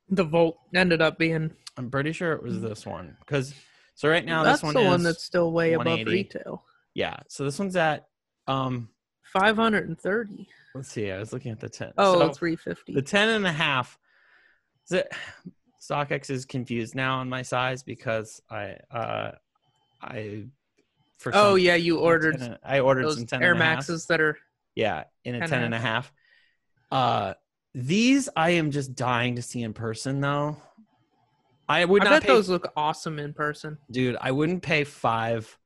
The 0.09 0.25
volt 0.25 0.59
ended 0.75 1.03
up 1.03 1.19
being. 1.19 1.53
I'm 1.77 1.91
pretty 1.91 2.13
sure 2.13 2.33
it 2.33 2.43
was 2.43 2.61
this 2.61 2.87
one 2.87 3.17
because 3.21 3.55
so 3.95 4.09
right 4.09 4.25
now 4.25 4.43
that's 4.45 4.61
this 4.61 4.63
one 4.65 4.77
is 4.77 4.83
the 4.83 4.89
one 4.89 5.03
that's 5.03 5.25
still 5.25 5.53
way 5.53 5.73
above 5.75 6.01
retail. 6.07 6.65
yeah. 6.95 7.17
So 7.29 7.45
this 7.45 7.59
one's 7.59 7.77
at 7.77 8.07
um 8.47 8.89
Five 9.25 9.57
hundred 9.57 9.89
and 9.89 9.99
thirty. 9.99 10.49
let's 10.77 10.91
see. 10.93 11.11
I 11.11 11.19
was 11.19 11.33
looking 11.33 11.51
at 11.51 11.59
the 11.59 11.69
ten. 11.69 11.93
Oh, 11.99 12.21
so 12.21 12.33
three 12.33 12.55
fifty. 12.55 12.95
the 12.95 13.03
ten 13.03 13.29
and 13.31 13.45
a 13.47 13.53
half. 13.53 13.99
It, 14.91 15.13
StockX 15.83 16.31
is 16.31 16.45
confused 16.47 16.95
now 16.95 17.19
on 17.19 17.29
my 17.29 17.43
size 17.43 17.83
because 17.83 18.41
I 18.51 18.77
uh 18.91 19.33
I 20.01 20.47
for 21.19 21.31
Oh 21.35 21.53
some- 21.53 21.59
yeah, 21.59 21.75
you 21.75 21.99
ordered 21.99 22.39
10 22.39 22.59
I 22.65 22.81
ordered 22.81 23.11
some 23.13 23.27
ten 23.27 23.43
Air 23.43 23.53
and 23.53 23.61
a 23.61 23.65
half. 23.65 23.75
Maxes 23.77 24.07
that 24.07 24.21
are. 24.21 24.39
Yeah, 24.75 25.05
in 25.25 25.35
a 25.37 25.41
10 25.41 25.49
ten 25.51 25.63
and 25.65 25.75
a 25.75 25.79
half. 25.79 26.13
Uh 26.91 27.35
these 27.75 28.29
I 28.37 28.51
am 28.51 28.71
just 28.71 28.95
dying 28.95 29.37
to 29.37 29.43
see 29.43 29.63
in 29.63 29.73
person 29.75 30.21
though. 30.21 30.57
I 31.69 31.85
would 31.85 32.03
I 32.03 32.05
not 32.05 32.11
bet 32.17 32.23
pay, 32.23 32.29
those 32.29 32.49
look 32.49 32.73
awesome 32.77 33.19
in 33.19 33.33
person. 33.33 33.79
dude. 33.91 34.17
I 34.21 34.31
wouldn't 34.33 34.63
pay 34.63 34.85
five 34.85 35.59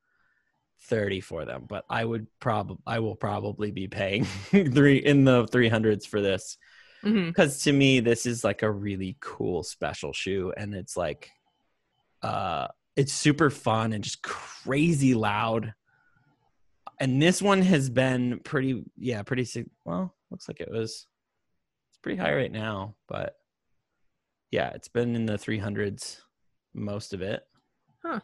thirty 0.82 1.20
for 1.20 1.44
them, 1.44 1.64
but 1.68 1.84
I 1.90 2.04
would 2.04 2.26
probably 2.40 2.78
I 2.86 3.00
will 3.00 3.16
probably 3.16 3.70
be 3.72 3.88
paying 3.88 4.24
three 4.50 4.98
in 4.98 5.24
the 5.24 5.46
three 5.48 5.68
hundreds 5.68 6.06
for 6.06 6.20
this 6.20 6.56
because 7.02 7.62
to 7.62 7.72
me 7.72 8.00
this 8.00 8.26
is 8.26 8.44
like 8.44 8.62
a 8.62 8.70
really 8.70 9.16
cool 9.20 9.62
special 9.62 10.12
shoe, 10.12 10.52
and 10.56 10.74
it's 10.74 10.96
like, 10.96 11.30
uh, 12.22 12.68
it's 12.96 13.12
super 13.12 13.50
fun 13.50 13.92
and 13.92 14.02
just 14.02 14.22
crazy 14.22 15.14
loud. 15.14 15.74
And 17.00 17.22
this 17.22 17.40
one 17.40 17.62
has 17.62 17.88
been 17.88 18.40
pretty, 18.44 18.84
yeah, 18.96 19.22
pretty. 19.22 19.46
Well, 19.84 20.14
looks 20.30 20.48
like 20.48 20.60
it 20.60 20.70
was. 20.70 21.06
It's 21.90 21.98
pretty 22.02 22.18
high 22.18 22.34
right 22.34 22.52
now, 22.52 22.96
but 23.08 23.34
yeah, 24.50 24.70
it's 24.70 24.88
been 24.88 25.14
in 25.14 25.26
the 25.26 25.34
300s 25.34 26.18
most 26.74 27.12
of 27.12 27.22
it. 27.22 27.42
Huh. 28.04 28.20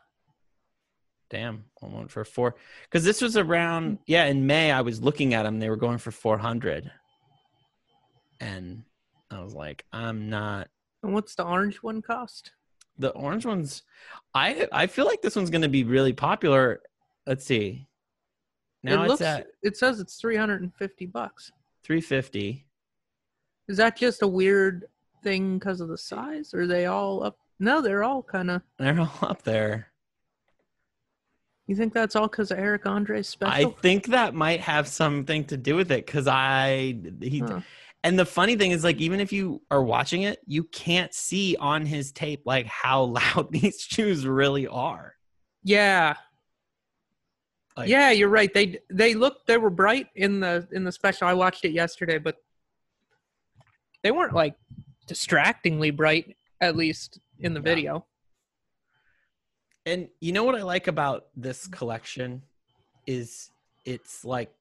Damn, 1.31 1.65
I 1.83 1.87
went 1.87 2.11
for 2.11 2.25
four 2.25 2.55
because 2.85 3.05
this 3.05 3.21
was 3.21 3.37
around. 3.37 3.99
Yeah, 4.07 4.27
in 4.27 4.47
May 4.47 4.71
I 4.71 4.83
was 4.83 5.03
looking 5.03 5.35
at 5.35 5.43
them; 5.43 5.59
they 5.59 5.71
were 5.71 5.77
going 5.77 5.99
for 5.99 6.11
400, 6.11 6.91
and 8.41 8.85
I 9.31 9.43
was 9.43 9.55
like, 9.55 9.85
I'm 9.93 10.29
not. 10.29 10.69
And 11.03 11.13
what's 11.13 11.35
the 11.35 11.45
orange 11.45 11.77
one 11.77 12.03
cost? 12.03 12.53
The 12.99 13.11
orange 13.11 13.45
ones, 13.45 13.83
I 14.35 14.69
I 14.73 14.87
feel 14.87 15.07
like 15.07 15.23
this 15.23 15.37
one's 15.37 15.51
going 15.51 15.63
to 15.63 15.69
be 15.69 15.85
really 15.85 16.13
popular. 16.13 16.81
Let's 17.27 17.45
see. 17.45 17.89
Now 18.83 19.03
it 19.03 19.05
it's 19.05 19.09
looks. 19.09 19.23
at 19.23 19.47
it 19.63 19.77
says 19.77 19.99
it's 20.01 20.17
three 20.17 20.37
hundred 20.37 20.63
and 20.63 20.75
fifty 20.75 21.07
bucks. 21.07 21.53
350. 21.83 22.65
Is 23.69 23.77
that 23.77 23.97
just 23.97 24.23
a 24.23 24.29
weird 24.29 24.87
thing 25.23 25.59
because 25.59 25.81
of 25.81 25.89
the 25.89 25.99
size, 25.99 26.55
or 26.55 26.63
are 26.63 26.67
they 26.67 26.87
all 26.87 27.23
up? 27.23 27.39
No, 27.59 27.81
they're 27.81 28.05
all 28.05 28.23
kind 28.23 28.51
of. 28.51 28.63
They're 28.79 28.99
all 29.01 29.19
up 29.23 29.43
there. 29.43 29.89
You 31.67 31.75
think 31.75 31.95
that's 31.95 32.15
all 32.15 32.29
because 32.29 32.51
of 32.51 32.59
Eric 32.59 32.87
Andre's 32.87 33.29
special? 33.29 33.71
I 33.71 33.81
think 33.81 34.09
that 34.09 34.35
might 34.35 34.61
have 34.61 34.87
something 34.87 35.45
to 35.47 35.57
do 35.57 35.77
with 35.77 35.91
it 35.91 36.05
because 36.05 36.27
I 36.27 36.97
he 37.21 37.39
Huh. 37.41 37.61
And 38.05 38.19
the 38.19 38.27
funny 38.27 38.55
thing 38.55 38.71
is 38.71 38.85
like 38.85 38.99
even 38.99 39.19
if 39.19 39.33
you 39.33 39.63
are 39.71 39.83
watching 39.83 40.23
it, 40.23 40.39
you 40.47 40.65
can't 40.65 41.13
see 41.13 41.57
on 41.59 41.87
his 41.87 42.13
tape 42.13 42.43
like 42.45 42.67
how 42.67 43.03
loud 43.35 43.51
these 43.51 43.81
shoes 43.81 44.27
really 44.27 44.67
are. 44.67 45.17
Yeah, 45.65 46.15
Like, 47.77 47.89
yeah, 47.89 48.11
you're 48.11 48.29
right. 48.29 48.53
They 48.53 48.79
they 48.91 49.15
looked 49.15 49.47
they 49.47 49.57
were 49.57 49.71
bright 49.71 50.09
in 50.15 50.39
the 50.39 50.69
in 50.71 50.85
the 50.85 50.93
special. 50.93 51.27
I 51.27 51.33
watched 51.33 51.65
it 51.65 51.73
yesterday, 51.73 52.19
but 52.19 52.37
they 54.03 54.11
weren't 54.11 54.35
like 54.35 54.55
distractingly 55.07 55.91
bright. 55.91 56.37
At 56.61 56.77
least 56.77 57.19
in 57.41 57.53
the 57.55 57.61
Yeah. 57.61 57.65
video. 57.65 58.07
And 59.87 60.09
you 60.21 60.33
know 60.33 60.45
what 60.45 60.55
I 60.55 60.63
like 60.63 60.87
about 60.87 61.27
this 61.37 61.67
collection 61.67 62.43
is 63.07 63.51
it's 63.85 64.25
like 64.25 64.53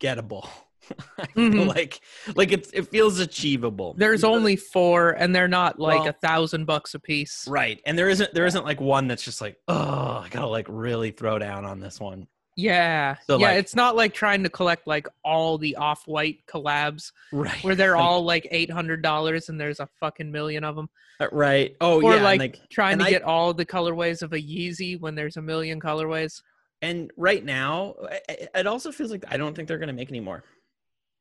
gettable. 0.00 0.48
Mhm. 1.36 1.66
like 1.66 2.00
like 2.36 2.52
it's 2.52 2.70
it 2.72 2.88
feels 2.88 3.18
achievable. 3.18 3.94
There's 3.98 4.24
only 4.24 4.56
four, 4.56 5.10
and 5.10 5.34
they're 5.34 5.48
not 5.48 5.78
like 5.78 6.00
Well- 6.00 6.08
a 6.08 6.12
thousand 6.12 6.64
bucks 6.66 6.94
a 6.94 6.98
piece. 6.98 7.46
right, 7.48 7.80
and 7.86 7.98
there 7.98 8.08
isn't 8.08 8.32
there 8.34 8.46
isn't 8.46 8.64
like 8.64 8.80
one 8.80 9.08
that's 9.08 9.22
just 9.22 9.40
like 9.40 9.56
oh 9.68 10.22
I 10.24 10.28
gotta 10.30 10.46
like 10.46 10.66
really 10.68 11.10
throw 11.10 11.38
down 11.38 11.64
on 11.64 11.80
this 11.80 12.00
one. 12.00 12.26
Yeah, 12.60 13.14
So, 13.28 13.38
yeah. 13.38 13.50
like- 13.50 13.58
it's 13.58 13.76
not 13.76 13.94
like 13.94 14.12
trying 14.12 14.42
to 14.42 14.48
collect 14.48 14.88
like 14.88 15.06
all 15.24 15.58
the 15.58 15.76
off-white 15.76 16.38
collabs 16.48 17.12
Right, 17.30 17.62
where 17.62 17.76
they're 17.76 17.96
all 18.04 18.24
like 18.24 18.48
eight 18.50 18.70
hundred 18.70 19.00
dollars 19.00 19.48
and 19.48 19.60
there's 19.60 19.78
a 19.78 19.86
fucking 20.00 20.32
million 20.32 20.64
of 20.64 20.74
them. 20.74 20.88
uh, 21.20 21.28
right. 21.30 21.76
Oh 21.80 22.02
or 22.02 22.16
yeah, 22.16 22.22
like, 22.22 22.40
like 22.40 22.68
trying 22.68 22.98
to 22.98 23.04
I- 23.04 23.10
get 23.10 23.22
all 23.22 23.54
the 23.54 23.64
colorways 23.66 24.22
of 24.22 24.32
a 24.32 24.38
Yeezy 24.40 24.98
when 25.00 25.14
there's 25.14 25.36
a 25.36 25.42
million 25.42 25.80
colorways. 25.80 26.42
and 26.82 27.12
right 27.16 27.44
now 27.44 27.94
it 28.28 28.66
also 28.66 28.90
feels 28.90 29.10
like 29.12 29.24
I 29.28 29.36
don't 29.36 29.54
think 29.54 29.68
they're 29.68 29.78
gonna 29.78 29.92
make 29.92 30.08
any 30.10 30.20
more. 30.20 30.42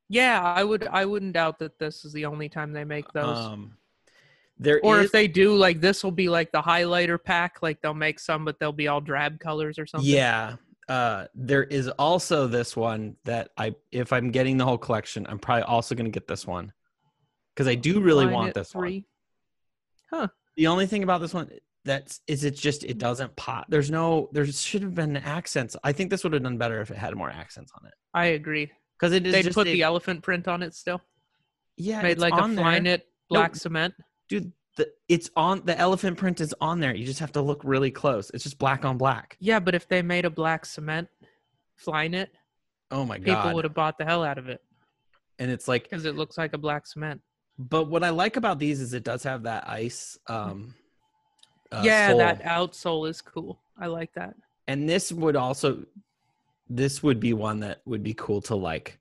Yeah, 0.09 0.41
I 0.41 0.63
would. 0.63 0.87
I 0.87 1.05
wouldn't 1.05 1.33
doubt 1.33 1.59
that 1.59 1.79
this 1.79 2.05
is 2.05 2.13
the 2.13 2.25
only 2.25 2.49
time 2.49 2.71
they 2.71 2.85
make 2.85 3.11
those. 3.13 3.37
Um, 3.37 3.77
there 4.57 4.79
or 4.83 4.99
is- 4.99 5.05
if 5.05 5.11
they 5.11 5.27
do, 5.27 5.55
like 5.55 5.81
this 5.81 6.03
will 6.03 6.11
be 6.11 6.29
like 6.29 6.51
the 6.51 6.61
highlighter 6.61 7.21
pack. 7.21 7.61
Like 7.61 7.81
they'll 7.81 7.93
make 7.93 8.19
some, 8.19 8.45
but 8.45 8.59
they'll 8.59 8.71
be 8.71 8.87
all 8.87 9.01
drab 9.01 9.39
colors 9.39 9.77
or 9.77 9.85
something. 9.85 10.09
Yeah. 10.09 10.55
Uh, 10.87 11.25
there 11.35 11.65
is 11.65 11.89
also 11.89 12.47
this 12.47 12.75
one 12.75 13.17
that 13.25 13.49
I, 13.57 13.75
if 13.91 14.13
I'm 14.13 14.31
getting 14.31 14.55
the 14.55 14.63
whole 14.63 14.77
collection, 14.77 15.27
I'm 15.27 15.37
probably 15.37 15.63
also 15.63 15.95
going 15.95 16.05
to 16.05 16.11
get 16.11 16.29
this 16.29 16.47
one 16.47 16.71
because 17.53 17.67
I 17.67 17.75
do 17.75 17.99
really 17.99 18.25
Line 18.25 18.33
want 18.33 18.53
this 18.53 18.73
one. 18.73 19.03
Huh. 20.09 20.27
The 20.55 20.67
only 20.67 20.85
thing 20.85 21.03
about 21.03 21.19
this 21.19 21.33
one 21.33 21.49
that's 21.83 22.21
is 22.27 22.43
it 22.43 22.55
just 22.55 22.83
it 22.83 22.97
doesn't 22.97 23.35
pop. 23.35 23.65
There's 23.69 23.91
no 23.91 24.29
there 24.31 24.45
should 24.45 24.81
have 24.81 24.95
been 24.95 25.17
accents. 25.17 25.75
I 25.83 25.91
think 25.91 26.09
this 26.09 26.23
would 26.23 26.33
have 26.33 26.43
done 26.43 26.57
better 26.57 26.81
if 26.81 26.91
it 26.91 26.97
had 26.97 27.15
more 27.15 27.29
accents 27.29 27.71
on 27.79 27.87
it 27.87 27.93
I 28.13 28.25
agree. 28.27 28.71
Because 28.99 29.13
it 29.13 29.25
is 29.27 29.33
They'd 29.33 29.53
put 29.53 29.67
a- 29.67 29.71
the 29.71 29.83
elephant 29.83 30.23
print 30.23 30.47
on 30.47 30.63
it 30.63 30.73
still. 30.73 31.01
yeah 31.77 32.01
Made 32.01 32.19
like 32.19 32.33
a 32.33 32.37
on 32.37 32.55
there. 32.55 32.65
Flyknit 32.65 32.97
No. 32.99 33.03
black 33.29 33.55
cement. 33.55 33.93
dude. 34.29 34.51
The, 34.77 34.87
it's 35.09 35.29
on 35.35 35.63
the 35.65 35.75
elephant 35.77 36.17
print 36.19 36.39
is 36.39 36.53
on 36.61 36.79
there. 36.79 36.93
You 36.95 37.03
just 37.05 37.19
have 37.19 37.31
to 37.31 37.41
look 37.41 37.61
really 37.63 37.89
close. 37.89 38.29
It's 38.31 38.43
just 38.43 38.59
black 38.59 38.85
on 38.85 38.97
black. 38.99 39.35
Yeah, 39.39 39.59
but 39.59 39.73
if 39.73 39.87
they 39.87 40.03
made 40.03 40.23
a 40.25 40.29
black 40.29 40.65
cement 40.67 41.07
Flyknit, 41.83 42.27
Oh 42.91 43.03
my 43.05 43.17
people 43.17 43.33
god! 43.33 43.55
would 43.55 43.63
have 43.65 43.73
bought 43.73 43.97
the 43.97 44.05
hell 44.05 44.23
out 44.23 44.37
of 44.37 44.49
it 44.49 44.61
and 45.39 45.51
it's 45.51 45.67
like 45.67 45.83
because 45.83 46.05
it 46.05 46.15
looks 46.15 46.37
like 46.37 46.53
a 46.53 46.57
black 46.57 46.85
cement. 46.87 47.21
But 47.59 47.85
what 47.89 48.03
I 48.03 48.09
like 48.11 48.37
about 48.37 48.59
these 48.59 48.79
is 48.81 48.93
it 48.93 49.03
does 49.03 49.23
have 49.23 49.43
that 49.43 49.67
ice. 49.67 50.17
Um, 50.27 50.75
uh, 51.71 51.81
yeah, 51.83 52.09
sole. 52.09 52.17
that 52.19 52.43
outsole 52.43 53.09
is 53.09 53.19
cool. 53.21 53.59
I 53.79 53.87
like 53.87 54.13
that. 54.13 54.35
And 54.67 54.87
this 54.87 55.11
would 55.11 55.35
also, 55.35 55.85
this 56.69 57.01
would 57.03 57.19
be 57.19 57.33
one 57.33 57.59
that 57.61 57.81
would 57.85 58.03
be 58.03 58.13
cool 58.13 58.41
to 58.41 58.55
like 58.55 58.99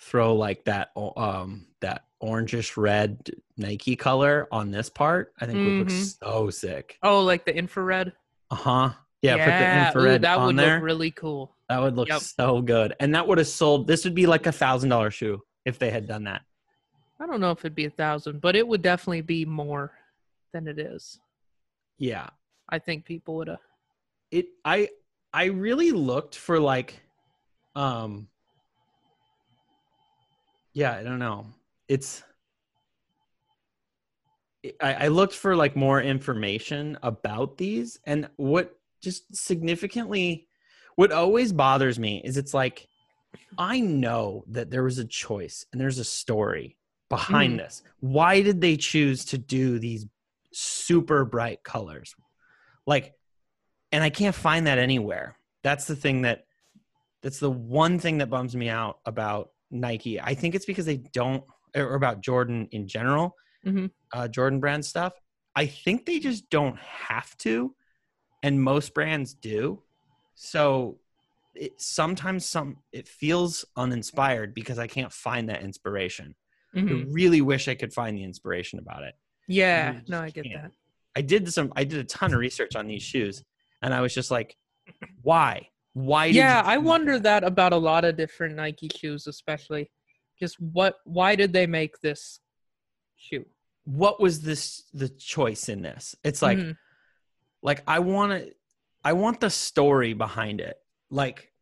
throw 0.00 0.34
like 0.34 0.64
that 0.64 0.90
um 1.16 1.66
that 1.80 2.04
orangish 2.22 2.76
red 2.76 3.30
Nike 3.56 3.96
color 3.96 4.48
on 4.50 4.70
this 4.70 4.88
part. 4.90 5.32
I 5.40 5.46
think 5.46 5.58
it 5.58 5.64
would 5.64 5.78
look 5.78 5.88
Mhm. 5.88 6.18
so 6.18 6.50
sick. 6.50 6.98
Oh, 7.02 7.22
like 7.22 7.44
the 7.44 7.56
infrared. 7.56 8.12
Uh 8.50 8.54
huh. 8.56 8.90
Yeah, 9.22 9.34
put 9.92 9.94
the 9.94 10.00
Ooh, 10.00 10.18
that 10.20 10.38
on 10.38 10.46
would 10.46 10.56
there. 10.58 10.74
look 10.76 10.84
really 10.84 11.10
cool. 11.10 11.54
that 11.68 11.80
would 11.80 11.96
look 11.96 12.08
Yep. 12.08 12.20
so 12.22 12.62
good, 12.62 12.94
and 13.00 13.14
that 13.14 13.26
would 13.28 13.38
have 13.38 13.46
sold. 13.48 13.86
This 13.86 14.04
would 14.04 14.14
be 14.14 14.26
like 14.26 14.46
a 14.46 14.52
thousand 14.52 14.88
dollar 14.90 15.10
shoe 15.10 15.42
if 15.64 15.78
they 15.78 15.90
had 15.90 16.06
done 16.06 16.24
that. 16.24 16.42
I 17.20 17.26
don't 17.26 17.40
know 17.40 17.50
if 17.50 17.58
it'd 17.60 17.74
be 17.74 17.84
a 17.84 17.90
thousand, 17.90 18.40
but 18.40 18.54
it 18.56 18.66
would 18.66 18.80
definitely 18.80 19.20
be 19.22 19.44
more 19.44 19.92
than 20.52 20.66
it 20.68 20.78
is. 20.78 21.20
Yeah. 21.98 22.30
I 22.68 22.78
think 22.78 23.04
people 23.04 23.34
would 23.36 23.48
have. 23.48 23.58
it 24.30 24.46
i 24.64 24.88
i 25.32 25.44
really 25.44 25.92
looked 25.92 26.34
for 26.34 26.58
like 26.58 27.00
um 27.74 28.28
yeah 30.74 30.94
i 30.96 31.02
don't 31.02 31.18
know. 31.18 31.46
It's 31.88 32.22
I, 34.80 34.94
I 34.94 35.08
looked 35.08 35.34
for 35.34 35.54
like 35.56 35.76
more 35.76 36.02
information 36.02 36.98
about 37.02 37.56
these 37.56 37.98
and 38.04 38.28
what 38.36 38.76
just 39.00 39.34
significantly 39.34 40.48
what 40.96 41.12
always 41.12 41.52
bothers 41.52 41.98
me 41.98 42.20
is 42.24 42.36
it's 42.36 42.52
like 42.52 42.88
i 43.56 43.78
know 43.80 44.44
that 44.48 44.70
there 44.70 44.82
was 44.82 44.98
a 44.98 45.04
choice 45.04 45.64
and 45.72 45.80
there's 45.80 45.98
a 45.98 46.04
story 46.04 46.76
behind 47.08 47.54
Mhm. 47.54 47.58
this. 47.58 47.82
Why 48.00 48.42
did 48.42 48.60
they 48.60 48.76
choose 48.76 49.24
to 49.26 49.38
do 49.38 49.78
these 49.78 50.06
super 50.52 51.24
bright 51.24 51.62
colors? 51.62 52.14
Like 52.86 53.14
and 53.92 54.02
i 54.04 54.10
can't 54.10 54.34
find 54.34 54.66
that 54.66 54.78
anywhere 54.78 55.36
that's 55.62 55.86
the 55.86 55.96
thing 55.96 56.22
that 56.22 56.44
that's 57.22 57.38
the 57.40 57.50
one 57.50 57.98
thing 57.98 58.18
that 58.18 58.30
bums 58.30 58.54
me 58.56 58.68
out 58.68 58.98
about 59.06 59.50
nike 59.70 60.20
i 60.20 60.34
think 60.34 60.54
it's 60.54 60.66
because 60.66 60.86
they 60.86 60.98
don't 61.12 61.44
or 61.74 61.94
about 61.94 62.20
jordan 62.20 62.68
in 62.72 62.86
general 62.86 63.34
Mhm. 63.66 63.90
uh, 64.12 64.28
jordan 64.28 64.60
brand 64.60 64.84
stuff 64.84 65.12
i 65.56 65.66
think 65.66 66.06
they 66.06 66.18
just 66.18 66.48
don't 66.50 66.78
have 66.78 67.36
to 67.38 67.74
and 68.42 68.62
most 68.62 68.94
brands 68.94 69.34
do 69.34 69.82
so 70.34 70.98
it 71.54 71.80
sometimes 71.80 72.46
some 72.46 72.76
it 72.92 73.08
feels 73.08 73.64
uninspired 73.76 74.54
because 74.54 74.78
i 74.78 74.86
can't 74.86 75.12
find 75.12 75.48
that 75.48 75.62
inspiration 75.62 76.34
i 76.74 76.78
Mhm. 76.78 77.06
really 77.10 77.40
wish 77.40 77.66
i 77.68 77.74
could 77.74 77.92
find 77.92 78.16
the 78.16 78.22
inspiration 78.22 78.78
about 78.78 79.02
it 79.02 79.14
Yeah, 79.48 79.94
you 79.94 80.02
no, 80.08 80.20
I 80.20 80.30
get 80.30 80.44
can't. 80.44 80.62
that. 80.62 80.72
I 81.16 81.22
did 81.22 81.50
some 81.52 81.72
I 81.74 81.84
did 81.84 81.98
a 81.98 82.04
ton 82.04 82.32
of 82.34 82.38
research 82.38 82.76
on 82.76 82.86
these 82.86 83.02
shoes 83.02 83.42
and 83.82 83.94
I 83.94 84.00
was 84.00 84.14
just 84.14 84.30
like 84.30 84.56
why? 85.22 85.68
Why 85.94 86.28
did 86.28 86.36
Yeah, 86.36 86.62
I 86.64 86.78
wonder 86.78 87.18
that? 87.18 87.40
that 87.40 87.44
about 87.44 87.72
a 87.72 87.76
lot 87.76 88.04
of 88.04 88.16
different 88.16 88.54
Nike 88.54 88.88
shoes, 88.96 89.26
especially. 89.26 89.90
Just 90.38 90.60
what? 90.60 90.96
Why 91.04 91.34
did 91.34 91.52
they 91.52 91.66
make 91.66 92.00
this 92.00 92.40
shoe? 93.16 93.44
What 93.84 94.20
was 94.20 94.42
this 94.42 94.84
the 94.92 95.08
choice 95.08 95.68
in 95.68 95.82
this? 95.82 96.14
It's 96.22 96.42
like 96.42 96.58
Mhm. 96.58 96.76
like 97.62 97.82
I 97.86 97.98
want 97.98 98.32
to 98.32 98.54
I 99.04 99.14
want 99.14 99.40
the 99.40 99.50
story 99.50 100.12
behind 100.12 100.60
it. 100.60 100.76
Like 101.10 101.52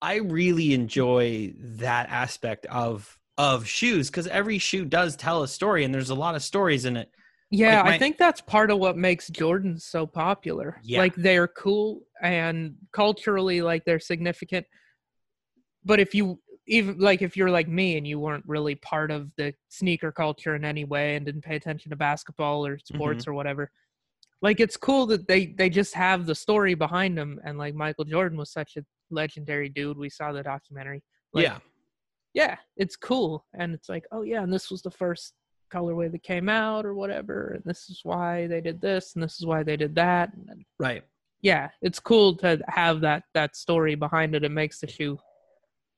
I 0.00 0.16
really 0.16 0.72
enjoy 0.72 1.52
that 1.58 2.08
aspect 2.08 2.64
of 2.66 3.18
of 3.36 3.66
shoes 3.66 4.08
because 4.10 4.26
every 4.28 4.58
shoe 4.58 4.84
does 4.84 5.14
tell 5.16 5.42
a 5.42 5.48
story 5.48 5.84
and 5.84 5.94
there's 5.94 6.10
a 6.10 6.14
lot 6.14 6.34
of 6.34 6.42
stories 6.42 6.84
in 6.84 6.96
it. 6.96 7.10
Yeah, 7.50 7.76
Like 7.76 7.84
my- 7.84 7.94
I 7.94 7.98
think 7.98 8.18
that's 8.18 8.40
part 8.42 8.70
of 8.70 8.78
what 8.78 8.96
makes 8.96 9.30
Jordans 9.30 9.82
so 9.82 10.06
popular. 10.06 10.78
Yeah. 10.82 10.98
Like 10.98 11.14
they're 11.14 11.48
cool 11.48 12.02
and 12.22 12.74
culturally 12.92 13.62
like 13.62 13.84
they're 13.84 14.00
significant. 14.00 14.66
But 15.84 16.00
if 16.00 16.14
you 16.14 16.40
even 16.66 16.98
like 16.98 17.22
if 17.22 17.36
you're 17.36 17.50
like 17.50 17.66
me 17.68 17.96
and 17.96 18.06
you 18.06 18.18
weren't 18.20 18.44
really 18.46 18.74
part 18.74 19.10
of 19.10 19.30
the 19.38 19.54
sneaker 19.70 20.12
culture 20.12 20.54
in 20.54 20.64
any 20.64 20.84
way 20.84 21.16
and 21.16 21.24
didn't 21.24 21.40
pay 21.42 21.56
attention 21.56 21.90
to 21.90 21.96
basketball 21.96 22.66
or 22.66 22.78
sports 22.78 23.22
Mm-hmm. 23.22 23.30
or 23.30 23.34
whatever, 23.34 23.70
like 24.42 24.60
it's 24.60 24.76
cool 24.76 25.06
that 25.06 25.26
they 25.26 25.46
they 25.46 25.70
just 25.70 25.94
have 25.94 26.26
the 26.26 26.34
story 26.34 26.74
behind 26.74 27.16
them 27.16 27.40
and 27.44 27.56
like 27.56 27.74
Michael 27.74 28.04
Jordan 28.04 28.36
was 28.36 28.52
such 28.52 28.76
a 28.76 28.84
legendary 29.10 29.70
dude. 29.70 29.96
We 29.96 30.10
saw 30.10 30.32
the 30.32 30.42
documentary. 30.42 31.02
Like, 31.32 31.44
yeah. 31.44 31.58
yeah, 32.34 32.56
it's 32.76 32.96
cool. 32.96 33.46
And 33.54 33.72
it's 33.74 33.88
like, 33.88 34.04
oh 34.12 34.20
yeah, 34.22 34.42
and 34.42 34.52
this 34.52 34.70
was 34.70 34.82
the 34.82 34.90
first 34.90 35.32
colorway 35.68 36.10
that 36.10 36.22
came 36.22 36.48
out 36.48 36.84
or 36.86 36.94
whatever, 36.94 37.52
and 37.54 37.64
this 37.64 37.88
is 37.90 38.00
why 38.02 38.46
they 38.46 38.60
did 38.60 38.80
this, 38.80 39.14
and 39.14 39.22
this 39.22 39.38
is 39.38 39.46
why 39.46 39.62
they 39.62 39.76
did 39.76 39.94
that. 39.96 40.30
Then, 40.46 40.64
Right. 40.78 41.04
yeah, 41.42 41.70
it's 41.82 42.00
cool 42.00 42.36
to 42.38 42.60
have 42.68 43.00
that 43.02 43.24
that 43.34 43.56
story 43.56 43.94
behind 43.94 44.34
it. 44.34 44.44
It 44.44 44.50
makes 44.50 44.80
the 44.80 44.88
shoe 44.88 45.18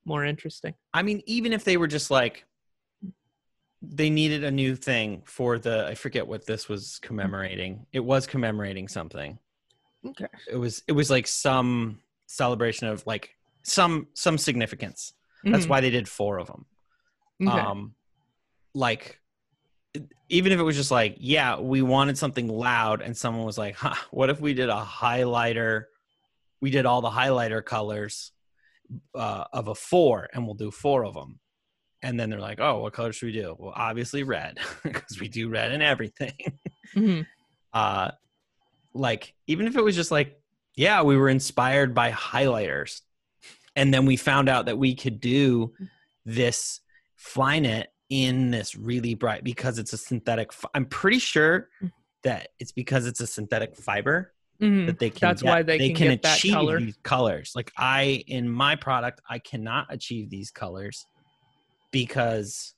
more 0.04 0.24
interesting. 0.24 0.74
I 0.94 1.02
mean, 1.02 1.22
even 1.26 1.52
if 1.52 1.64
they 1.64 1.76
were 1.76 1.86
just 1.88 2.10
like 2.10 2.44
they 3.82 4.10
needed 4.10 4.44
a 4.44 4.50
new 4.50 4.76
thing 4.76 5.22
for 5.24 5.58
the 5.58 5.86
I 5.86 5.94
forget 5.94 6.26
what 6.26 6.46
this 6.46 6.68
was 6.68 6.98
commemorating. 7.00 7.86
It 7.92 8.00
was 8.00 8.26
commemorating 8.26 8.88
something. 8.88 9.38
Okay. 10.06 10.26
It 10.50 10.56
was 10.56 10.82
it 10.86 10.92
was 10.92 11.10
like 11.10 11.26
some 11.26 12.00
celebration 12.26 12.88
of 12.88 13.06
like 13.06 13.30
some 13.62 14.08
some 14.14 14.36
significance. 14.38 15.14
That's 15.42 15.66
why 15.66 15.80
they 15.80 15.88
did 15.88 16.06
four 16.06 16.38
of 16.38 16.48
them. 16.48 16.66
Mm-hmm. 17.40 17.48
Okay. 17.48 17.58
Um 17.66 17.94
like 18.74 19.18
even 20.28 20.52
if 20.52 20.60
it 20.60 20.62
was 20.62 20.76
just 20.76 20.90
like, 20.90 21.16
yeah, 21.18 21.58
we 21.58 21.82
wanted 21.82 22.16
something 22.16 22.48
loud 22.48 23.02
and 23.02 23.16
someone 23.16 23.44
was 23.44 23.58
like, 23.58 23.74
huh, 23.74 23.94
what 24.10 24.30
if 24.30 24.40
we 24.40 24.54
did 24.54 24.68
a 24.68 24.84
highlighter? 24.84 25.84
We 26.60 26.70
did 26.70 26.86
all 26.86 27.00
the 27.00 27.10
highlighter 27.10 27.64
colors 27.64 28.32
uh, 29.14 29.44
of 29.52 29.68
a 29.68 29.74
four 29.74 30.28
and 30.32 30.44
we'll 30.44 30.54
do 30.54 30.70
four 30.70 31.04
of 31.04 31.14
them. 31.14 31.40
And 32.02 32.18
then 32.18 32.30
they're 32.30 32.40
like, 32.40 32.60
oh, 32.60 32.80
what 32.80 32.92
color 32.92 33.12
should 33.12 33.26
we 33.26 33.32
do? 33.32 33.54
Well, 33.58 33.72
obviously 33.74 34.22
red 34.22 34.58
because 34.82 35.20
we 35.20 35.28
do 35.28 35.48
red 35.48 35.72
in 35.72 35.82
everything. 35.82 36.34
Mhm. 36.96 37.24
uh, 37.72 38.10
like, 38.94 39.32
even 39.46 39.68
if 39.68 39.76
it 39.76 39.84
was 39.84 39.94
just 39.94 40.10
like, 40.10 40.40
yeah, 40.74 41.02
we 41.02 41.16
were 41.16 41.28
inspired 41.28 41.94
by 41.94 42.10
highlighters. 42.10 43.02
And 43.76 43.94
then 43.94 44.06
we 44.06 44.16
found 44.16 44.48
out 44.48 44.66
that 44.66 44.76
we 44.76 44.96
could 44.96 45.20
do 45.20 45.72
this 46.26 46.80
Flyknit 47.16 47.84
in 48.10 48.50
this 48.50 48.74
really 48.76 49.14
bright 49.14 49.42
because 49.44 49.78
it's 49.78 49.92
a 49.92 49.98
synthetic. 49.98 50.52
fi- 50.52 50.68
I'm 50.74 50.84
pretty 50.86 51.18
sure 51.20 51.68
that 52.22 52.48
it's 52.58 52.72
because 52.72 53.06
it's 53.06 53.20
a 53.20 53.26
synthetic 53.26 53.76
fiber 53.76 54.34
Mhm. 54.60 54.86
that 54.86 54.98
they 54.98 55.08
can. 55.10 55.28
That's 55.28 55.42
get- 55.42 55.48
why 55.48 55.62
they 55.62 55.78
can 55.92 56.08
get 56.08 56.22
that 56.22 56.36
achieve 56.38 56.52
color. 56.54 56.80
these 56.80 56.98
colors. 57.02 57.52
Like 57.54 57.72
I, 57.78 58.22
in 58.26 58.48
my 58.48 58.76
product, 58.76 59.20
I 59.30 59.38
cannot 59.38 59.86
achieve 59.90 60.28
these 60.28 60.50
colors 60.50 61.06
because 61.92 62.74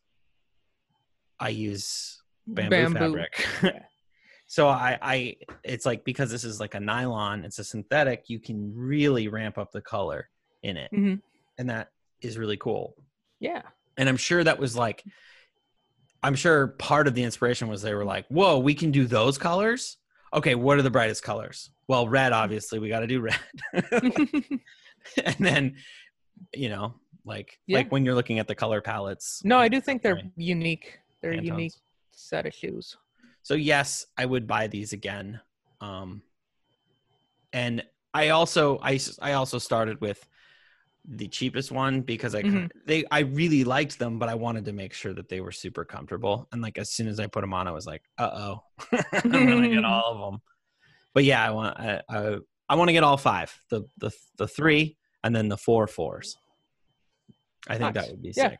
I 1.40 1.48
use 1.48 2.22
bamboo, 2.46 2.92
fabric. 2.94 3.46
So 4.46 4.68
I, 4.68 4.98
I, 5.00 5.36
it's 5.64 5.86
like 5.86 6.04
because 6.04 6.30
this 6.30 6.44
is 6.44 6.60
like 6.60 6.74
a 6.74 6.80
nylon, 6.80 7.42
it's 7.46 7.58
a 7.58 7.64
synthetic. 7.64 8.24
You 8.28 8.38
can 8.38 8.70
really 8.76 9.26
ramp 9.28 9.56
up 9.56 9.72
the 9.72 9.80
color 9.80 10.28
in 10.62 10.76
it, 10.76 10.90
Mhm. 10.92 11.22
and 11.56 11.70
that 11.70 11.88
is 12.20 12.36
really 12.36 12.58
cool. 12.58 12.94
Yeah. 13.40 13.62
And 13.96 14.08
I'm 14.08 14.16
sure 14.16 14.42
that 14.42 14.58
was 14.58 14.76
like, 14.76 15.04
I'm 16.22 16.34
sure 16.34 16.68
part 16.68 17.06
of 17.08 17.14
the 17.14 17.22
inspiration 17.24 17.68
was 17.68 17.82
they 17.82 17.94
were 17.94 18.04
like, 18.04 18.26
whoa, 18.28 18.58
we 18.58 18.74
can 18.74 18.90
do 18.90 19.06
those 19.06 19.38
colors. 19.38 19.96
Okay, 20.32 20.54
what 20.54 20.78
are 20.78 20.82
the 20.82 20.90
brightest 20.90 21.22
colors? 21.22 21.70
Well, 21.88 22.08
red, 22.08 22.32
obviously, 22.32 22.78
we 22.78 22.88
got 22.88 23.00
to 23.00 23.06
do 23.06 23.20
red. 23.20 23.38
and 25.24 25.36
then, 25.40 25.76
you 26.54 26.68
know, 26.68 26.94
like 27.24 27.58
Yeah. 27.66 27.78
like 27.78 27.92
when 27.92 28.04
you're 28.04 28.14
looking 28.14 28.38
at 28.38 28.48
the 28.48 28.54
color 28.54 28.80
palettes. 28.80 29.42
no, 29.44 29.58
I 29.58 29.68
do 29.68 29.80
think 29.80 30.02
they're 30.02 30.14
Right. 30.16 30.30
unique. 30.36 30.98
They're 31.20 31.32
a 31.32 31.42
unique 31.42 31.74
set 32.12 32.46
of 32.46 32.54
shoes. 32.54 32.96
So 33.42 33.54
yes, 33.54 34.06
I 34.16 34.24
would 34.24 34.46
buy 34.46 34.68
these 34.68 34.92
again. 34.92 35.40
Um, 35.80 36.22
and 37.52 37.84
I 38.14 38.30
also 38.30 38.78
I 38.82 38.98
I 39.20 39.32
also 39.32 39.58
started 39.58 40.00
with 40.00 40.26
the 41.08 41.26
cheapest 41.28 41.72
one 41.72 42.00
because 42.02 42.34
I 42.34 42.42
Mhm. 42.44 42.70
they 42.86 43.04
I 43.10 43.20
really 43.20 43.64
liked 43.64 43.98
them, 43.98 44.18
but 44.18 44.28
I 44.28 44.34
wanted 44.34 44.64
to 44.66 44.72
make 44.72 44.92
sure 44.94 45.12
that 45.14 45.28
they 45.28 45.40
were 45.40 45.50
super 45.52 45.84
comfortable. 45.84 46.48
And 46.52 46.62
like 46.62 46.78
as 46.78 46.90
soon 46.92 47.08
as 47.08 47.18
I 47.18 47.26
put 47.26 47.40
them 47.40 47.52
on, 47.52 47.66
I 47.66 47.72
was 47.72 47.86
like, 47.86 48.02
uh 48.18 48.30
oh, 48.32 48.64
I'm 49.24 49.30
gonna 49.30 49.68
get 49.68 49.84
all 49.84 50.12
of 50.14 50.32
them. 50.32 50.40
But 51.14 51.24
yeah, 51.24 51.44
I 51.44 51.50
want 51.50 51.78
I 51.78 52.02
I, 52.08 52.38
I 52.68 52.74
want 52.76 52.88
to 52.88 52.92
get 52.92 53.02
all 53.02 53.16
five 53.16 53.52
the 53.68 53.82
the 53.98 54.10
the 54.38 54.46
three 54.46 54.96
and 55.24 55.34
then 55.34 55.48
the 55.48 55.56
four 55.56 55.86
fours. 55.88 56.36
I 57.68 57.78
think 57.78 57.94
Nice. 57.94 58.04
that 58.04 58.10
would 58.12 58.22
be 58.22 58.32
Yeah. 58.36 58.50
sick. 58.50 58.58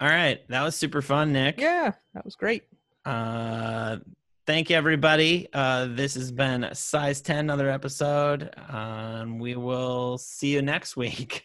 All 0.00 0.08
right, 0.08 0.46
that 0.48 0.62
was 0.62 0.76
super 0.76 1.02
fun, 1.02 1.32
Nick. 1.32 1.60
Yeah, 1.60 1.92
that 2.14 2.24
was 2.24 2.36
great. 2.36 2.64
Uh, 3.04 3.98
thank 4.48 4.70
you, 4.70 4.76
everybody. 4.76 5.46
Uh, 5.52 5.88
this 5.90 6.14
has 6.14 6.32
been 6.32 6.70
size 6.72 7.20
10, 7.20 7.36
another 7.40 7.68
episode. 7.68 8.48
Um, 8.70 9.38
we 9.38 9.54
will 9.56 10.16
see 10.16 10.48
you 10.54 10.62
next 10.62 10.96
week. 10.96 11.44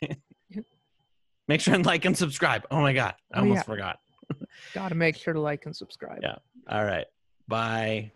Make 1.49 1.59
sure 1.59 1.73
and 1.73 1.85
like 1.85 2.05
and 2.05 2.17
subscribe. 2.17 2.65
Oh 2.71 2.79
my 2.79 2.93
God, 2.93 3.15
I 3.33 3.39
Oh, 3.39 3.41
almost 3.41 3.57
yeah. 3.57 3.63
forgot. 3.63 3.99
Got 4.73 4.89
to 4.89 4.95
make 4.95 5.17
sure 5.17 5.33
to 5.33 5.41
like 5.41 5.65
and 5.65 5.75
subscribe. 5.75 6.19
Yeah. 6.21 6.35
All 6.69 6.85
right. 6.85 7.05
Bye. 7.49 8.13